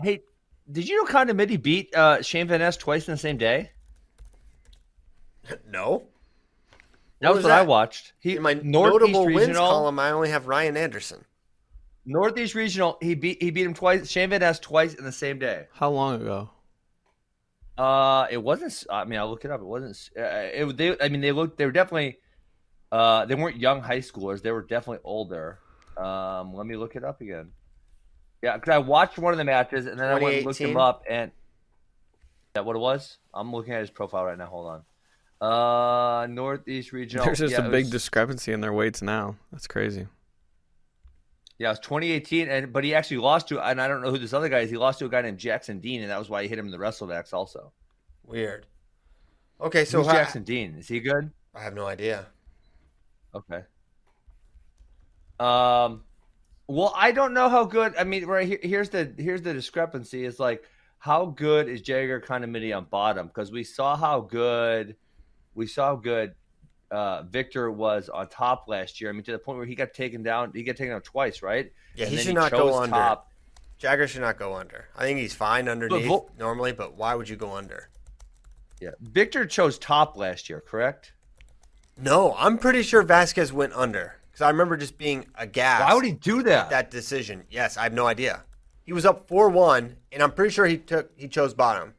[0.00, 0.22] Hey,
[0.70, 3.70] did you know Condomiti beat uh, Shane Van Ness twice in the same day?
[5.68, 6.08] no.
[7.20, 8.12] That What was was what I watched.
[8.18, 9.68] He In my Northeast notable wins Regional.
[9.68, 11.24] column, I only have Ryan Anderson.
[12.06, 12.98] Northeast Regional.
[13.00, 14.10] He beat he beat him twice.
[14.10, 15.66] Shane Van Ness twice in the same day.
[15.72, 16.50] How long ago?
[17.76, 18.84] Uh, it wasn't.
[18.90, 19.60] I mean, I'll look it up.
[19.60, 19.96] It wasn't.
[20.16, 20.76] Uh, it.
[20.76, 20.96] They.
[21.00, 21.56] I mean, they looked.
[21.58, 22.18] They were definitely.
[22.92, 24.42] Uh, they weren't young high schoolers.
[24.42, 25.58] They were definitely older.
[25.96, 27.50] Um, let me look it up again.
[28.44, 30.76] Yeah, because I watched one of the matches and then I went and looked him
[30.76, 31.30] up and.
[31.30, 33.16] Is that what it was?
[33.32, 34.44] I'm looking at his profile right now.
[34.44, 34.82] Hold
[35.40, 36.22] on.
[36.22, 37.24] Uh, Northeast Regional.
[37.24, 39.36] There's just yeah, a big was- discrepancy in their weights now.
[39.50, 40.08] That's crazy.
[41.58, 44.18] Yeah, it was 2018, and but he actually lost to, and I don't know who
[44.18, 44.70] this other guy is.
[44.70, 46.66] He lost to a guy named Jackson Dean, and that was why he hit him
[46.66, 47.72] in the WrestleMax also.
[48.24, 48.66] Weird.
[49.58, 50.74] Okay, so Who's how- Jackson Dean?
[50.78, 51.30] Is he good?
[51.54, 52.26] I have no idea.
[53.34, 53.62] Okay.
[55.40, 56.03] Um,
[56.66, 57.94] well, I don't know how good.
[57.98, 60.24] I mean, right here, here's the here's the discrepancy.
[60.24, 60.64] Is like
[60.98, 63.26] how good is Jagger Condomiti on bottom?
[63.26, 64.96] Because we saw how good
[65.54, 66.34] we saw how good
[66.90, 69.10] uh, Victor was on top last year.
[69.10, 70.52] I mean, to the point where he got taken down.
[70.54, 71.70] He got taken down twice, right?
[71.96, 72.94] Yeah, And he should not go under.
[72.94, 73.30] top.
[73.78, 74.88] Jagger should not go under.
[74.96, 77.90] I think he's fine underneath Vol- normally, but why would you go under?
[78.80, 81.12] Yeah, Victor chose top last year, correct?
[82.00, 85.84] No, I'm pretty sure Vasquez went under because I remember just being aghast.
[85.84, 86.64] Why would he do that?
[86.64, 87.44] at that decision?
[87.50, 88.42] Yes, I have no idea.
[88.82, 91.94] He was up four one, and I'm pretty sure he took he chose bottom.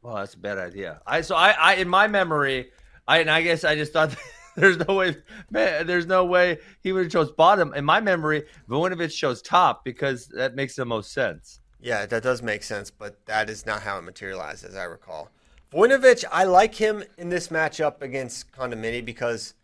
[0.00, 1.00] Well, that's a bad idea.
[1.04, 2.70] I so I, I in my memory,
[3.08, 4.14] I and I guess I just thought
[4.54, 5.16] there's no way,
[5.50, 7.74] man, there's no way he would have chose bottom.
[7.74, 11.58] In my memory, Voinovich chose top because that makes the most sense.
[11.80, 15.30] Yeah, that does make sense, but that is not how it materialized, as I recall.
[15.72, 19.54] Voinovich, I like him in this matchup against Condomiti because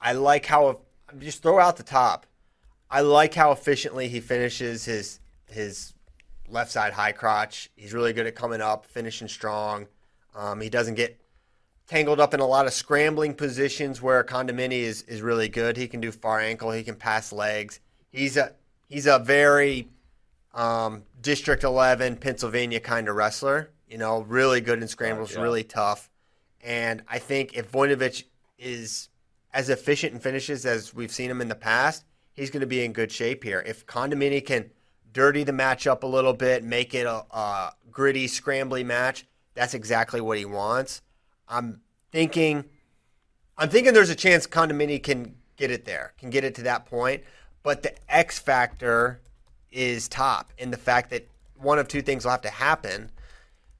[0.00, 0.80] I like how
[1.18, 2.26] just throw out the top.
[2.90, 5.94] I like how efficiently he finishes his his
[6.48, 7.70] left side high crotch.
[7.76, 9.86] He's really good at coming up, finishing strong.
[10.34, 11.20] Um, he doesn't get
[11.86, 15.76] tangled up in a lot of scrambling positions where Condomiti is, is really good.
[15.76, 16.70] He can do far ankle.
[16.70, 17.80] He can pass legs.
[18.10, 18.52] He's a
[18.88, 19.88] he's a very
[20.52, 23.70] um, District 11 Pennsylvania kind of wrestler.
[23.88, 25.42] You know, really good in scrambles, yeah.
[25.42, 26.10] really tough.
[26.62, 28.24] And I think if Voinovich
[28.58, 29.08] is
[29.54, 32.84] as efficient in finishes as we've seen him in the past, he's going to be
[32.84, 33.62] in good shape here.
[33.64, 34.70] If Condomiti can
[35.12, 39.24] dirty the match up a little bit, make it a, a gritty, scrambly match,
[39.54, 41.02] that's exactly what he wants.
[41.48, 41.80] I'm
[42.10, 42.64] thinking,
[43.56, 46.84] I'm thinking there's a chance Condomiti can get it there, can get it to that
[46.86, 47.22] point.
[47.62, 49.20] But the X factor
[49.70, 53.12] is top in the fact that one of two things will have to happen.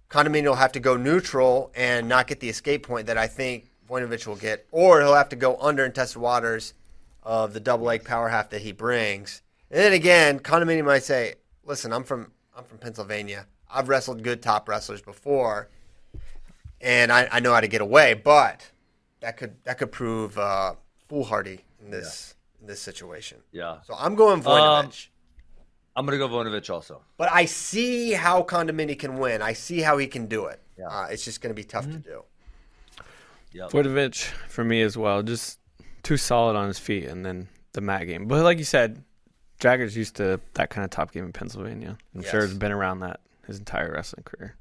[0.09, 3.73] Condomiti will have to go neutral and not get the escape point that I think
[3.89, 6.75] Voinovich will get, or he'll have to go under and test the waters
[7.23, 9.43] of the double leg power half that he brings.
[9.71, 13.47] And then again, Condomiti might say, "Listen, I'm from I'm from Pennsylvania.
[13.71, 15.69] I've wrestled good top wrestlers before,
[16.81, 18.71] and I, I know how to get away." But
[19.21, 20.75] that could that could prove uh,
[21.09, 23.39] foolhardy in this in this situation.
[23.53, 23.79] Yeah.
[23.83, 25.07] So I'm going Voinovich.
[25.07, 25.11] Um,
[25.97, 27.03] I'm gonna go Voinovich also.
[27.17, 29.43] But I see how Condomiti can win.
[29.43, 30.61] I see how he can do it.
[30.79, 30.89] Yeah.
[30.89, 32.25] Uh, it's just going to be tough to do.
[33.55, 33.71] Yep.
[33.71, 35.23] Voinovich for me as well.
[35.23, 35.59] Just
[36.03, 38.27] too solid on his feet, and then the mat game.
[38.27, 39.03] But like you said,
[39.61, 41.97] Jagger's used to that kind of top game in Pennsylvania.
[42.15, 42.51] I'm sure Yes.
[42.51, 44.57] he's been around that his entire wrestling career.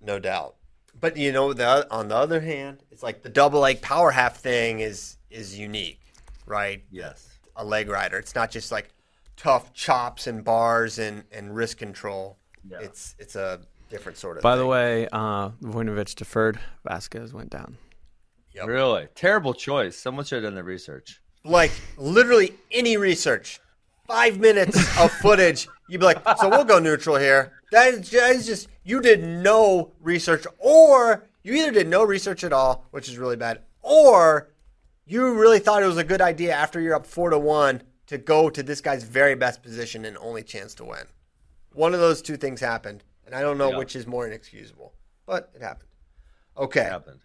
[0.00, 0.56] No doubt.
[0.98, 4.36] But you know, the on the other hand, it's like the double leg power half
[4.38, 6.00] thing is is unique,
[6.46, 6.84] right?
[6.90, 7.28] Yes.
[7.56, 8.18] A leg rider.
[8.18, 8.90] It's not just like
[9.36, 12.38] tough chops and bars and, and wrist control.
[12.68, 12.78] Yeah.
[12.80, 14.42] It's it's a different sort of.
[14.42, 16.58] By the way, uh, Voinovich deferred.
[16.86, 17.76] Vasquez went down.
[18.56, 18.66] Yep.
[18.66, 19.96] Really terrible choice.
[19.96, 21.20] Someone should have done the research.
[21.44, 23.60] like literally any research,
[24.06, 27.52] five minutes of footage, you'd be like, so we'll go neutral here.
[27.70, 32.42] That is, that is just, you did no research, or you either did no research
[32.44, 34.48] at all, which is really bad, or
[35.04, 38.18] you really thought it was a good idea after you're up four to one to
[38.18, 41.06] go to this guy's very best position and only chance to win.
[41.74, 43.78] One of those two things happened, and I don't know Yeah.
[43.78, 44.94] which is more inexcusable,
[45.26, 45.90] but it happened.
[46.56, 46.84] Okay.
[46.84, 47.20] happened.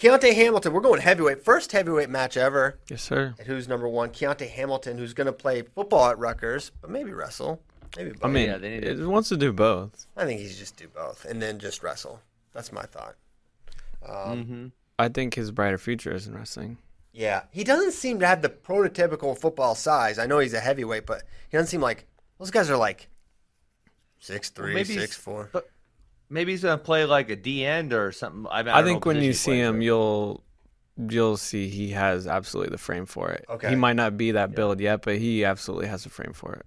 [0.00, 1.44] Keontae Hamilton, we're going heavyweight.
[1.44, 3.34] First heavyweight match ever Yes, sir.
[3.38, 4.08] at who's number one.
[4.10, 7.60] Keontae Hamilton, who's going to play football at Rutgers, but maybe wrestle.
[7.96, 8.24] Maybe both.
[8.24, 10.06] I mean, yeah, they need to- it wants to do both.
[10.16, 12.20] I think he's just do both and then just wrestle.
[12.54, 13.16] That's my thought.
[14.08, 14.66] Um, hmm
[14.98, 16.78] I think his brighter future is in wrestling.
[17.12, 20.18] Yeah, he doesn't seem to have the prototypical football size.
[20.18, 22.06] I know he's a heavyweight, but he doesn't seem like
[22.38, 23.08] those guys are like
[24.18, 25.48] six three, maybe six four.
[25.52, 25.68] But
[26.30, 28.46] maybe he's gonna play like a D end or something.
[28.50, 30.44] I, mean, I, don't think when you see him, but- you'll
[31.08, 33.44] you'll see he has absolutely the frame for it.
[33.48, 33.70] Okay.
[33.70, 36.66] He might not be that build yet, but he absolutely has the frame for it.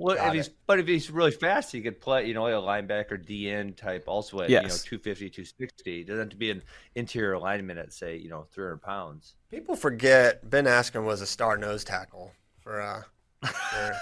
[0.00, 2.50] Well, Got if he's but if he's really fast, he could play, you know, a
[2.62, 4.82] linebacker DN type also at you know Yes.
[4.84, 6.00] 250, 260.
[6.00, 6.62] It doesn't have to be an
[6.94, 9.34] interior alignment at say, you know, 300 pounds.
[9.50, 12.30] People forget Ben Askren was a star nose tackle
[12.60, 13.02] for uh
[13.42, 13.94] for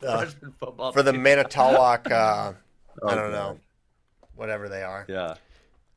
[0.00, 0.54] the, Freshman
[0.92, 1.12] for the.
[1.12, 2.10] Manitowoc.
[2.10, 2.52] Uh,
[3.02, 3.54] Oh, I don't God.
[3.54, 3.58] know,
[4.36, 5.04] whatever they are.
[5.08, 5.34] Yeah.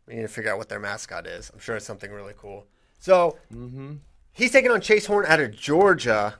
[0.08, 1.50] We need to figure out what their mascot is.
[1.54, 2.66] I'm sure it's something really cool.
[3.00, 3.96] So Mm-hmm.
[4.32, 6.36] he's taking on Chase Horn out of Georgia.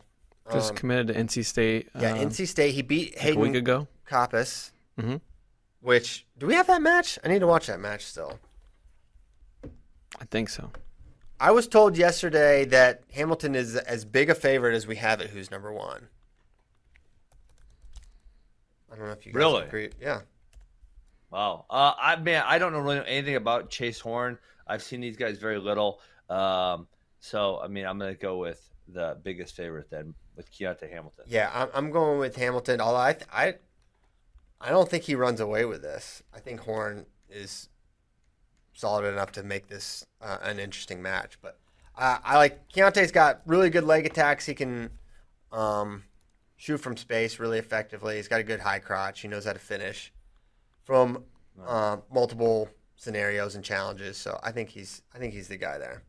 [0.52, 1.90] Just Um, committed to NC State.
[2.00, 2.74] Yeah, um, NC State.
[2.74, 3.88] He beat like a week Hayden ago.
[4.10, 4.72] Coppice.
[4.98, 5.20] Mhm.
[5.82, 7.20] Which do we have that match?
[7.24, 8.40] I need to watch that match still.
[10.20, 10.72] I think so.
[11.40, 15.30] I was told yesterday that Hamilton is as big a favorite as we have it.
[15.32, 16.08] Who's number one?
[18.92, 19.64] I don't know if you guys Really?
[19.66, 19.90] agree.
[20.02, 20.22] Yeah.
[21.32, 21.66] Wow.
[21.70, 24.38] Uh, I man, I don't know really anything about Chase Horn.
[24.66, 26.00] I've seen these guys very little.
[26.30, 26.88] Um,
[27.20, 31.26] so I mean, I'm gonna go with the biggest favorite then with Keontae Hamilton.
[31.28, 32.80] Yeah, I'm, I'm going with Hamilton.
[32.80, 33.56] Although I, th- I,
[34.62, 36.24] I don't think he runs away with this.
[36.34, 37.70] I think Horn is
[38.74, 41.38] solid enough to make this uh, an interesting match.
[41.42, 41.60] But
[41.98, 44.46] uh, I like Keontae's got really good leg attacks.
[44.46, 44.92] He can
[45.52, 46.04] um,
[46.56, 48.18] shoot from space really effectively.
[48.18, 49.22] He's got a good high crotch.
[49.22, 50.14] He knows how to finish
[50.88, 51.26] from
[51.68, 54.16] uh, multiple scenarios and challenges.
[54.18, 56.04] So I think he's I think he's the guy there.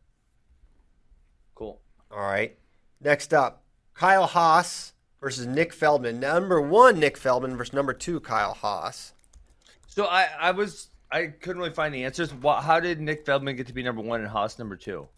[1.53, 1.81] Cool.
[2.09, 2.57] All right.
[3.01, 3.63] Next up,
[3.93, 6.19] Kyle Haas versus Nick Feldman.
[6.21, 9.13] Number one, Nick Feldman versus number two, Kyle Haas.
[9.87, 12.31] So I, I was I couldn't really find the answers.
[12.41, 15.09] How did Nick Feldman get to be number one and Haas number two?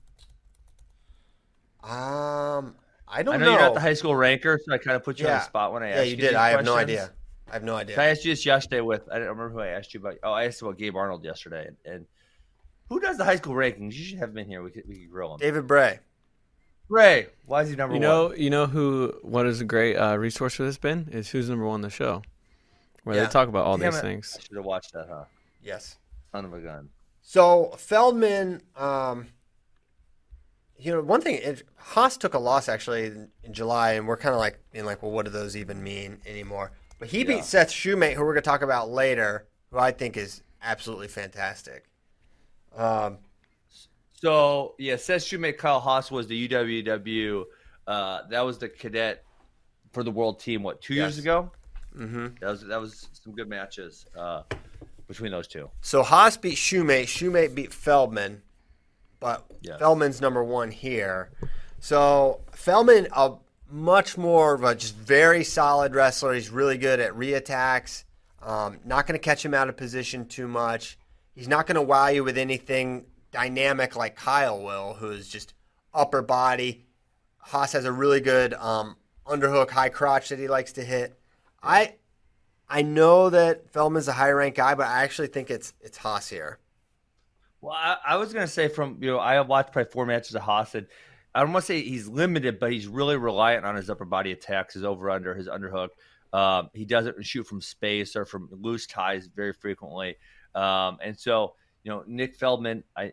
[1.83, 2.75] Um,
[3.07, 3.51] I don't I know, know.
[3.51, 5.71] you're not the high school ranker, so I kind of put you on the spot
[5.73, 6.29] when I yeah, asked you Yeah, you.
[6.29, 6.35] did.
[6.35, 7.11] I have no idea.
[7.51, 7.99] I have no idea.
[8.01, 10.15] I asked you this yesterday with I don't remember who I asked you about.
[10.23, 12.05] Oh, I asked about Gabe Arnold yesterday, and, and
[12.89, 13.93] who does the high school rankings?
[13.93, 14.63] You should have been here.
[14.63, 15.39] We could we could grill him.
[15.39, 15.99] David Bray.
[16.89, 18.09] Bray, why is he number You one?
[18.09, 19.13] know, you know who?
[19.21, 20.77] What is a great uh, resource for this?
[20.77, 22.21] Ben is who's number one on the show,
[23.03, 23.25] where Yeah.
[23.25, 24.01] they talk about all Damn these it.
[24.01, 24.35] things.
[24.37, 25.23] I should have watched that, huh?
[25.63, 25.97] Yes.
[26.33, 26.89] Son of a gun.
[27.21, 29.27] So Feldman, um,
[30.77, 34.17] you know, one thing it, Haas took a loss actually in, in July, and we're
[34.17, 36.71] kind of like being like, well, what do those even mean anymore?
[37.01, 37.23] But he Yeah.
[37.37, 41.07] beat Seth Shumate, who we're going to talk about later, who I think is absolutely
[41.07, 41.89] fantastic.
[42.75, 43.17] Um,
[44.13, 47.43] So yeah, Seth Shumate Kyle Haas was the UWW.
[47.87, 49.23] Uh, that was the cadet
[49.93, 50.61] for the world team.
[50.61, 51.23] What two years Yes.
[51.23, 51.51] ago?
[51.95, 54.43] hmm That was that was some good matches uh,
[55.07, 55.71] between those two.
[55.81, 58.43] So Haas beat Shumate, Shumate beat Feldman,
[59.19, 59.79] but Yes.
[59.79, 61.31] Feldman's number one here.
[61.79, 63.33] So Feldman, a
[63.71, 66.33] much more of a just very solid wrestler.
[66.33, 68.03] He's really good at reattacks.
[68.41, 70.97] Um, not going to catch him out of position too much.
[71.35, 75.53] He's not going to wow you with anything dynamic like Kyle will, who is just
[75.93, 76.85] upper body.
[77.37, 81.17] Haas has a really good um, underhook high crotch that he likes to hit.
[81.63, 81.95] I
[82.69, 86.29] I know that Feldman's a high ranked guy, but I actually think it's it's Haas
[86.29, 86.59] here.
[87.61, 90.35] Well, I, I was gonna say from you know I have watched probably four matches
[90.35, 90.87] of Haas and
[91.33, 94.31] I don't want to say he's limited, but he's really reliant on his upper body
[94.31, 95.89] attacks, his over under, his underhook.
[96.33, 100.15] Um, he doesn't shoot from space or from loose ties very frequently,
[100.55, 103.11] um, and so you know Nick Feldman, I,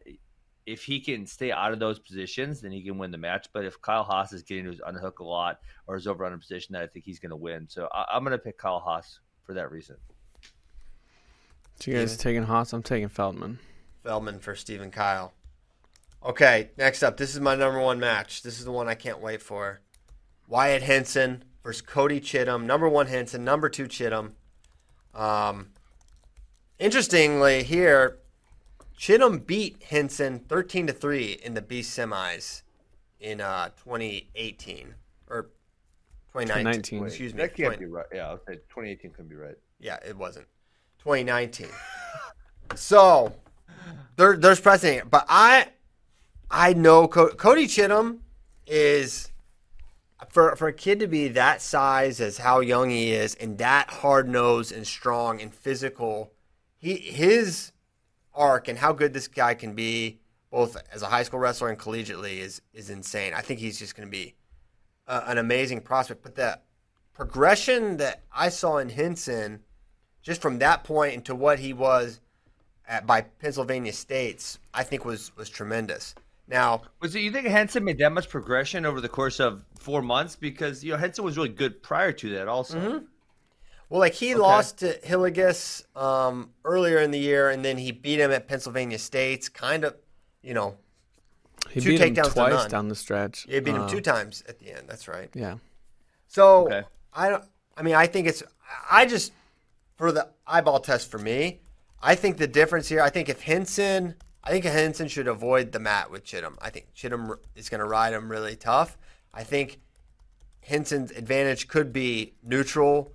[0.68, 3.48] if he can stay out of those positions, then he can win the match.
[3.52, 6.36] But if Kyle Haas is getting to his underhook a lot or his over under
[6.36, 7.66] position, then I think he's going to win.
[7.68, 9.96] So I, I'm going to pick Kyle Haas for that reason.
[11.80, 12.72] So you guys taking Haas?
[12.72, 13.58] I'm taking Feldman.
[14.02, 15.32] Feldman for Stephen Kyle.
[16.24, 18.42] Okay, next up, this is my number one match.
[18.42, 19.80] This is the one I can't wait for.
[20.48, 22.64] Wyatt Henson versus Cody Chittum.
[22.64, 24.32] Number one Henson, number two Chittum.
[25.14, 25.68] Um,
[26.78, 28.18] interestingly, here,
[28.98, 32.62] Chittum beat Henson 13 to 3 in the B semis
[33.20, 34.94] in uh, 2018
[35.28, 35.50] or
[36.32, 37.02] 2019.
[37.02, 37.06] 2019.
[37.06, 37.42] Excuse me.
[37.42, 38.06] That can't 20 be right.
[38.12, 39.56] Yeah, I'll say 2018 couldn't be right.
[39.78, 40.46] Yeah, it wasn't.
[40.98, 41.68] 2019.
[42.74, 43.32] so
[44.16, 45.68] there, there's precedent, but I
[46.50, 48.18] I know Co- Cody Chittum
[48.66, 49.30] is
[50.28, 53.90] for for a kid to be that size as how young he is and that
[53.90, 56.32] hard nosed and strong and physical.
[56.76, 57.72] He his
[58.34, 60.20] arc and how good this guy can be
[60.50, 63.34] both as a high school wrestler and collegiately is is insane.
[63.34, 64.34] I think he's just going to be
[65.06, 66.22] an amazing prospect.
[66.22, 66.60] But the
[67.14, 69.60] progression that I saw in Henson,
[70.22, 72.20] just from that point into what he was
[72.86, 76.14] at, by Pennsylvania States, I think was was tremendous.
[76.48, 80.00] Now, Was it you think Henson made that much progression over the course of four
[80.02, 80.34] months?
[80.34, 83.02] Because you know Henson was really good prior to that, also.
[83.90, 88.18] well, like he lost to Hillegas um, earlier in the year, and then he beat
[88.18, 89.48] him at Pennsylvania States.
[89.50, 89.94] Kind of,
[90.42, 90.76] you know,
[91.70, 92.70] He Two beat him takedowns to twice none.
[92.70, 93.42] down the stretch.
[93.48, 94.88] he beat him Uh, two times at the end.
[94.88, 95.28] That's right.
[95.34, 95.56] Yeah.
[96.28, 96.82] So Okay.
[97.12, 97.44] I don't.
[97.76, 98.42] I mean, I think it's.
[98.90, 99.32] I just
[99.96, 101.60] for the eyeball test for me.
[102.02, 103.00] I think the difference here.
[103.02, 106.56] I think if Henson, I think Henson should avoid the mat with Chittum.
[106.60, 108.96] I think Chittum is going to ride him really tough.
[109.34, 109.80] I think
[110.62, 113.12] Henson's advantage could be neutral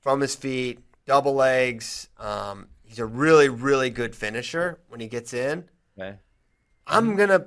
[0.00, 2.08] from his feet, double legs.
[2.18, 5.68] Um, he's a really, really good finisher when he gets in.
[5.98, 6.18] Okay.
[6.86, 7.46] I'm gonna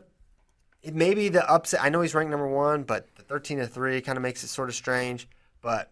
[0.83, 1.83] maybe the upset.
[1.83, 4.47] I know he's ranked number one, but the thirteen to three kind of makes it
[4.47, 5.27] sort of strange.
[5.61, 5.91] But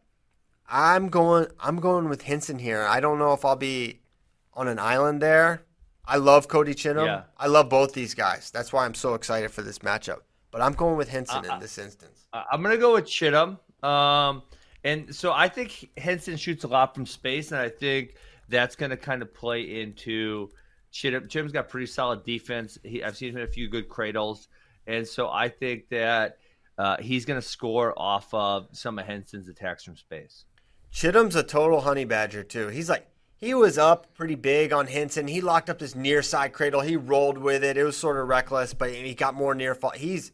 [0.68, 1.48] I'm going.
[1.60, 2.82] I'm going with Henson here.
[2.82, 4.02] I don't know if I'll be
[4.54, 5.62] on an island there.
[6.08, 7.06] I love Cody Chittum.
[7.06, 7.24] Yeah.
[7.38, 8.52] I love both these guys.
[8.52, 10.20] That's why I'm so excited for this matchup.
[10.52, 12.28] But I'm going with Henson Uh, in this instance.
[12.34, 13.58] I'm gonna go with Chittum.
[13.84, 14.44] Um,
[14.84, 18.16] and so I think Henson shoots a lot from space, and I think
[18.50, 20.50] that's gonna kind of play into
[20.94, 21.28] Chittum.
[21.28, 22.78] Chittum's got pretty solid defense.
[22.84, 24.48] He, I've seen him in a few good cradles,
[24.88, 26.38] and so I think that
[26.78, 30.46] uh, he's gonna score off of some of Henson's attacks from space.
[30.94, 32.68] Chittum's a total honey badger too.
[32.68, 33.08] He's like
[33.46, 35.28] he was up pretty big on Henson.
[35.28, 36.82] He locked up this near side cradle.
[36.82, 37.78] He rolled with it.
[37.78, 39.92] It was sort of reckless, but he got more near fall.
[39.92, 40.32] He's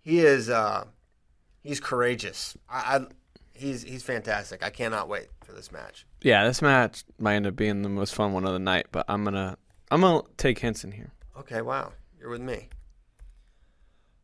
[0.00, 0.86] he is uh
[1.62, 2.56] he's courageous.
[2.68, 3.06] I, I
[3.54, 4.64] he's he's fantastic.
[4.64, 6.04] I cannot wait for this match.
[6.20, 9.04] Yeah, this match might end up being the most fun one of the night, but
[9.08, 9.56] I'm gonna
[9.92, 11.12] I'm gonna take Henson here.
[11.38, 11.92] Okay, wow.
[12.18, 12.70] You're with me.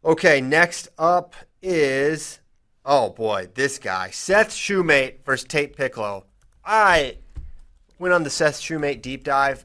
[0.04, 2.40] Okay, next up is
[2.84, 4.10] oh boy, this guy.
[4.10, 6.26] Seth Shumate versus Tate Piccolo.
[6.64, 7.18] I
[8.04, 9.64] went on the Seth Shumate deep dive.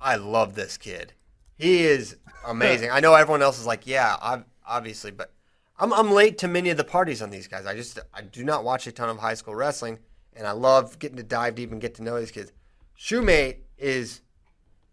[0.00, 1.12] I love this kid.
[1.54, 2.90] He is amazing.
[2.90, 5.32] I know everyone else is like, yeah, ob- obviously, but
[5.78, 7.64] I'm I'm late to many of the parties on these guys.
[7.64, 10.00] I just I do not watch a ton of high school wrestling,
[10.34, 12.50] and I love getting to dive deep and get to know these kids.
[12.98, 14.20] Shumate is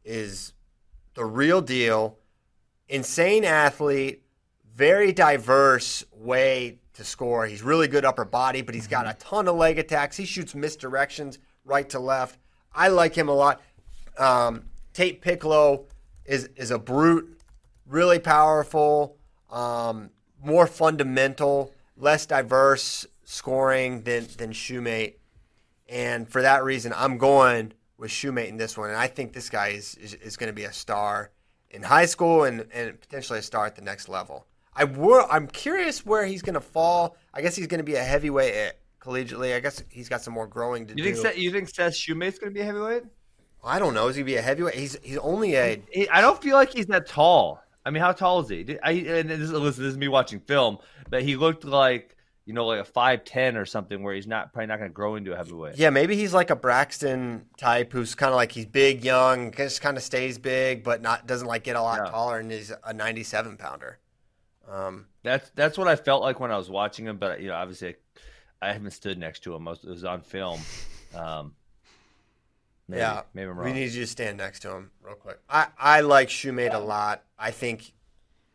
[0.05, 0.53] is
[1.15, 2.19] the real deal.
[2.87, 4.21] Insane athlete,
[4.75, 7.47] very diverse way to score.
[7.47, 9.17] He's really good upper body, but he's got mm-hmm.
[9.17, 10.15] a ton of leg attacks.
[10.15, 12.37] He shoots misdirections right to left.
[12.75, 13.61] I like him a lot.
[14.17, 14.63] Um,
[14.93, 15.85] Tate Piccolo
[16.25, 17.39] is is a brute,
[17.87, 19.17] really powerful,
[19.51, 20.09] um,
[20.43, 25.15] more fundamental, less diverse scoring than than Shumate,
[25.89, 29.49] and for that reason, I'm going with Shumate in this one, and I think this
[29.49, 31.31] guy is is, is going to be a star
[31.69, 34.45] in high school and, and potentially a star at the next level.
[34.75, 37.15] I were, I'm curious where he's going to fall.
[37.33, 38.53] I guess he's going to be a heavyweight
[39.03, 39.55] collegiately.
[39.55, 41.13] I guess he's got some more growing to You do.
[41.15, 43.03] think you think Seth Shumate's going to be a heavyweight?
[43.63, 44.07] I don't know.
[44.07, 44.75] Is he gonna be a heavyweight?
[44.75, 47.61] He's he's only a He- I don't feel like he's that tall.
[47.85, 48.63] I mean, how tall is he?
[48.63, 50.79] Did- I, and this, listen, this is me watching film,
[51.09, 54.51] but he looked like you know, like a five ten or something, where he's not
[54.51, 55.77] probably not going to grow into a heavyweight.
[55.77, 55.89] yeah.
[55.89, 59.95] Maybe he's like a Braxton type, who's kind of like he's big, young, just kind
[59.95, 62.11] of stays big, but not doesn't like get a lot Yeah.
[62.11, 63.97] taller, and he's a 97 pounder.
[64.69, 67.15] Um, That's that's what I felt like when I was watching him.
[67.17, 67.95] But you know, obviously, I
[68.71, 69.67] haven't stood next to him.
[69.67, 70.61] I was- It was on film.
[71.13, 71.55] Um,
[72.87, 75.39] maybe, yeah, maybe I'm we need you to stand next to him real quick.
[75.49, 77.23] I I like Shumate a lot.
[77.37, 77.93] I think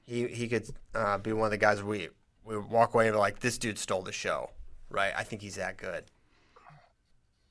[0.06, 2.09] he he could uh, be one of the guys we
[2.44, 4.50] we walk away and be like this dude stole the show,
[4.90, 5.12] right?
[5.16, 6.04] I think he's that good.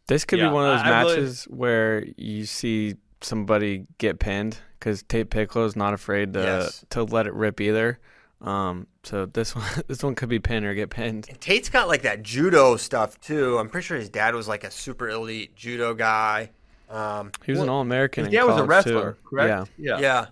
[0.08, 3.88] This could Yeah, be one of those I- I really- matches where you see somebody
[3.98, 6.86] get pinned because Tate Picklo's not afraid to Yes.
[6.92, 8.00] to let it rip either.
[8.42, 11.28] Um, so this one this one could be pinned or get pinned.
[11.30, 13.58] And Tate's got like that judo stuff too.
[13.58, 16.52] I'm pretty sure his dad was like a super elite judo guy.
[16.90, 18.26] Um, He was an All American.
[18.26, 19.70] His dad was a wrestler, correct?
[19.78, 20.00] Yeah, Yeah.
[20.00, 20.26] yeah.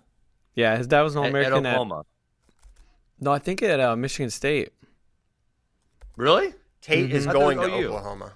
[0.55, 0.77] yeah.
[0.77, 2.05] His dad was an All At, at American at, Oklahoma.
[3.19, 4.69] no, I think at uh, Michigan State.
[6.15, 6.53] Really?
[6.81, 7.87] Tate is I thought it going to OU.
[7.87, 8.33] Oklahoma.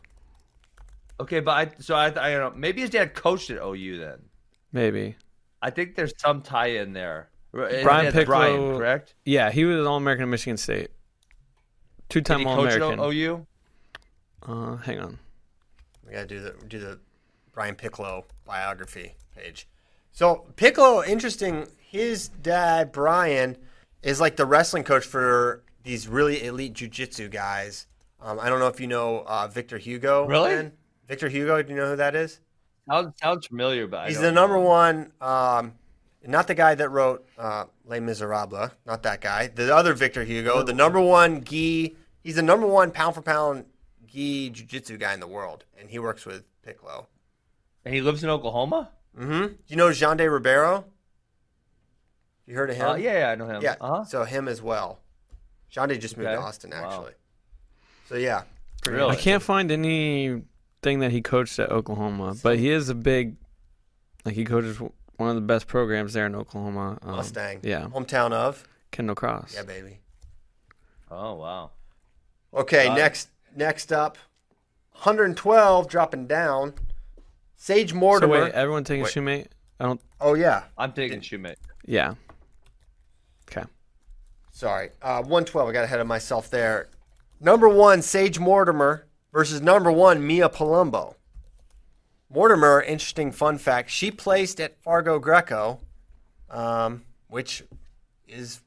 [1.19, 2.59] Okay, but I so I I don't know.
[2.59, 4.19] Maybe his dad coached at OU then.
[4.71, 5.15] Maybe.
[5.61, 7.29] I think there's some tie in there.
[7.53, 9.15] His Brian dad's Picklo- Brian, correct?
[9.25, 10.91] Yeah, he was an All American at Michigan State.
[12.09, 12.99] Two Did time he All American.
[12.99, 13.45] OU?
[14.43, 15.19] Uh, hang on.
[16.05, 16.99] We gotta do the do the
[17.53, 19.67] Brian Picklo biography page.
[20.11, 21.67] So Picklo, interesting.
[21.77, 23.57] His dad Brian
[24.03, 27.87] is like the wrestling coach for these really elite jujitsu guys.
[28.21, 30.25] Um, I don't know if you know uh, Victor Hugo.
[30.27, 30.49] Really?
[30.51, 30.71] Ben?
[31.07, 31.61] Victor Hugo.
[31.61, 32.39] Do you know who that is?
[32.89, 34.61] Sounds, sounds familiar, but I He's don't the number know.
[34.61, 35.11] one.
[35.21, 35.73] Um,
[36.25, 38.71] not the guy that wrote uh, Les Miserables.
[38.85, 39.47] Not that guy.
[39.47, 40.63] The other Victor Hugo.
[40.63, 41.95] The number one gi.
[42.23, 43.65] He's the number one pound for pound
[44.07, 47.05] gi jiu-jitsu guy in the world, and he works with Picklo.
[47.85, 48.89] And he lives in Oklahoma.
[49.17, 49.47] Mm-hmm.
[49.47, 50.85] Do you know Jean de Ribeiro?
[52.45, 52.87] You heard of him?
[52.89, 53.61] Uh, yeah, yeah, I know him.
[53.61, 53.75] Yeah.
[53.79, 54.03] Uh-huh.
[54.05, 54.99] So him as well.
[55.69, 56.41] Jean de just moved to Okay.
[56.43, 56.83] Austin, Wow.
[56.89, 57.13] actually.
[58.07, 58.43] So yeah.
[58.87, 59.11] Really?
[59.11, 63.35] I can't find anything that he coached at Oklahoma, but he is a big,
[64.25, 64.79] like he coaches
[65.19, 66.97] one of the best programs there in Oklahoma.
[67.01, 67.59] Um, Mustang.
[67.63, 68.63] Yeah, Hometown of.
[68.91, 69.53] Kendall Cross.
[69.55, 69.99] Yeah, baby.
[71.11, 71.71] Oh wow.
[72.53, 73.01] Okay, Got it.
[73.01, 74.17] next next up,
[74.93, 76.73] 112 dropping down.
[77.55, 78.43] Sage So Mortimer.
[78.45, 79.13] wait, everyone taking Wait.
[79.13, 79.47] Shumate?
[79.79, 80.01] I don't.
[80.21, 81.55] oh yeah, I'm taking Shumate.
[81.85, 82.15] Yeah.
[83.51, 83.67] Okay.
[84.51, 84.89] sorry.
[85.01, 85.69] Uh, 112.
[85.69, 86.89] I got ahead of myself there.
[87.41, 91.15] Number one, Sage Mortimer versus number one, Mia Palumbo.
[92.29, 93.89] Mortimer, interesting fun fact.
[93.89, 95.79] She placed at Fargo Greco,
[96.49, 97.63] um, which
[98.27, 98.61] is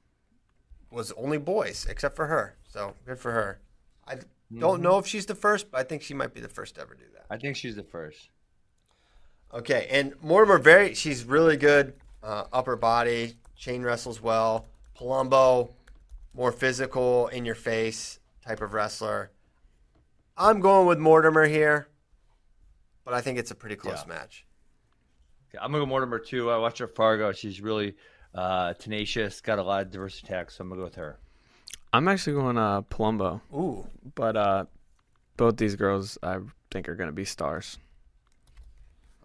[0.91, 2.57] was only boys except for her.
[2.69, 3.61] So good for her.
[4.07, 4.17] I
[4.59, 6.83] don't know if she's the first, but I think she might be the first to
[6.83, 7.27] ever do that.
[7.31, 8.29] I think she's the first.
[9.55, 14.67] Okay, and Mortimer very she's really good uh, upper body, chain wrestles well.
[14.99, 15.71] Palumbo,
[16.35, 19.31] more physical, in your face type of wrestler.
[20.37, 21.89] I'm going with Mortimer here,
[23.05, 24.15] but I think it's a pretty close Yeah.
[24.15, 24.47] match.
[25.51, 26.51] Okay, I'm gonna go Mortimer too.
[26.51, 27.33] I watch her Fargo.
[27.33, 27.97] She's really
[28.35, 31.19] uh, tenacious, got a lot of diverse attacks, so I'm gonna go with her.
[31.93, 34.65] I'm actually going uh Palumbo, Ooh, but uh,
[35.37, 36.39] both these girls I
[36.71, 37.79] think are gonna be stars.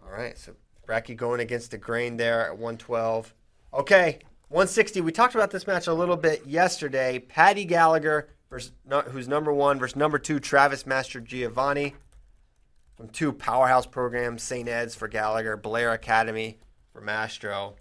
[0.02, 0.36] all right.
[0.36, 0.54] So
[0.86, 3.34] Bracky going against the grain there at 112.
[3.74, 4.18] Okay,
[4.48, 5.00] 160.
[5.02, 7.18] We talked about this match a little bit yesterday.
[7.18, 8.72] Patty Gallagher versus
[9.10, 11.94] who's number one versus number two Travis Mastrogiovanni
[12.98, 14.68] from two powerhouse programs, St.
[14.68, 16.58] Ed's for Gallagher, Blair Academy
[16.92, 17.76] for Mastro.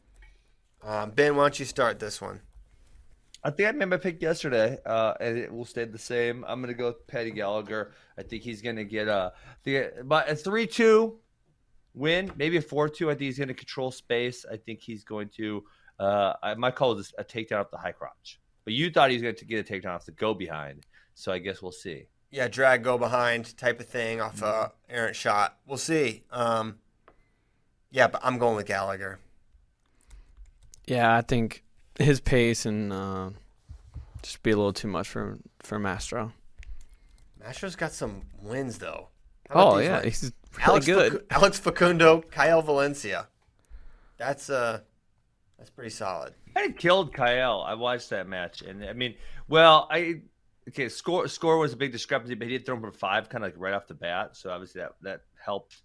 [0.83, 2.41] Um, ben, why don't you start this one?
[3.43, 6.45] I think I made my pick yesterday, uh, and it will stay the same.
[6.47, 7.93] I'm gonna go with Patty Gallagher.
[8.15, 9.33] I think he's gonna get a,
[9.65, 11.17] a three-two
[11.95, 13.09] win, maybe a four-two.
[13.09, 14.45] I think he's gonna control space.
[14.49, 15.63] I think he's going to.
[15.99, 19.15] Uh, I might call this a takedown off the high crotch, but you thought he
[19.15, 20.85] was going to get a takedown off the go behind.
[21.15, 22.05] So I guess we'll see.
[22.29, 25.57] Yeah, drag go behind type of thing off a errant shot.
[25.65, 26.23] We'll see.
[26.31, 26.79] Um,
[27.89, 29.19] yeah, but I'm going with Gallagher.
[30.85, 31.63] Yeah, I think
[31.99, 33.29] his pace and uh,
[34.21, 36.33] just be a little too much for for Mastro.
[37.41, 39.07] Mastro's got some wins though.
[39.49, 40.03] How about Oh yeah, ones?
[40.03, 41.13] he's really Alex good.
[41.13, 43.27] Facu- Alex Facundo, Kael Valencia.
[44.17, 44.81] That's uh,
[45.57, 46.33] that's pretty solid.
[46.55, 47.63] I killed Kyle.
[47.65, 49.15] I watched that match, and I mean,
[49.47, 50.21] well, I
[50.67, 50.89] okay.
[50.89, 53.51] Score score was a big discrepancy, but he did throw him for five, kind of
[53.51, 54.35] like right off the bat.
[54.35, 55.81] So obviously that that helped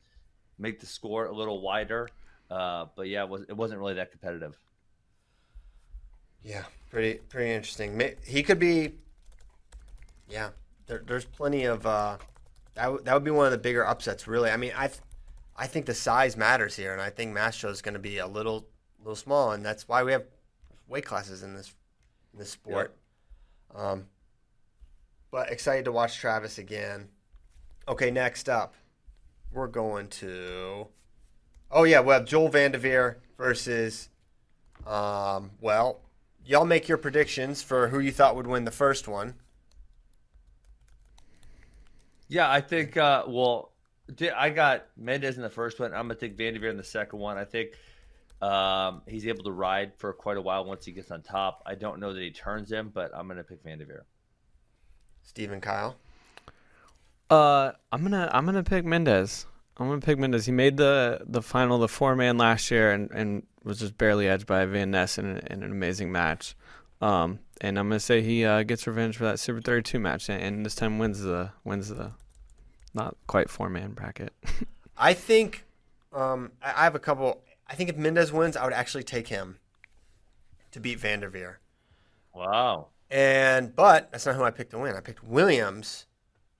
[0.58, 2.08] make the score a little wider.
[2.50, 4.58] Uh, but yeah, it was it wasn't really that competitive.
[6.42, 8.00] Yeah, pretty pretty interesting.
[8.24, 8.94] He could be.
[10.28, 10.50] Yeah,
[10.86, 11.86] there, there's plenty of.
[11.86, 12.18] Uh,
[12.74, 14.50] that w- that would be one of the bigger upsets, really.
[14.50, 15.00] I mean, I, th-
[15.56, 18.26] I think the size matters here, and I think Mastro is going to be a
[18.26, 18.66] little
[18.98, 20.24] little small, and that's why we have
[20.88, 21.74] weight classes in this
[22.32, 22.96] in this sport.
[23.74, 24.06] Um,
[25.32, 27.08] but excited to watch Travis again.
[27.88, 28.74] Okay, next up,
[29.50, 30.86] we're going to.
[31.70, 34.10] Oh yeah, we have Joel Vandeveer versus.
[34.86, 36.02] Um, well,
[36.44, 39.34] y'all make your predictions for who you thought would win the first one.
[42.28, 42.96] Yeah, I think.
[42.96, 43.72] Uh, well,
[44.36, 45.92] I got Mendez in the first one.
[45.94, 47.38] I'm gonna take Vanderveer in the second one.
[47.38, 47.70] I think
[48.42, 51.62] um, he's able to ride for quite a while once he gets on top.
[51.64, 54.04] I don't know that he turns him, but I'm gonna pick Vanderveer.
[55.22, 55.96] Stephen Kyle.
[57.30, 59.46] Uh, I'm gonna I'm gonna pick Mendez.
[59.78, 60.46] I'm gonna pick Mendez.
[60.46, 64.28] He made the the final, the four man last year, and, and was just barely
[64.28, 66.54] edged by Van Ness in, in an amazing match.
[67.00, 70.42] Um, and I'm gonna say he uh, gets revenge for that Super 32 match, and,
[70.42, 72.12] and this time wins the wins the
[72.94, 74.32] not quite four man bracket.
[74.96, 75.64] I think
[76.12, 77.42] um, I I have a couple.
[77.66, 79.58] I think if Mendez wins, I would actually take him
[80.72, 81.60] to beat Vanderveer.
[82.34, 82.88] Wow.
[83.12, 84.96] And but that's not who I picked to win.
[84.96, 86.06] I picked Williams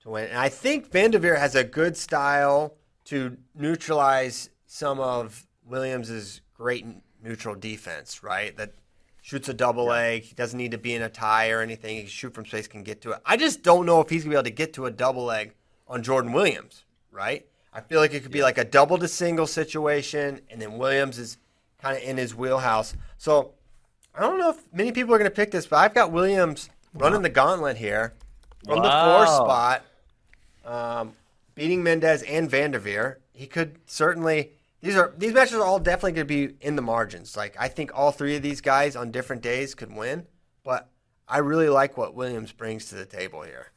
[0.03, 2.75] to win, and I think Vanderveer has a good style
[3.05, 6.85] to neutralize some of Williams's great
[7.23, 8.21] neutral defense.
[8.21, 8.75] Right, that
[9.23, 10.21] shoots a double leg.
[10.21, 11.95] He doesn't need to be in a tie or anything.
[11.95, 13.21] He can shoot from space, can get to it.
[13.25, 15.55] I just don't know if he's gonna be able to get to a double leg
[15.87, 16.83] on Jordan Williams.
[17.11, 17.47] Right.
[17.73, 21.17] I feel like it could be like a double to single situation, and then Williams
[21.17, 21.39] is
[21.81, 22.95] kind of in his wheelhouse.
[23.17, 23.55] So
[24.15, 26.69] I don't know if many people are going to pick this, but I've got Williams
[26.93, 28.13] running the gauntlet here
[28.65, 29.83] from the four spot,
[30.65, 31.13] um,
[31.55, 33.19] beating Mendez and Vanderveer.
[33.33, 34.51] He could certainly.
[34.81, 37.37] These are these matches are all definitely going to be in the margins.
[37.37, 40.27] Like I think all three of these guys on different days could win,
[40.63, 40.89] but
[41.27, 43.71] I really like what Williams brings to the table here.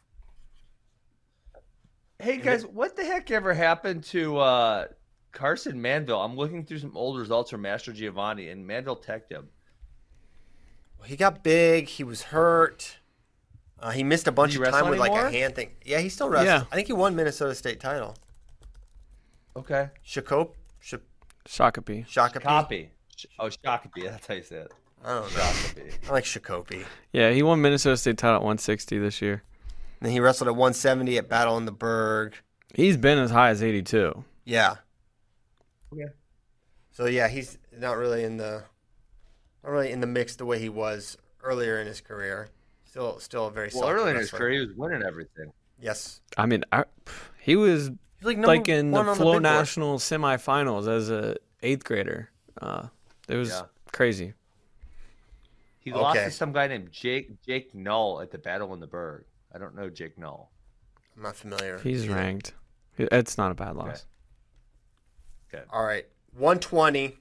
[2.18, 4.86] Hey guys, what the heck ever happened to uh,
[5.32, 6.20] Carson Manville?
[6.20, 9.48] I'm looking through some old results from Mastrogiovanni, and Manville teched him.
[11.06, 11.88] He got big.
[11.88, 12.98] He was hurt.
[13.78, 15.70] Uh, he missed a bunch of time wrestle with like a hand thing.
[15.84, 16.46] Yeah, he still wrestles.
[16.46, 16.64] Yeah.
[16.72, 18.16] I think he won Minnesota State title.
[19.54, 19.90] Okay.
[20.06, 20.94] Shakop, Sh-
[21.46, 22.06] Shakopee.
[22.06, 22.42] Shakopee.
[22.42, 22.90] Copy.
[23.38, 24.04] Oh, Shakopee.
[24.04, 24.72] That's how you say it.
[25.04, 25.40] I don't know.
[25.40, 26.08] Shakopee.
[26.08, 26.84] I like Shakopee.
[27.12, 29.42] Yeah, he won Minnesota State title at 160 this year.
[30.00, 32.34] And then he wrestled at 170 at Battle in the Berg.
[32.74, 34.24] He's been as high as 82.
[34.44, 34.76] Yeah.
[35.92, 36.12] Okay.
[36.92, 38.64] So yeah, he's not really in the not
[39.72, 42.50] really in the mix the way he was earlier in his career.
[42.84, 44.38] Still, still a very Well, solid early in his wrestler.
[44.38, 45.52] career, he was winning everything.
[45.80, 46.84] Yes, I mean, I,
[47.40, 49.42] he was he's like, like in the on Flow big board.
[49.42, 52.30] National semifinals as a eighth grader.
[52.60, 52.88] Uh,
[53.28, 53.62] it was Yeah.
[53.92, 54.32] crazy.
[55.78, 59.24] He lost to some guy named Jake Jake Null at the Battle in the Berg.
[59.54, 60.50] I don't know Jake Null.
[61.16, 61.78] I'm not familiar.
[61.78, 62.14] He's either.
[62.14, 62.54] ranked.
[62.98, 64.06] It's not a bad loss.
[65.54, 65.62] Okay.
[65.70, 67.16] All right, 120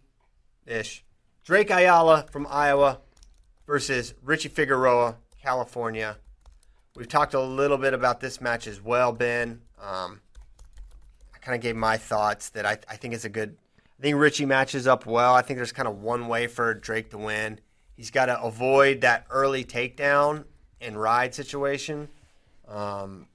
[0.66, 1.05] ish.
[1.46, 3.01] Drake Ayala from Iowa
[3.67, 6.17] versus Richie Figueroa, California.
[6.96, 9.62] We've talked a little bit about this match as well, Ben.
[9.80, 10.22] Um,
[11.36, 13.55] I kind of gave my thoughts that I, I think it's a good.
[14.00, 15.36] I think Richie matches up well.
[15.36, 17.59] I think there's kind of one way for Drake to win.
[17.96, 20.46] He's got to avoid that early takedown
[20.82, 22.09] and ride situation.
[22.67, 23.28] Um,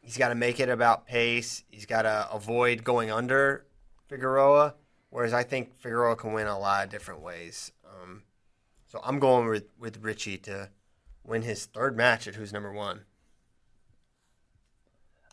[0.00, 1.64] he's got to make it about pace.
[1.70, 3.66] He's got to avoid going under
[4.08, 4.74] Figueroa,
[5.12, 7.70] whereas I think Figueroa can win a lot of different ways.
[7.84, 8.22] Um,
[8.88, 10.70] so I'm going with, with Richie to
[11.22, 13.02] win his third match at who's number one.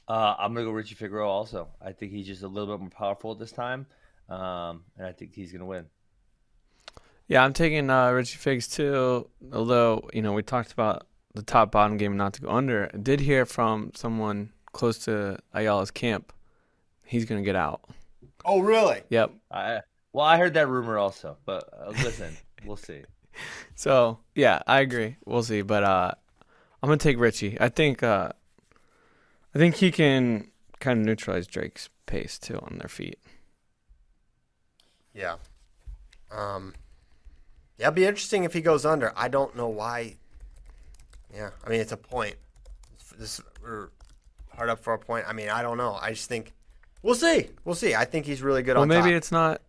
[0.08, 1.30] Uh, I'm gonna go Richie Figueroa.
[1.30, 3.86] Also, I think he's just a little bit more powerful at this time,
[4.28, 5.86] um, and I think he's gonna win.
[7.28, 9.30] Yeah, I'm taking uh, Richie Figs too.
[9.54, 12.90] Although you know we talked about the top bottom game not to go under.
[12.92, 16.34] I did hear from someone close to Ayala's camp.
[17.06, 17.82] He's gonna get out.
[18.46, 19.02] Oh, really?
[19.10, 19.32] Yep.
[19.52, 19.82] I
[20.14, 22.36] well, I heard that rumor also, but uh, listen,
[22.66, 23.02] we'll see.
[23.76, 25.16] So yeah, I agree.
[25.26, 26.12] We'll see, but uh,
[26.84, 27.56] I'm gonna take Richie.
[27.62, 28.34] I think uh,
[29.56, 30.52] I think he can
[30.82, 33.18] kind of neutralize Drake's pace too on their feet.
[35.14, 35.36] Yeah.
[36.32, 36.74] Um,
[37.78, 39.14] yeah, it'd be interesting if he goes under.
[39.16, 40.18] I don't know why.
[41.34, 42.36] Yeah, I mean it's a point.
[43.18, 43.90] This we're
[44.54, 45.26] hard up for a point.
[45.28, 45.98] I mean I don't know.
[46.02, 46.54] I just think
[47.02, 47.50] we'll see.
[47.66, 47.96] We'll see.
[47.96, 49.14] I think he's really good Well, on maybe top.
[49.14, 49.62] it's not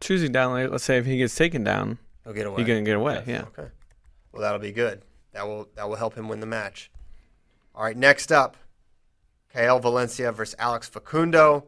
[0.00, 2.62] choosing down, like, let's say if he gets taken down, He'll get away.
[2.62, 3.14] he can get away.
[3.14, 3.26] Yes.
[3.26, 3.42] Yeah.
[3.58, 3.70] Okay.
[4.32, 5.02] Well, that'll be good.
[5.32, 6.90] That will that will help him win the match.
[7.74, 7.96] All right.
[7.96, 8.56] Next up,
[9.54, 11.64] Kael Valencia versus Alex Facundo.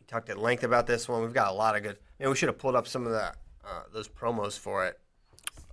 [0.00, 1.22] We talked at length about this one.
[1.22, 1.98] We've got a lot of good.
[2.18, 3.32] Maybe we should have pulled up some of the
[3.66, 4.98] uh, those promos for it.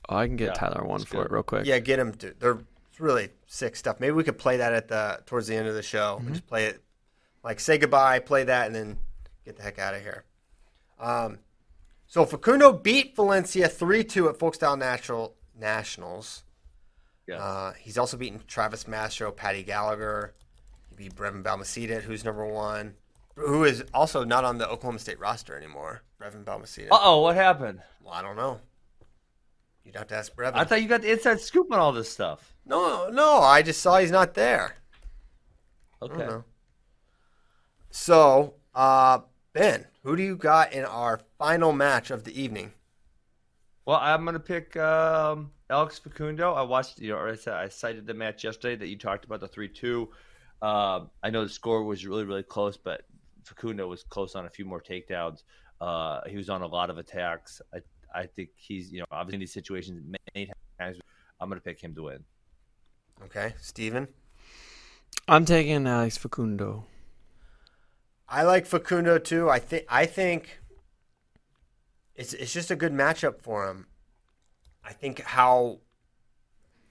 [0.09, 1.25] Oh, I can get Yeah, Tyler one for good.
[1.27, 1.65] it real quick.
[1.65, 2.13] Yeah, get him.
[2.13, 2.57] To, they're
[2.89, 3.99] it's really sick stuff.
[3.99, 6.17] Maybe we could play that at the towards the end of the show.
[6.17, 6.25] Mm-hmm.
[6.27, 6.81] We Just play it,
[7.43, 8.97] like say goodbye, play that, and then
[9.45, 10.25] get the heck out of here.
[10.99, 11.39] Um,
[12.07, 16.43] so Facundo beat Valencia three two at Folkstyle Natural Nationals.
[17.27, 17.37] Yeah.
[17.37, 20.33] Uh, he's also beaten Travis Mastro, Patty Gallagher.
[20.89, 22.95] He beat Brevin Balmaceda, who's number one,
[23.35, 26.01] who is also not on the Oklahoma State roster anymore.
[26.21, 26.87] Brevin Balmaceda.
[26.91, 27.81] Uh oh, what happened?
[28.03, 28.59] Well, I don't know.
[29.83, 30.51] You'd have to ask Brevin.
[30.55, 32.53] I thought you got the inside scoop on all this stuff.
[32.65, 34.75] no, no, I just saw he's not there.
[36.01, 36.43] I Okay.
[37.93, 38.53] Don't know.
[38.53, 39.19] So, uh,
[39.53, 42.73] Ben, who do you got in our final match of the evening?
[43.85, 46.53] Well, I'm gonna pick um, Alex Facundo.
[46.53, 49.39] I watched, you know, I said I cited the match yesterday that you talked about
[49.39, 50.09] the three-two.
[50.61, 53.01] Um, I know the score was really, really close, but
[53.43, 55.43] Facundo was close on a few more takedowns.
[55.81, 57.59] Uh, he was on a lot of attacks.
[57.73, 57.79] I,
[58.13, 60.03] I think he's, you know, obviously in these situations
[60.35, 60.99] many times.
[61.39, 62.23] I'm gonna pick him to win.
[63.25, 64.07] Okay, Steven.
[65.27, 66.85] I'm taking Alex Facundo.
[68.33, 69.49] I like Facundo too.
[69.49, 70.61] I think I think
[72.15, 73.87] it's it's just a good matchup for him.
[74.85, 75.79] I think how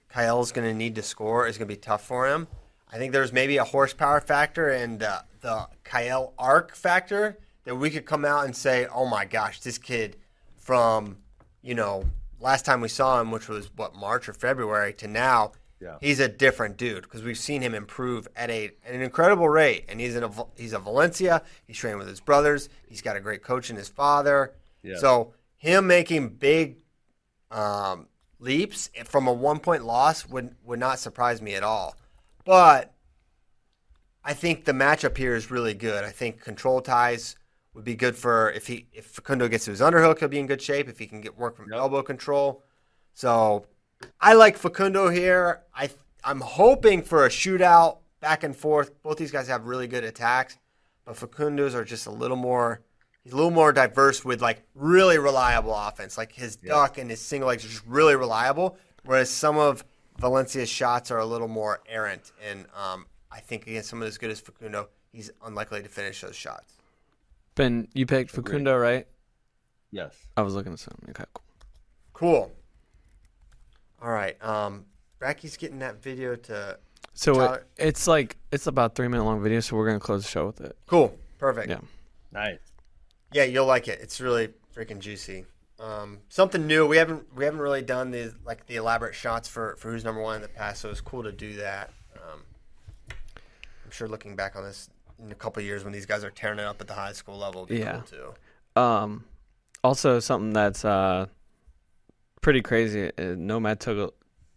[0.07, 2.47] Kyle's going to need to score is going to be tough for him.
[2.93, 7.89] I think there's maybe a horsepower factor and uh, the Kyle arc factor that we
[7.89, 10.17] could come out and say, "Oh my gosh, this kid
[10.57, 11.17] from
[11.63, 12.03] you know
[12.39, 15.97] last time we saw him, which was what March or February, to now." Yeah.
[15.99, 19.85] He's a different dude because we've seen him improve at a at an incredible rate,
[19.89, 21.41] and he's in a he's a Valencia.
[21.65, 22.69] He's training with his brothers.
[22.87, 24.53] He's got a great coach in his father.
[24.83, 24.97] Yeah.
[24.97, 26.77] So him making big
[27.49, 28.07] um,
[28.39, 31.95] leaps from a one point loss would would not surprise me at all.
[32.45, 32.93] But
[34.23, 36.03] I think the matchup here is really good.
[36.03, 37.35] I think control ties
[37.73, 40.45] would be good for if he if Facundo gets to his underhook, he'll be in
[40.47, 40.87] good shape.
[40.87, 41.79] If he can get work from Yep.
[41.79, 42.63] elbow control,
[43.13, 43.65] so
[44.19, 45.61] I like Facundo here.
[45.73, 45.89] I
[46.23, 48.91] I'm hoping for a shootout back and forth.
[49.03, 50.57] Both these guys have really good attacks,
[51.05, 52.81] but Facundo's are just a little more.
[53.23, 56.17] He's a little more diverse with like really reliable offense.
[56.17, 59.83] Like his duck and his single legs are just really reliable, whereas some of
[60.19, 62.31] Valencia's shots are a little more errant.
[62.47, 66.35] And um, I think against someone as good as Facundo, he's unlikely to finish those
[66.35, 66.73] shots.
[67.55, 69.07] Ben, you picked Facundo, right?
[69.91, 70.15] Yes.
[70.37, 71.09] I was looking at something.
[71.09, 71.43] Okay, cool.
[72.13, 72.51] Cool.
[74.01, 74.41] All right.
[74.43, 74.85] Um,
[75.19, 76.77] Bracky's getting that video to.
[77.13, 80.23] So Tyler- it, it's like it's about three minute long video, so we're gonna close
[80.23, 80.75] the show with it.
[80.87, 81.15] Cool.
[81.37, 81.69] Perfect.
[81.69, 81.79] Yeah.
[82.31, 82.59] Nice.
[83.33, 83.99] Yeah, you'll like it.
[84.01, 85.45] It's really freaking juicy.
[85.79, 86.85] Um, something new.
[86.87, 90.21] We haven't we haven't really done the like the elaborate shots for for who's number
[90.21, 91.89] one in the past, so it's cool to do that.
[92.15, 92.41] Um,
[93.09, 96.31] I'm sure looking back on this in a couple of years when these guys are
[96.31, 98.01] tearing it up at the high school level, it'll be Yeah.
[98.09, 98.33] cool
[98.75, 98.81] too.
[98.81, 99.25] Um,
[99.83, 101.27] also something that's uh
[102.41, 103.11] pretty crazy.
[103.17, 104.13] Uh, Nomad took a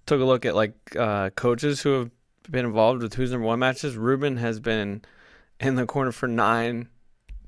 [0.06, 2.10] took a look at like uh coaches who have
[2.50, 3.96] been involved with Who's Number One matches.
[3.96, 5.02] Ruben has been
[5.60, 6.88] in the corner for nine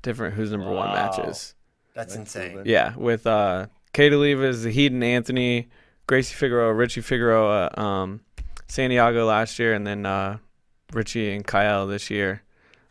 [0.01, 1.53] different Who's Number One matches.
[1.93, 2.51] That's Thanks, insane.
[2.57, 2.67] Ruben.
[2.67, 5.69] Yeah, with uh Kay Delivas, Heaton Anthony,
[6.05, 8.21] Gracie Figueroa, Richie Figueroa, um,
[8.67, 10.37] Santiago last year, and then uh,
[10.93, 12.43] Richie and Kyle this year.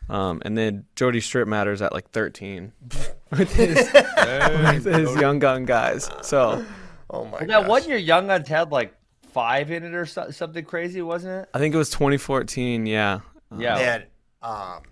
[0.09, 2.73] Um, and then Jody Strittmatter's at like 13
[3.31, 6.11] with his, with his young gun guys.
[6.23, 6.65] So
[7.11, 7.49] Oh my Well, god.
[7.49, 8.95] that one year, Young Guns had like
[9.33, 11.49] five in it or so, something crazy, wasn't it?
[11.55, 12.87] I think it was 2014.
[12.87, 13.21] Yeah.
[13.53, 13.79] Uh, Yeah.
[13.79, 14.07] They had
[14.43, 14.83] um.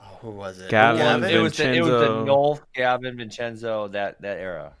[0.00, 0.70] Oh, who was it?
[0.70, 1.30] Gavin, Gavin?
[1.30, 2.26] It was the, it was the Vincenzo.
[2.26, 4.74] Nolf, Gavin, Vincenzo that that era,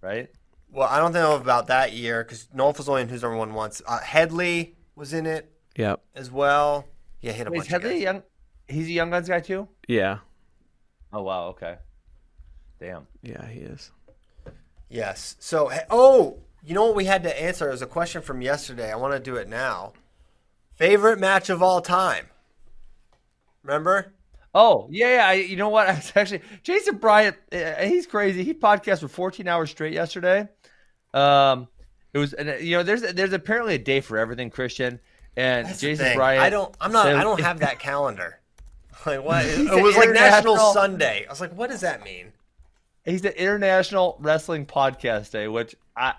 [0.00, 0.28] right?
[0.70, 3.52] Well, I don't know about that year because Nolf was only in Who's Number One
[3.52, 3.82] once.
[3.86, 6.00] Uh, Headley was in it Yep.
[6.14, 6.86] as well.
[7.20, 8.02] Yeah, he hit a Wait, bunch is of Headley guys.
[8.04, 8.22] young?
[8.68, 9.68] He's a Young Guns guy too.
[9.86, 10.18] Yeah.
[11.12, 11.76] Oh wow, okay.
[12.80, 13.06] Damn.
[13.22, 13.90] Yeah, he is.
[14.92, 15.36] Yes.
[15.40, 17.68] So, oh, you know what we had to answer?
[17.68, 18.92] It was a question from yesterday.
[18.92, 19.94] I want to do it now.
[20.74, 22.26] Favorite match of all time?
[23.62, 24.12] Remember?
[24.54, 25.26] Oh yeah, yeah.
[25.28, 25.88] I, you know what?
[25.88, 27.36] I was actually Jason Bryant.
[27.52, 28.44] uh, He's crazy.
[28.44, 30.48] He podcast for 14 hours straight yesterday.
[31.14, 31.68] Um,
[32.12, 35.00] it was, and you know, there's there's apparently a day for everything, Christian.
[35.36, 36.14] And That's Jason.
[36.14, 36.42] Bryant.
[36.42, 36.74] I don't.
[36.80, 37.04] I'm not.
[37.06, 38.38] says- I don't have that calendar.
[39.06, 39.44] Like what?
[39.46, 41.24] It was like National Sunday.
[41.26, 42.32] I was like, what does that mean?
[43.04, 46.14] He's the International Wrestling Podcast Day, which I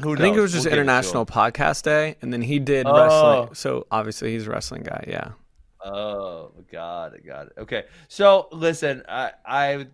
[0.00, 1.26] who I think it was just We'll give it to International.
[1.26, 2.96] Podcast Day, and then he did Oh.
[2.96, 3.54] wrestling.
[3.54, 5.04] So obviously he's a wrestling guy.
[5.06, 5.32] Yeah.
[5.84, 7.52] Oh, God, it, got it.
[7.58, 9.86] Okay, so listen, I I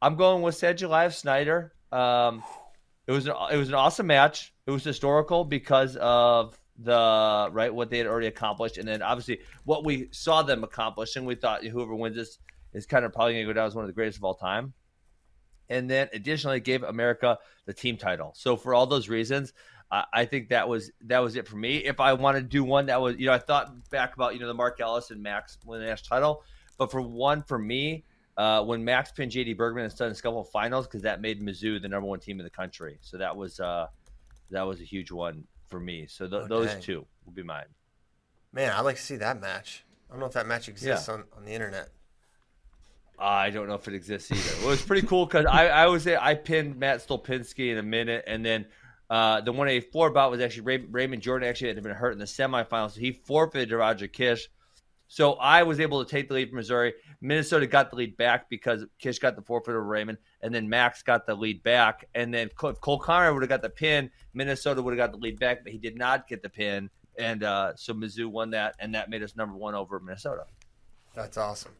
[0.00, 1.72] I'm going with Sadulaev Snyder.
[1.92, 2.42] Um,
[3.06, 4.54] it was an, it was an awesome match.
[4.66, 9.40] It was historical because of the right what they had already accomplished, and then obviously
[9.64, 12.38] what we saw them accomplish, and we thought whoever wins this
[12.72, 14.34] is kind of probably going to go down as one of the greatest of all
[14.34, 14.72] time.
[15.70, 18.32] And then additionally, gave America the team title.
[18.36, 19.52] So for all those reasons,
[19.90, 21.78] I, I think that was that was it for me.
[21.78, 24.40] If I wanted to do one that was, you know, I thought back about you
[24.40, 26.42] know the Mark Ellis and Max win the national title,
[26.78, 28.04] but for one for me,
[28.36, 31.88] uh, when Max pinned JD Bergman in Southern Scuffle finals because that made Mizzou the
[31.88, 32.98] number one team in the country.
[33.00, 33.86] So that was uh,
[34.50, 36.06] that was a huge one for me.
[36.08, 37.64] So th- Oh, those two will be mine.
[38.52, 39.84] Man, I'd like to see that match.
[40.08, 41.14] I don't know if that match exists Yeah.
[41.14, 41.88] on, on the internet.
[43.18, 44.58] I don't know if it exists either.
[44.58, 46.06] Well, it was pretty cool because I, I was.
[46.06, 48.66] I pinned Matt Stolpinski in a minute, and then
[49.08, 52.24] uh, the 184 bout was actually Ray, Raymond Jordan actually had been hurt in the
[52.24, 54.48] semifinals, so he forfeited to Roger Kish.
[55.06, 56.94] So I was able to take the lead from Missouri.
[57.20, 61.02] Minnesota got the lead back because Kish got the forfeit of Raymond, and then Max
[61.02, 62.08] got the lead back.
[62.14, 64.10] And then Cole, Cole Konrad would have got the pin.
[64.32, 66.90] Minnesota would have got the lead back, but he did not get the pin.
[67.18, 70.46] And uh, so Mizzou won that, and that made us number one over Minnesota.
[71.14, 71.72] That's awesome.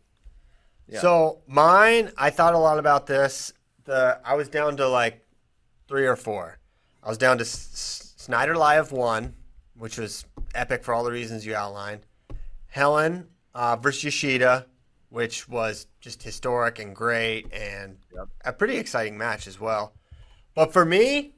[0.88, 1.00] Yeah.
[1.00, 3.52] So mine, I thought a lot about this.
[3.84, 5.24] The I was down to like
[5.88, 6.58] three or four.
[7.02, 9.34] I was down to S- Snyder Live one,
[9.76, 10.24] which was
[10.54, 12.00] epic for all the reasons you outlined.
[12.68, 14.66] Helen uh, versus Yoshida,
[15.10, 18.28] which was just historic and great, and Yep.
[18.44, 19.92] a pretty exciting match as well.
[20.54, 21.34] But for me,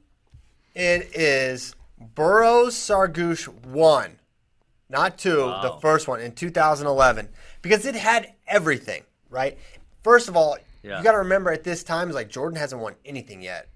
[0.75, 4.19] it is Burroughs Tsargush one,
[4.89, 7.29] not two, the first one in 2011,
[7.61, 9.57] because it had everything, right?
[10.03, 10.97] First of all, Yeah.
[10.97, 13.67] you got to remember at this time, is like Jordan hasn't won anything yet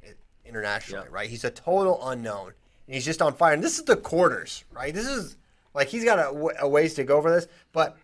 [0.46, 1.16] internationally, Yeah.
[1.16, 1.30] right?
[1.30, 2.54] He's a total unknown,
[2.88, 3.54] and he's just on fire.
[3.54, 4.94] And this is the quarters, right?
[4.94, 5.38] This is
[5.74, 7.98] like he's got a ways to go for this, but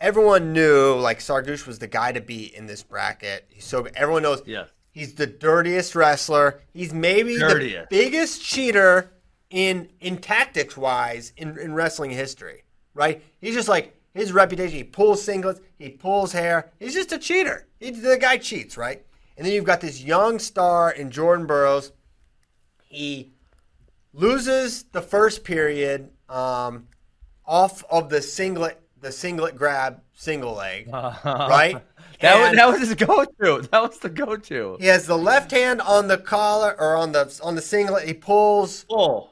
[0.00, 3.46] everyone knew like Tsargush was the guy to beat in this bracket.
[3.50, 4.68] He's so everyone knows Yes.
[4.92, 6.60] he's the dirtiest wrestler.
[6.72, 7.90] He's maybe Dirtiest.
[7.90, 9.10] the biggest cheater
[9.50, 12.62] in in tactics wise in, in wrestling history.
[12.94, 13.22] Right?
[13.40, 14.76] He's just like his reputation.
[14.76, 15.60] He pulls singlets.
[15.78, 16.70] He pulls hair.
[16.78, 17.66] He's just a cheater.
[17.78, 19.04] He, the guy cheats, right?
[19.36, 21.92] And then you've got this young star in Jordan Burroughs.
[22.82, 23.32] He
[24.12, 26.88] loses the first period um,
[27.46, 31.82] off of the singlet, the singlet grab single leg, right?
[32.20, 33.66] That was, that was his go-to.
[33.72, 34.76] That was the go-to.
[34.78, 38.06] he has the left hand on the collar or on the on the singlet.
[38.06, 38.84] He pulls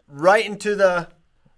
[0.08, 1.06] right into the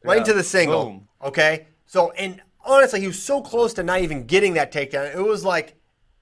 [0.03, 0.21] right Yeah.
[0.23, 0.87] into the single.
[0.87, 1.09] Boom.
[1.23, 5.15] Okay, so and honestly, he was so close to not even getting that takedown.
[5.15, 5.75] It was like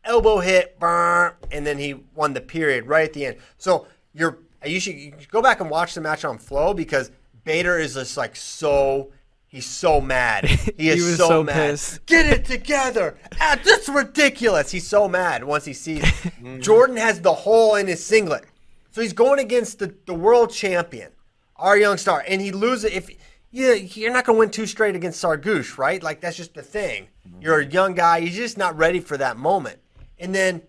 [0.05, 3.37] elbow hit, burn, and then he won the period right at the end.
[3.59, 7.11] So you're you should, you should go back and watch the match on Flow because
[7.45, 9.13] Bader is just like so.
[9.47, 10.45] He's so mad.
[10.77, 11.71] He is He so, so mad.
[11.71, 12.05] pissed.
[12.07, 13.17] Get it together.
[13.41, 14.71] Ah, that's ridiculous.
[14.71, 16.05] He's so mad once he sees
[16.61, 18.45] Jordan has the hole in his singlet.
[18.91, 21.13] So he's going against the, the world champion,
[21.57, 22.91] our young star, and he loses.
[22.93, 23.09] If
[23.51, 26.03] yeah, you're not going to win two straight against Tsargush, right?
[26.03, 27.09] Like that's just the thing.
[27.27, 27.43] Mm-hmm.
[27.43, 28.21] You're a young guy.
[28.21, 29.79] He's just not ready for that moment.
[30.19, 30.63] And then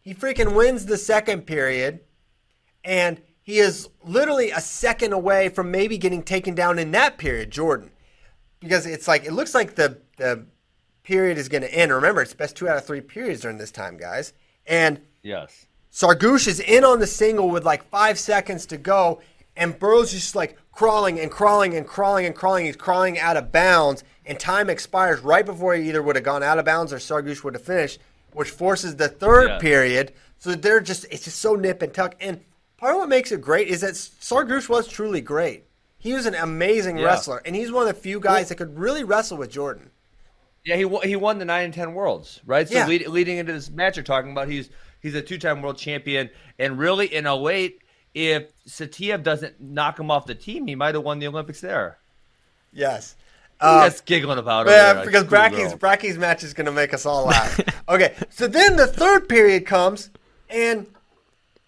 [0.00, 2.00] he freaking wins the second period,
[2.84, 7.50] and he is literally a second away from maybe getting taken down in that period,
[7.50, 7.90] Jordan,
[8.60, 10.46] because it's like it looks like the the
[11.02, 11.92] period is going to end.
[11.92, 14.32] Remember, it's best two out of three periods during this time, guys,
[14.66, 15.00] and.
[15.22, 15.66] yes.
[15.92, 19.20] Tsargush is in on the single with like five seconds to go,
[19.54, 22.66] and Burroughs is just like crawling and crawling and crawling and crawling.
[22.66, 26.42] He's crawling out of bounds, and time expires right before he either would have gone
[26.42, 28.00] out of bounds or Tsargush would have finished,
[28.32, 29.58] which forces the third Yeah.
[29.58, 30.12] period.
[30.38, 32.16] So they're just it's just so nip and tuck.
[32.20, 32.40] And
[32.78, 35.64] part of what makes it great is that Tsargush was truly great.
[35.98, 37.04] He was an amazing Yeah.
[37.06, 39.90] wrestler, and he's one of the few guys that could really wrestle with Jordan.
[40.64, 42.68] Yeah, he won, he won the nine and ten worlds, right?
[42.68, 42.86] So Yeah.
[42.86, 44.70] lead, leading into this match, you're talking about he's
[45.00, 47.81] he's a two time world champion, and really in 08,
[48.14, 51.98] if Saitiev doesn't knock him off the team, he might have won the Olympics there.
[52.72, 53.16] Yes.
[53.60, 54.66] That's giggling about.
[54.66, 54.70] it.
[54.70, 55.74] Yeah, because Bracky's.
[55.74, 57.60] Bracky's match is going to make us all laugh.
[57.88, 60.10] okay, so then the third period comes,
[60.50, 60.86] and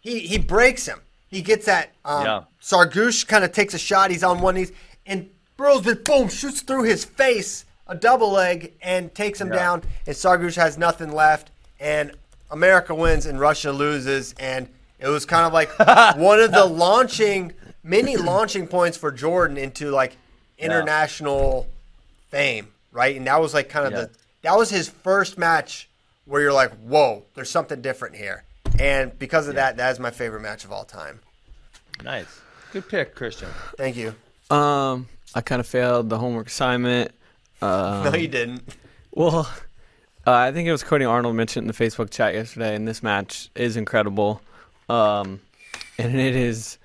[0.00, 1.00] he he breaks him.
[1.28, 1.90] He gets that.
[2.04, 2.42] Um, Yeah.
[2.60, 4.10] Tsargush kind of takes a shot.
[4.10, 4.66] He's on one knee,
[5.06, 9.56] and just boom shoots through his face a double leg and takes him Yeah.
[9.56, 9.82] down.
[10.06, 12.12] And Tsargush has nothing left, and
[12.50, 14.34] America wins and Russia loses.
[14.40, 14.68] And
[14.98, 15.70] it was kind of like
[16.18, 17.52] one of the launching
[17.82, 20.16] many launching points for Jordan into like
[20.58, 21.66] international
[22.28, 23.16] fame, right?
[23.16, 24.00] And that was like kind of Yeah.
[24.02, 24.10] the
[24.42, 25.88] that was his first match
[26.26, 28.44] where you're like, whoa, there's something different here.
[28.78, 31.20] And because of that, that is my favorite match of all time.
[32.02, 32.40] nice,
[32.72, 33.48] good pick, Christian.
[33.76, 34.14] Thank you.
[34.50, 37.12] Um, I kind of failed the homework assignment.
[37.62, 38.62] Uh, No, you didn't.
[39.12, 39.48] well,
[40.26, 43.02] Uh, I think it was Cody Arnold mentioned in the Facebook chat yesterday, and this
[43.02, 44.40] match is incredible.
[44.88, 45.40] Um,
[45.98, 46.78] and it is,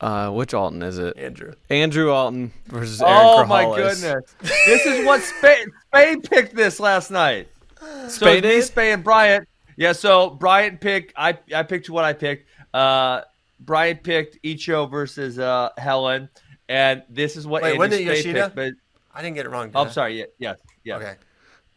[0.00, 1.16] uh, which Alton is it?
[1.16, 1.54] Andrew.
[1.70, 4.34] Andrew Alton versus Eric Oh my goodness!
[4.40, 7.48] This is what Spade, Spade picked this last night.
[7.80, 8.62] So Spade it's me, did?
[8.64, 9.48] Spade, and Bryant.
[9.76, 9.92] Yeah.
[9.92, 11.12] So Bryant picked.
[11.16, 12.48] I I picked what I picked.
[12.74, 13.22] Uh,
[13.60, 16.28] Bryant picked Icho versus uh, Helen,
[16.68, 18.44] and this is what Wait, Andrew when did Spade Yoshida?
[18.44, 18.56] picked.
[18.56, 18.72] But
[19.14, 19.70] I didn't get it wrong.
[19.74, 19.84] oh, I?
[19.84, 20.18] I'm sorry.
[20.18, 20.24] Yeah.
[20.38, 20.54] yeah,
[20.84, 21.02] Yes.
[21.02, 21.14] Okay.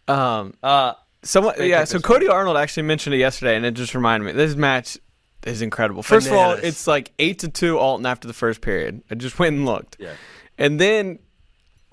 [0.07, 0.93] Um, Uh,
[1.23, 1.83] someone, Spade yeah.
[1.85, 4.31] So this Cody Arnold actually mentioned it yesterday, and it just reminded me.
[4.33, 4.97] This match
[5.43, 6.03] is incredible.
[6.03, 9.01] First of all, it's like eight to two Alton after the first period.
[9.09, 9.97] I just went and looked.
[9.99, 10.13] yeah.
[10.57, 11.19] And then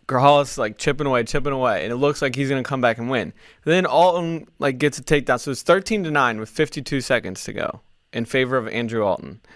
[0.08, 3.10] Grajales like chipping away, chipping away, and it looks like he's gonna come back and
[3.10, 3.32] win.
[3.64, 7.44] then Alton like gets a takedown, so it's thirteen to nine with fifty two seconds
[7.44, 7.80] to go
[8.12, 9.40] in favor of Andrew Alton.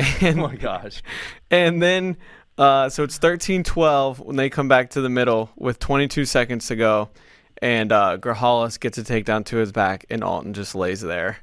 [0.00, 1.02] Oh And my gosh.
[1.50, 2.16] and then
[2.56, 6.76] uh, so it's 13-12 when they come back to the middle with 22 seconds to
[6.76, 7.08] go,
[7.62, 11.38] and uh, Grajales gets a takedown to his back, and Alton just lays there.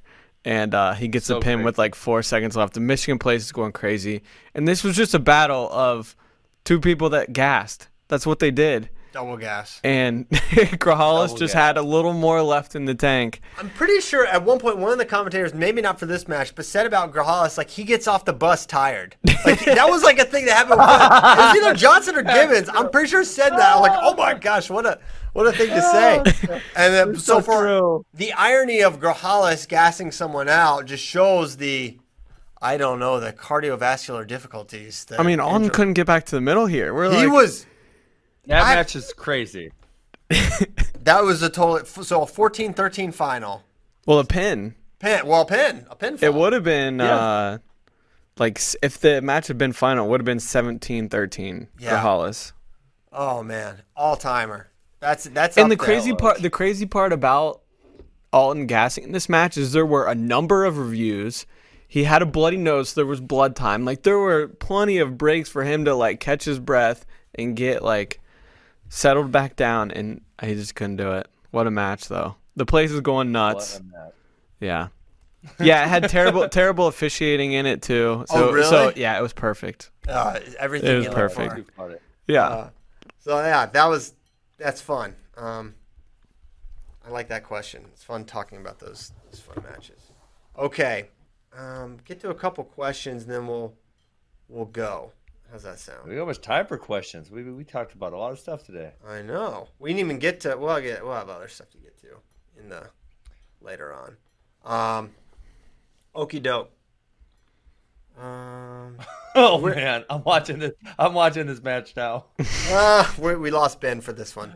[0.46, 1.66] And uh, he gets So a pin crazy.
[1.66, 2.74] with like four seconds left.
[2.74, 4.22] The Michigan place is going crazy,
[4.54, 6.16] and this was just a battle of
[6.64, 7.90] two people that gassed.
[8.08, 8.90] That's what they did.
[9.12, 9.80] Double gas.
[9.84, 11.64] And Grajales Double just gas.
[11.64, 13.42] had a little more left in the tank.
[13.58, 16.54] I'm pretty sure at one point one of the commentators, maybe not for this match,
[16.56, 19.16] but said about Grajales like he gets off the bus tired.
[19.46, 20.80] Like that was like a thing that happened.
[20.80, 22.70] With, it was either Johnson or Gibbons.
[22.70, 23.76] I'm pretty sure said that.
[23.76, 25.00] I'm like, oh my gosh, what a
[25.34, 26.62] what a thing to say.
[26.76, 28.06] And then so, so for true.
[28.14, 31.98] the irony of Grajales gassing someone out just shows the.
[32.60, 35.06] I don't know the cardiovascular difficulties.
[35.06, 36.92] That I mean, Alton Andrew- couldn't get back to the middle here.
[36.94, 37.68] We're He like, was.
[38.48, 39.72] That I- match is crazy.
[41.04, 41.86] That was a total.
[41.86, 43.64] So a 14-13 final.
[44.06, 44.76] well, a pin.
[45.00, 45.26] Pin.
[45.26, 45.86] Well, a pin.
[45.90, 46.18] A pin.
[46.22, 47.16] It would have been Yeah.
[47.16, 47.58] uh,
[48.38, 51.92] like if the match had been final, it would have been 17-13 Yeah.
[51.92, 52.52] for Hollis.
[53.14, 54.70] Oh man, all timer.
[55.00, 55.56] That's that's.
[55.58, 55.86] And up the there.
[55.86, 57.62] crazy part, the crazy part about
[58.34, 61.46] Alton gassing in this match is there were a number of reviews.
[61.88, 62.90] He had a bloody nose.
[62.90, 63.86] So there was blood time.
[63.86, 67.82] Like there were plenty of breaks for him to like catch his breath and get
[67.82, 68.20] like
[68.90, 71.28] settled back down, and he just couldn't do it.
[71.52, 72.36] What a match, though.
[72.56, 73.76] The place is going nuts.
[73.76, 74.14] What a match.
[74.60, 74.88] Yeah.
[75.62, 78.26] Yeah, it had terrible terrible officiating in it too.
[78.28, 78.68] So Oh, really?
[78.70, 79.92] so yeah, it was perfect.
[80.06, 81.72] Uh, everything It was perfect.
[81.76, 82.00] for.
[82.28, 82.48] Yeah.
[82.48, 82.70] Uh,
[83.20, 84.14] so yeah, that was
[84.58, 85.16] that's fun.
[85.38, 85.76] Um,
[87.06, 87.86] I like that question.
[87.94, 90.12] It's fun talking about those, those fun matches.
[90.58, 91.08] Okay,
[91.56, 93.74] um, get to a couple questions, and then we'll
[94.50, 95.14] we'll go.
[95.52, 96.10] How's that sound?
[96.10, 97.32] We almost time for questions.
[97.32, 98.92] We, we talked about a lot of stuff today.
[99.08, 99.70] I know.
[99.80, 100.58] We didn't even get to.
[100.58, 101.04] We'll get.
[101.04, 102.08] We'll have other stuff to get to
[102.60, 102.90] in the
[103.62, 104.18] later on.
[104.66, 105.12] Um,
[106.16, 106.72] okie doke.
[108.20, 108.98] Um,
[109.40, 110.72] Oh man, I'm watching this.
[110.98, 112.26] I'm watching this match now.
[112.70, 114.56] ah, we, we lost Ben for this one.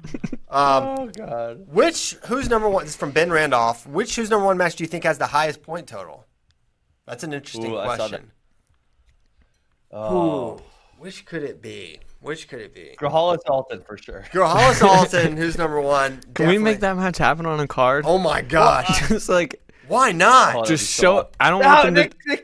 [0.50, 1.68] Um, oh god.
[1.68, 2.86] Which who's number one?
[2.86, 3.86] This is from Ben Randolph.
[3.86, 6.26] Which who's number one match do you think has the highest point total?
[7.06, 8.10] That's an interesting Ooh, I saw that.
[8.10, 8.32] question.
[9.92, 10.60] Oh,
[11.02, 12.00] which could it be?
[12.22, 12.96] Which could it be?
[13.00, 14.24] Grajales Alton for sure.
[14.32, 16.22] Girl, Hollis Alton, who's number one?
[16.36, 18.06] Can we make that match happen on a card?
[18.08, 19.08] Oh my gosh!
[19.10, 20.56] just like Why not?
[20.56, 21.30] Oh, just be so show.
[21.40, 22.16] I don't No, want them they, to.
[22.28, 22.42] they-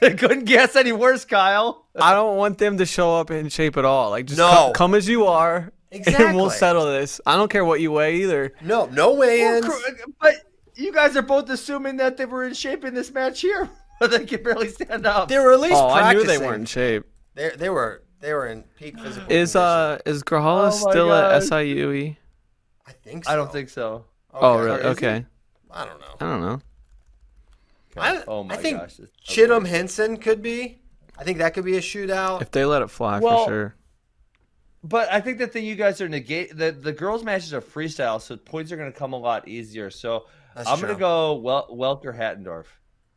[0.10, 1.86] they couldn't guess any worse, Kyle.
[1.96, 4.10] I don't want them to show up in shape at all.
[4.10, 4.50] Like just No.
[4.52, 7.20] come, come as you are, and we'll settle this.
[7.24, 8.52] I don't care what you weigh either.
[8.60, 9.64] No, no Well, weigh-ins.
[9.64, 10.34] cr- But
[10.74, 13.70] you guys are both assuming that they were in shape in this match here,
[14.00, 15.28] but they can barely stand up.
[15.28, 17.06] They were at least Oh, I knew they weren't in shape.
[17.34, 19.30] They, they were they were in peak physical.
[19.30, 19.60] Is condition.
[19.60, 21.42] uh is Grajales Oh my still at.
[21.42, 22.16] SIUE?
[22.86, 23.30] I think so.
[23.32, 24.04] I don't think so.
[24.32, 24.46] Okay.
[24.46, 24.76] Oh really?
[24.80, 25.06] Is he?
[25.06, 25.26] Okay.
[25.70, 26.14] I don't know.
[26.20, 26.60] I don't know.
[27.96, 29.00] I, Oh my I think gosh.
[29.26, 29.70] Chittum great.
[29.70, 30.80] Henson could be.
[31.18, 32.42] I think that could be a shootout.
[32.42, 33.74] If they let it fly Well, for sure.
[34.82, 38.20] But I think the thing you guys are negate the the girls matches are freestyle,
[38.20, 39.90] so points are going to come a lot easier.
[39.90, 40.88] So That's I'm true.
[40.88, 42.66] going to go Wel- Welker Hattendorf.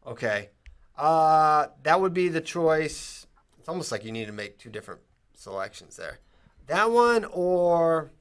[0.05, 0.49] Okay.
[0.97, 3.26] Uh, that would be the choice.
[3.67, 5.01] It's almost like you need to make two different
[5.33, 6.19] selections there.
[6.67, 8.13] That one or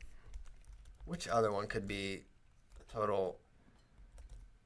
[1.04, 2.24] which other one could be
[2.76, 3.38] the total?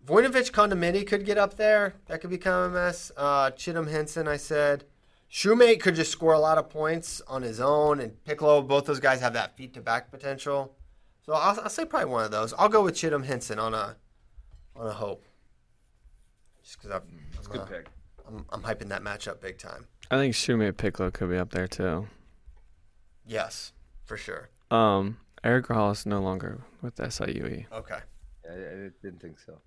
[0.07, 1.97] Voinovich Condomiti could get up there.
[2.07, 3.12] That could become a mess.
[3.15, 4.85] Uh, Chittum Henson, I said.
[5.31, 9.01] Shumate could just score a lot of points on his own, and Picklo, both those
[9.01, 10.74] guys have that feet to back potential.
[11.27, 12.55] So I'll, I'll say probably one of those.
[12.55, 13.97] I'll go with Chittum Henson on a
[14.74, 15.27] on a hope.
[16.62, 17.86] Just because I'm, I'm, uh, pick.
[18.27, 19.86] I'm, I'm hyping that matchup big time.
[20.11, 22.09] I think Shumate Picklo could be up there too.
[23.27, 23.73] Yes,
[24.05, 24.49] for sure.
[24.70, 27.66] Um, Eric Grajales no longer with SIUE.
[27.73, 27.99] Okay.
[28.49, 29.59] I, I didn't think so.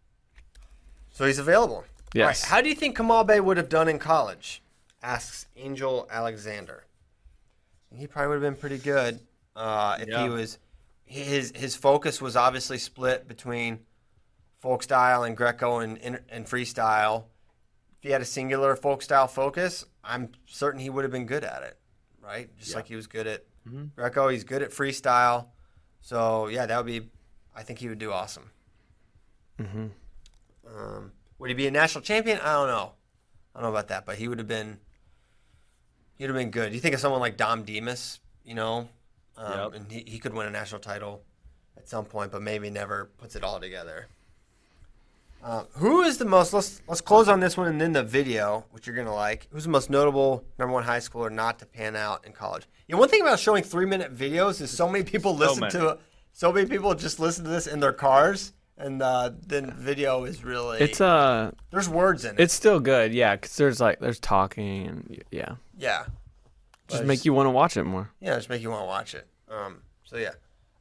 [1.11, 1.86] So he's available.
[2.14, 2.24] Yes.
[2.24, 2.56] All right.
[2.57, 4.61] How do you think Kamal Bey would have done in college?
[5.02, 6.86] Asks Angel Alexander.
[7.95, 9.20] He probably would have been pretty good
[9.56, 10.24] uh, if Yeah.
[10.24, 10.57] he was.
[11.06, 13.80] His his focus was obviously split between
[14.60, 17.26] folk style and Greco and, and, and freestyle.
[17.98, 21.44] If he had a singular folk style focus, I'm certain he would have been good
[21.44, 21.78] at it,
[22.22, 22.50] right?
[22.58, 22.76] Just Yeah.
[22.78, 23.96] like he was good at Mhm.
[23.96, 25.48] Greco, he's good at freestyle.
[26.02, 27.10] So yeah, that would be.
[27.56, 28.52] I think he would do awesome.
[29.58, 29.88] hmm
[30.68, 32.40] Um, would he be a national champion?
[32.40, 32.94] I don't know.
[33.54, 34.80] I don't know about that, but he would have been.
[36.18, 36.74] He'd have been good.
[36.74, 38.90] You think of someone like Dom Demas, you know,
[39.38, 39.74] um, Yep.
[39.74, 41.24] and he, he could win a national title
[41.78, 44.08] at some point, but maybe never puts it all together.
[45.44, 46.53] Uh, who is the most?
[46.53, 49.48] Let's let's close on this one and then the video, which you're gonna like.
[49.52, 52.65] Who's the most notable number one high schooler not to pan out in college?
[52.88, 55.72] Yeah, one thing about showing three minute videos is so many people So listen many.
[55.74, 55.98] to
[56.32, 60.45] so many people just listen to this in their cars, and uh, then video is
[60.45, 62.40] really It's uh, there's words in it.
[62.40, 66.06] it's still good, yeah, because there's like there's talking and yeah, yeah,
[66.88, 68.10] just But make you want to watch it more.
[68.22, 69.28] yeah, just make you want to watch it.
[69.52, 70.32] Um, so yeah,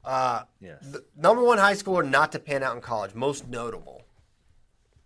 [0.04, 0.86] uh, Yes.
[1.16, 4.02] number one high schooler not to pan out in college, most notable.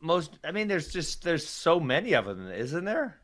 [0.00, 0.38] Most.
[0.44, 3.18] I mean, there's just there's so many of them, isn't there?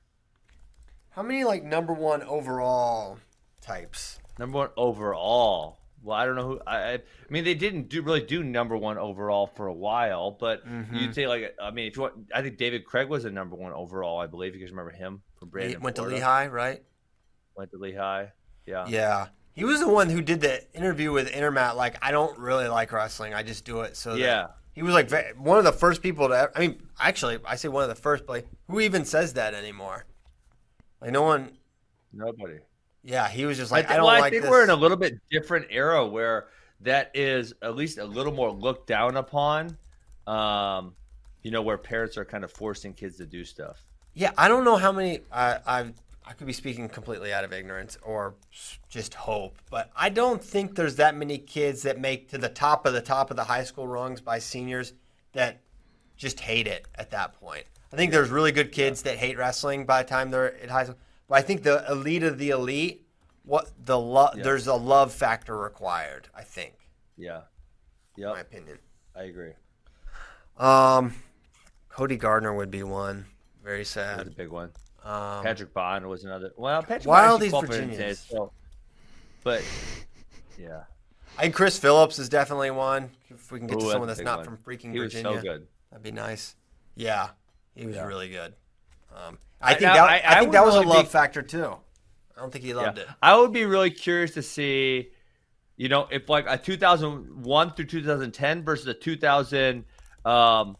[1.11, 3.19] How many like number one overall
[3.61, 4.19] types?
[4.39, 5.78] Number one overall.
[6.03, 6.61] Well, I don't know who.
[6.66, 6.99] I, I
[7.31, 10.97] mean, they didn't do really do number one overall for a while, but Mm-hmm.
[10.97, 13.55] you'd say like I mean, if you want, I think David Craig was a number
[13.55, 14.19] one overall.
[14.19, 15.81] I believe you guys remember him from He Brandon.
[15.82, 16.82] went to Lehigh, right?
[17.55, 18.27] Went to Lehigh.
[18.66, 18.86] Yeah.
[18.89, 19.27] Yeah.
[19.55, 21.77] He was the one who did the interview with Intermat.
[21.77, 23.35] Like, I don't really like wrestling.
[23.35, 24.12] I just do it so.
[24.12, 24.47] that- Yeah.
[24.73, 26.35] He was like one of the first people to.
[26.35, 29.35] ever- I mean, actually, I say one of the first, but like, who even says
[29.35, 30.07] that anymore?
[31.01, 31.59] Like, no one.
[32.12, 32.59] Nobody.
[33.03, 34.51] Yeah, he was just I, like, I don't well, I think this.
[34.51, 36.49] we're in a little bit different era where
[36.81, 39.77] that is at least a little more looked down upon.
[40.27, 40.94] Um,
[41.43, 43.85] you know, where parents are kind of forcing kids to do stuff.
[44.15, 45.20] Yeah, I don't know how many.
[45.32, 45.93] I I
[46.32, 48.36] I could be speaking completely out of ignorance or
[48.88, 52.86] just hope, but I don't think there's that many kids that make to the top
[52.86, 54.94] of the top of the high school rungs by seniors
[55.34, 55.60] that
[56.16, 57.64] just hate it at that point.
[57.92, 60.84] I think there's really good kids that hate wrestling by the time they're at high
[60.84, 60.96] school,
[61.28, 63.06] but I think the elite of the elite,
[63.44, 64.44] what the love, Yeah.
[64.44, 66.28] there's a love factor required.
[66.34, 66.88] I think,
[67.18, 67.42] Yeah.
[68.16, 68.30] Yeah.
[68.30, 68.78] my opinion.
[69.14, 69.52] I agree.
[70.56, 71.14] Um,
[71.90, 73.26] Cody Gardner would be one.
[73.62, 74.20] Very sad.
[74.20, 74.72] was a big one.
[75.04, 76.52] Um, Patrick Bond was another.
[76.56, 77.96] Well, Patrick Wild Bond actually these Virginians.
[78.26, 78.52] today, so-
[79.42, 79.62] but
[80.58, 80.84] yeah,
[81.38, 83.10] I think Chris Phillips is definitely one.
[83.28, 84.44] If we can get Ooh, to someone a that's not one.
[84.44, 85.66] from freaking he was Virginia, so good.
[85.90, 86.54] that'd be nice.
[86.94, 87.30] Yeah,
[87.74, 88.04] he was Yeah.
[88.06, 88.54] really good.
[89.14, 91.06] Um, I I- think now, that, I- I, I think would that was a love
[91.06, 91.76] be- factor too.
[92.36, 93.04] I don't think he loved Yeah.
[93.04, 93.10] it.
[93.22, 95.10] I would be really curious to see,
[95.76, 99.84] you know, if like a 2001 through 2010 versus a 2000.
[100.24, 100.76] um,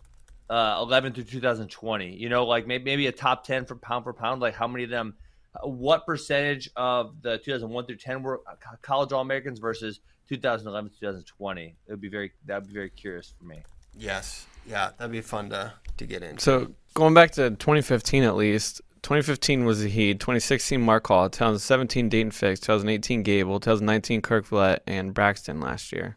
[0.52, 2.14] uh, 11 through 2020.
[2.14, 4.42] You know, like maybe maybe a top 10 for pound for pound.
[4.42, 5.14] Like how many of them?
[5.54, 8.42] uh, What percentage of the 2001 through 10 were
[8.82, 11.64] college All Americans versus 2011 2020?
[11.64, 13.62] It would be very that would be very curious for me.
[13.96, 16.42] Yes, yeah, that'd be fun to to get into.
[16.42, 22.32] So going back to 2015 at least, 2015 was Zahid, 2016 Mark Hall, 2017 Daton
[22.32, 26.16] Fix, 2018 Gable, 2019 Kerkvliet, and Braxton last year.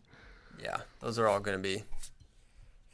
[0.61, 1.83] yeah, those are all going to be.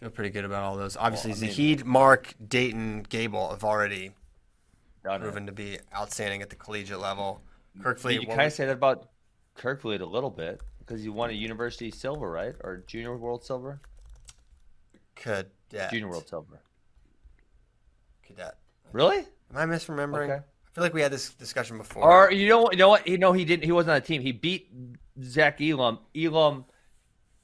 [0.01, 0.97] Feel pretty good about all those.
[0.97, 4.13] Obviously, Well, I mean- Zahid, Mark, Daton, Gable have already
[5.03, 7.43] proven to be outstanding at the collegiate level.
[7.79, 9.09] Kerkvliet, you kind of say that about
[9.55, 12.55] Kerkvliet a little bit because you won a university silver, right?
[12.61, 13.79] Or junior world silver?
[15.15, 15.51] cadet.
[15.91, 16.59] Junior world silver.
[18.23, 18.57] cadet.
[18.91, 19.19] Really?
[19.53, 20.23] Am I misremembering?
[20.31, 20.33] Okay.
[20.43, 22.03] I feel like we had this discussion before.
[22.03, 22.71] Or you know?
[22.71, 23.07] You know what?
[23.07, 23.65] You know he didn't.
[23.65, 24.21] He wasn't on the team.
[24.21, 24.71] He beat
[25.21, 25.99] Zach Elam.
[26.15, 26.65] Elam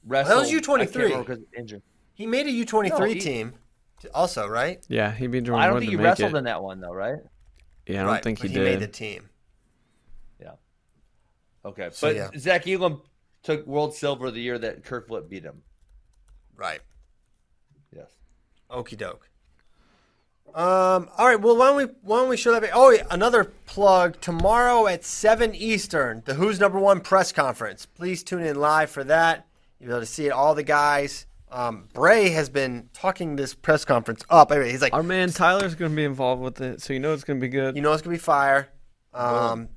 [0.04, 0.40] wrestled.
[0.40, 0.80] was U23.
[0.80, 1.82] I can't remember 'cause of injury.
[2.18, 3.54] He made a U twenty No, three he- team,
[4.12, 4.84] also, right?
[4.88, 6.38] Yeah, he beat Jordan I don't Wood think to he make wrestled it.
[6.38, 7.20] in that one though, right?
[7.86, 8.64] Yeah, I don't right, think but he, he did.
[8.64, 9.30] made the team.
[10.40, 10.52] Yeah.
[11.64, 12.28] Okay, So, but yeah.
[12.36, 13.00] Zach Elam
[13.44, 15.62] took world silver the year that Kerkvliet beat him.
[16.56, 16.80] Right.
[17.94, 18.08] Yes.
[18.68, 19.30] Okie doke.
[20.54, 21.08] Um.
[21.16, 21.40] All right.
[21.40, 22.62] Well, why don't we why don't we show that?
[22.62, 27.86] vi- Oh, yeah, another plug tomorrow at seven Eastern, the Who's Number One press conference.
[27.86, 29.46] Please tune in live for that.
[29.78, 30.30] You'll be able to see it.
[30.32, 31.26] All the guys.
[31.50, 34.52] Um, Bray has been talking this press conference up.
[34.52, 37.12] Anyway, he's like, Our man Tyler's going to be involved with it, so you know
[37.12, 37.74] it's going to be good.
[37.76, 38.68] You know it's gonna be fire.
[39.14, 39.68] Um,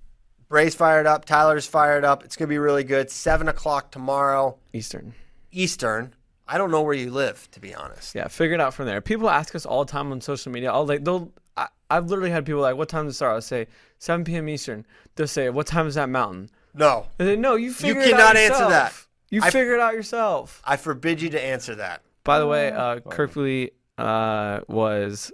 [0.50, 1.26] Bray's fired up.
[1.26, 2.24] Tyler's fired up.
[2.26, 3.10] It's gonna be really good.
[3.10, 5.14] Seven o'clock tomorrow Eastern.
[5.52, 6.14] Eastern.
[6.48, 8.14] I don't know where you live, to be honest.
[8.14, 9.00] Yeah, figure it out from there.
[9.00, 10.72] People ask us all the time on social media.
[10.72, 11.32] I'll like they'll.
[11.56, 13.68] I, I've literally had people like, "What time does it start?" I'll say
[14.00, 14.50] 7 p.m.
[14.50, 14.86] Eastern.
[15.16, 18.38] They'll say, "What time is that mountain?" No, then, no, you figure it cannot out
[18.38, 18.70] answer yourself.
[18.72, 19.08] that.
[19.32, 20.62] You I- figure it out yourself.
[20.64, 22.04] I forbid you to answer that.
[22.24, 25.32] By the way, uh, Kirkley uh, was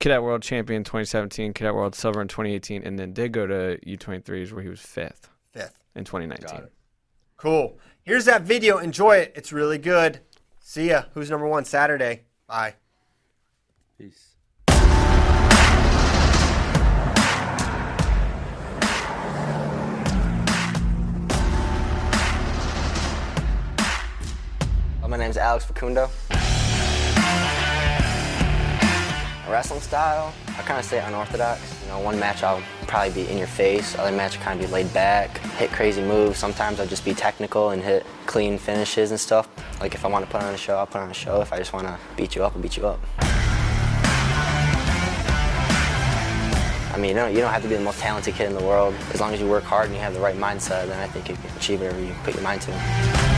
[0.00, 4.52] Cadet World Champion 2017, Cadet World Silver in 2018, and then did go to U23s
[4.52, 5.78] where he was fifth Fifth.
[5.94, 6.46] in 2019.
[6.46, 6.72] Got it.
[7.38, 7.78] Cool.
[8.02, 8.76] Here's that video.
[8.78, 9.32] Enjoy it.
[9.34, 10.20] It's really good.
[10.60, 11.04] See ya.
[11.14, 12.24] Who's number one Saturday?
[12.46, 12.74] Bye.
[13.98, 14.33] Peace.
[25.14, 26.10] My name's Alex Facundo.
[29.48, 31.60] Wrestling style, I kind of say unorthodox.
[31.84, 34.66] You know, one match I'll probably be in your face, other match I'll kind of
[34.66, 36.40] be laid back, hit crazy moves.
[36.40, 39.48] Sometimes I'll just be technical and hit clean finishes and stuff.
[39.80, 41.40] Like if I want to put on a show, I'll put on a show.
[41.40, 42.98] If I just want to beat you up, I'll beat you up.
[46.92, 48.64] I mean, you don't, you don't have to be the most talented kid in the
[48.64, 48.92] world.
[49.12, 51.28] As long as you work hard and you have the right mindset, then I think
[51.28, 53.33] you can achieve whatever you put your mind to.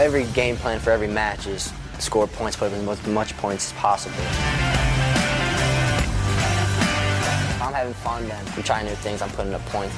[0.00, 4.16] Every game plan for every match is score points, put as much, points as possible.
[7.60, 9.94] I'm having fun, then I'm trying new things, I'm putting up points.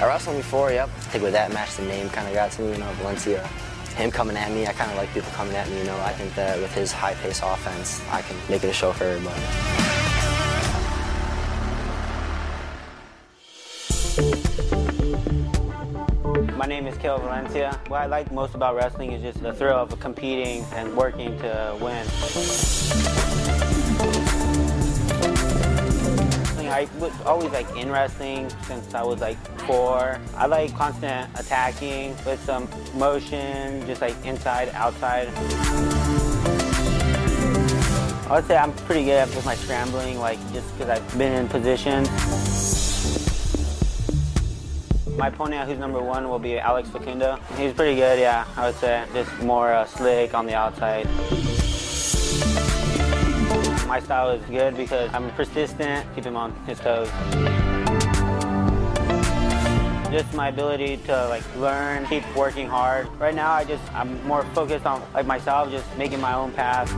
[0.00, 0.88] I wrestled before, yep.
[0.88, 3.46] I think with that match, the name kind of got to me, you know, Valencia.
[3.94, 5.98] Him coming at me, I kind of like people coming at me, you know.
[5.98, 9.87] I think that with his high-paced offense, I can make it a show for everybody.
[16.68, 17.80] Name is Kael Valencia.
[17.88, 21.74] What I like most about wrestling is just the thrill of competing and working to
[21.80, 22.06] win.
[26.68, 30.20] I was always like in wrestling since I was like four.
[30.36, 35.28] I like constant attacking with some motion, just like inside, outside.
[38.28, 41.32] I would say I'm pretty good at just my scrambling, like just because I've been
[41.32, 42.06] in position.
[45.18, 47.40] My opponent, who's number one, will be Alex Facundo.
[47.56, 49.04] He's pretty good, yeah, I would say.
[49.12, 51.06] Just more uh, slick on the outside.
[53.88, 57.08] My style is good because I'm persistent, keep him on his toes.
[60.12, 63.08] Just my ability to like learn, keep working hard.
[63.18, 66.88] Right now, I just I'm more focused on like myself, just making my own path.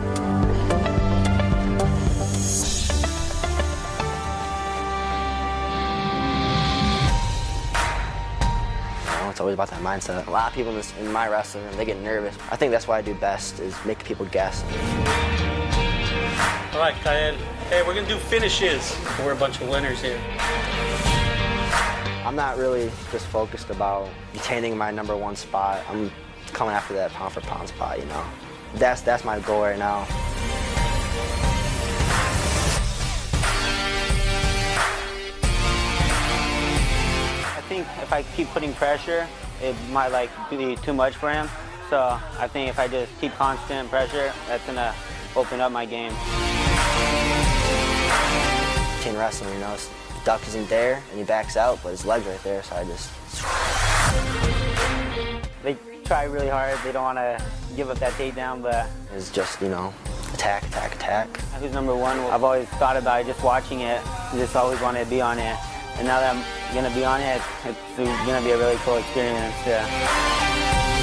[9.40, 10.26] It's always about that mindset.
[10.26, 12.36] A lot of people in, this, in my wrestling room, they get nervous.
[12.50, 14.62] I think that's what I do best is make people guess.
[16.74, 17.34] All right, Kyle.
[17.70, 18.94] Hey, we're gonna do finishes.
[19.24, 20.20] We're a bunch of winners here.
[22.26, 25.86] I'm not really just focused about retaining my number one spot.
[25.88, 26.10] I'm
[26.52, 28.22] coming after that pound for pound spot, you know.
[28.74, 30.06] That's that's my goal right now.
[37.70, 39.28] Think if I keep putting pressure,
[39.62, 41.48] it might like be too much for him.
[41.88, 44.92] So I think if I just keep constant pressure, that's gonna
[45.36, 46.10] open up my game.
[49.02, 49.88] Teen wrestling, you know, his
[50.24, 53.09] duck isn't there and he backs out, but his leg's right there, so I just
[55.62, 56.76] They try really hard.
[56.82, 57.40] They don't want to
[57.76, 59.94] give up that takedown, but it's just, you know,
[60.34, 61.36] attack, attack, attack.
[61.60, 62.18] who's number one?
[62.18, 64.02] I've always thought about it, just watching it.
[64.32, 65.56] Just always wanted to be on it.
[66.01, 69.55] And now that I'm gonna be on it, it's gonna be a really cool experience.
[69.66, 70.99] Yeah.